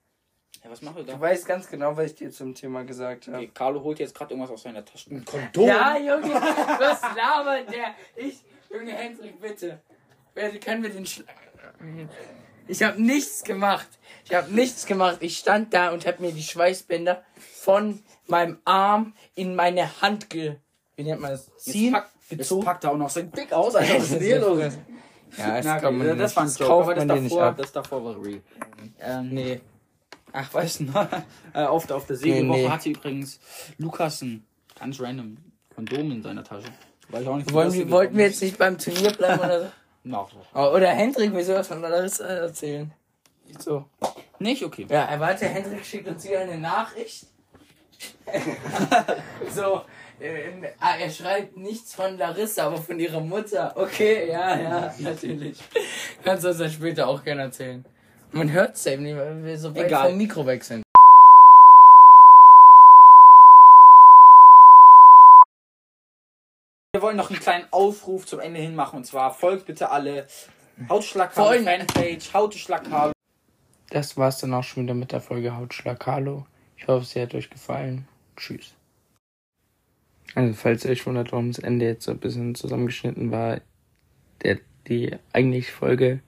Ja, 0.64 0.72
was 0.72 0.82
wir 0.82 0.92
Du 0.92 1.04
da? 1.04 1.20
weißt 1.20 1.46
ganz 1.46 1.68
genau, 1.70 1.96
was 1.96 2.08
ich 2.08 2.16
dir 2.16 2.32
zum 2.32 2.56
Thema 2.56 2.84
gesagt 2.84 3.28
habe. 3.28 3.38
Okay, 3.38 3.52
Carlo 3.54 3.84
holt 3.84 4.00
jetzt 4.00 4.16
gerade 4.16 4.34
irgendwas 4.34 4.52
aus 4.52 4.64
seiner 4.64 4.84
Tasche. 4.84 5.12
Ein 5.12 5.24
Kondom. 5.24 5.68
Ja, 5.68 5.98
Junge, 5.98 6.34
was 6.34 7.02
labert 7.16 7.72
der? 7.72 7.94
Ich, 8.16 8.44
Junge 8.72 8.94
Hendrik, 8.94 9.40
bitte. 9.40 9.82
Wer 10.34 10.58
können 10.60 10.84
wir 10.84 10.90
den 10.90 11.06
Schla 11.06 11.26
Ich 12.68 12.84
habe 12.84 13.02
nichts 13.02 13.44
gemacht. 13.44 13.88
Ich 14.26 14.34
habe 14.36 14.54
nichts 14.54 14.86
gemacht. 14.86 15.18
Ich 15.22 15.38
stand 15.38 15.74
da 15.74 15.92
und 15.92 16.06
habe 16.06 16.22
mir 16.22 16.32
die 16.34 16.44
Schweißbänder 16.44 17.24
von 17.62 18.02
meinem 18.28 18.58
Arm 18.66 19.14
in 19.36 19.56
meine 19.56 20.02
Hand 20.02 20.30
ge... 20.30 20.56
Wie 20.96 21.04
nennt 21.04 21.22
man 21.22 21.32
das? 21.32 21.48
Jetzt, 21.48 21.64
Ziehen? 21.66 21.94
pack, 21.94 22.10
jetzt 22.30 22.40
gezogen? 22.40 22.66
packt 22.66 22.84
er 22.84 22.92
auch 22.92 22.98
noch 22.98 23.10
sein 23.10 23.32
Dick 23.32 23.54
aus. 23.54 23.76
Alter, 23.76 23.96
was 23.96 24.04
ist 24.04 24.14
denn 24.16 24.22
hier 24.22 24.40
los? 24.40 24.60
Ja, 25.38 25.62
Na, 25.64 25.80
kann 25.80 25.96
okay, 25.96 26.08
man 26.08 26.18
das 26.18 26.36
war 26.36 26.44
ein 26.44 26.48
Das 26.48 26.60
Joke, 26.60 26.74
aber 26.74 26.96
das 26.96 27.06
man 27.06 27.16
dir 27.18 27.22
nicht 27.22 27.32
davor, 27.36 27.46
ab. 27.48 27.58
das 27.58 27.72
davor 27.72 28.04
war 28.04 28.24
real. 28.26 28.42
Ähm, 29.00 29.30
Nee. 29.30 29.62
Ach, 30.34 30.54
weißt 30.54 30.82
du 30.82 30.84
noch? 30.86 31.08
Äh, 31.54 31.64
auf, 31.64 31.86
der- 31.88 31.96
auf 31.96 32.06
der 32.06 32.16
Segelwoche 32.18 32.58
Nee, 32.60 32.64
nee. 32.66 32.70
hatte 32.70 32.90
übrigens 32.90 33.40
Lukas 33.78 34.22
ein 34.22 34.46
ganz 34.80 35.00
random 35.00 35.38
Kondom 35.76 36.12
in 36.12 36.22
seiner 36.24 36.44
Tasche. 36.44 36.68
Weiß 37.10 37.22
ich 37.22 37.28
auch 37.28 37.38
nicht, 37.38 37.54
Wollen 37.54 37.68
das 37.68 37.76
wir, 37.78 37.90
wollten 37.92 38.18
wir 38.18 38.26
jetzt 38.26 38.42
nicht 38.42 38.58
beim 38.58 38.78
Turnier 38.78 39.12
bleiben 39.12 39.40
oder 39.40 39.62
so? 39.62 39.68
ist. 40.08 40.12
Nach. 40.12 40.28
Oh, 40.54 40.76
Oder 40.76 40.90
Hendrik, 40.90 41.34
wir 41.34 41.44
sollen 41.44 41.60
was 41.60 41.68
von 41.68 41.82
Larissa 41.82 42.26
erzählen. 42.26 42.92
So. 43.60 43.86
Nicht? 44.40 44.64
Okay. 44.64 44.86
Ja, 44.90 45.20
warte, 45.20 45.46
Hendrik 45.46 45.86
schickt 45.86 46.08
uns 46.08 46.26
hier 46.26 46.40
eine 46.40 46.58
Nachricht. 46.58 47.26
so, 49.56 49.82
äh, 50.20 50.52
er 50.80 51.10
schreibt 51.10 51.58
nichts 51.58 51.96
von 51.96 52.18
Larissa, 52.18 52.68
aber 52.68 52.78
von 52.78 53.00
ihrer 53.00 53.22
Mutter. 53.22 53.74
Okay, 53.76 54.30
ja, 54.30 54.60
ja, 54.60 54.94
natürlich. 55.00 55.58
Kannst 56.24 56.44
du 56.44 56.50
uns 56.50 56.58
das 56.58 56.74
später 56.74 57.08
auch 57.08 57.24
gerne 57.24 57.44
erzählen. 57.44 57.86
Man 58.32 58.52
hört 58.52 58.76
es 58.76 58.86
eben 58.86 59.04
nicht, 59.04 59.18
weil 59.18 59.44
wir 59.44 59.58
so 59.58 59.74
weit 59.76 59.86
Egal. 59.88 60.10
vom 60.10 60.18
Mikro 60.18 60.46
weg 60.46 60.64
sind. 60.64 60.84
Wir 66.94 67.02
wollen 67.02 67.07
noch 67.18 67.30
einen 67.30 67.40
kleinen 67.40 67.66
Aufruf 67.72 68.26
zum 68.26 68.40
Ende 68.40 68.60
hin 68.60 68.76
machen 68.76 68.98
und 68.98 69.06
zwar 69.06 69.34
folgt 69.34 69.66
bitte 69.66 69.92
alle 69.92 70.28
Hautschlagkarlo 70.90 71.50
Folgen. 71.50 71.66
Fanpage, 71.66 72.34
Hautschlagkarlo. 72.34 73.12
Das 73.90 74.18
war's 74.18 74.40
dann 74.40 74.54
auch 74.54 74.64
schon 74.64 74.84
wieder 74.84 74.94
mit 74.94 75.12
der 75.12 75.22
Folge 75.22 75.56
Hautschlag 75.56 76.00
Carlo. 76.00 76.46
Ich 76.76 76.88
hoffe, 76.88 77.06
sie 77.06 77.22
hat 77.22 77.34
euch 77.34 77.50
gefallen. 77.50 78.08
Tschüss. 78.36 78.74
Also, 80.36 80.54
falls 80.54 80.86
ihr 80.86 80.92
euch 80.92 81.06
wundert, 81.06 81.32
warum 81.32 81.52
das 81.52 81.64
Ende 81.64 81.86
jetzt 81.86 82.06
so 82.06 82.12
ein 82.12 82.20
bisschen 82.20 82.54
zusammengeschnitten 82.54 83.32
war, 83.32 83.62
der, 84.44 84.60
die 84.88 85.16
eigentliche 85.34 85.72
Folge 85.72 86.20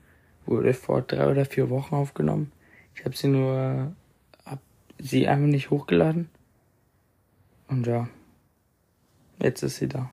wurde 0.46 0.74
vor 0.74 1.02
drei 1.02 1.30
oder 1.30 1.46
vier 1.46 1.70
Wochen 1.70 1.96
aufgenommen. 1.96 2.52
Ich 2.96 3.06
habe 3.06 3.16
sie 3.16 3.28
nur, 3.28 3.94
hab 4.46 4.60
sie 4.98 5.28
einfach 5.28 5.48
nicht 5.48 5.70
hochgeladen. 5.70 6.30
Und 7.68 7.86
ja, 7.86 8.10
jetzt 9.40 9.62
ist 9.62 9.78
sie 9.78 9.88
da. 9.88 10.10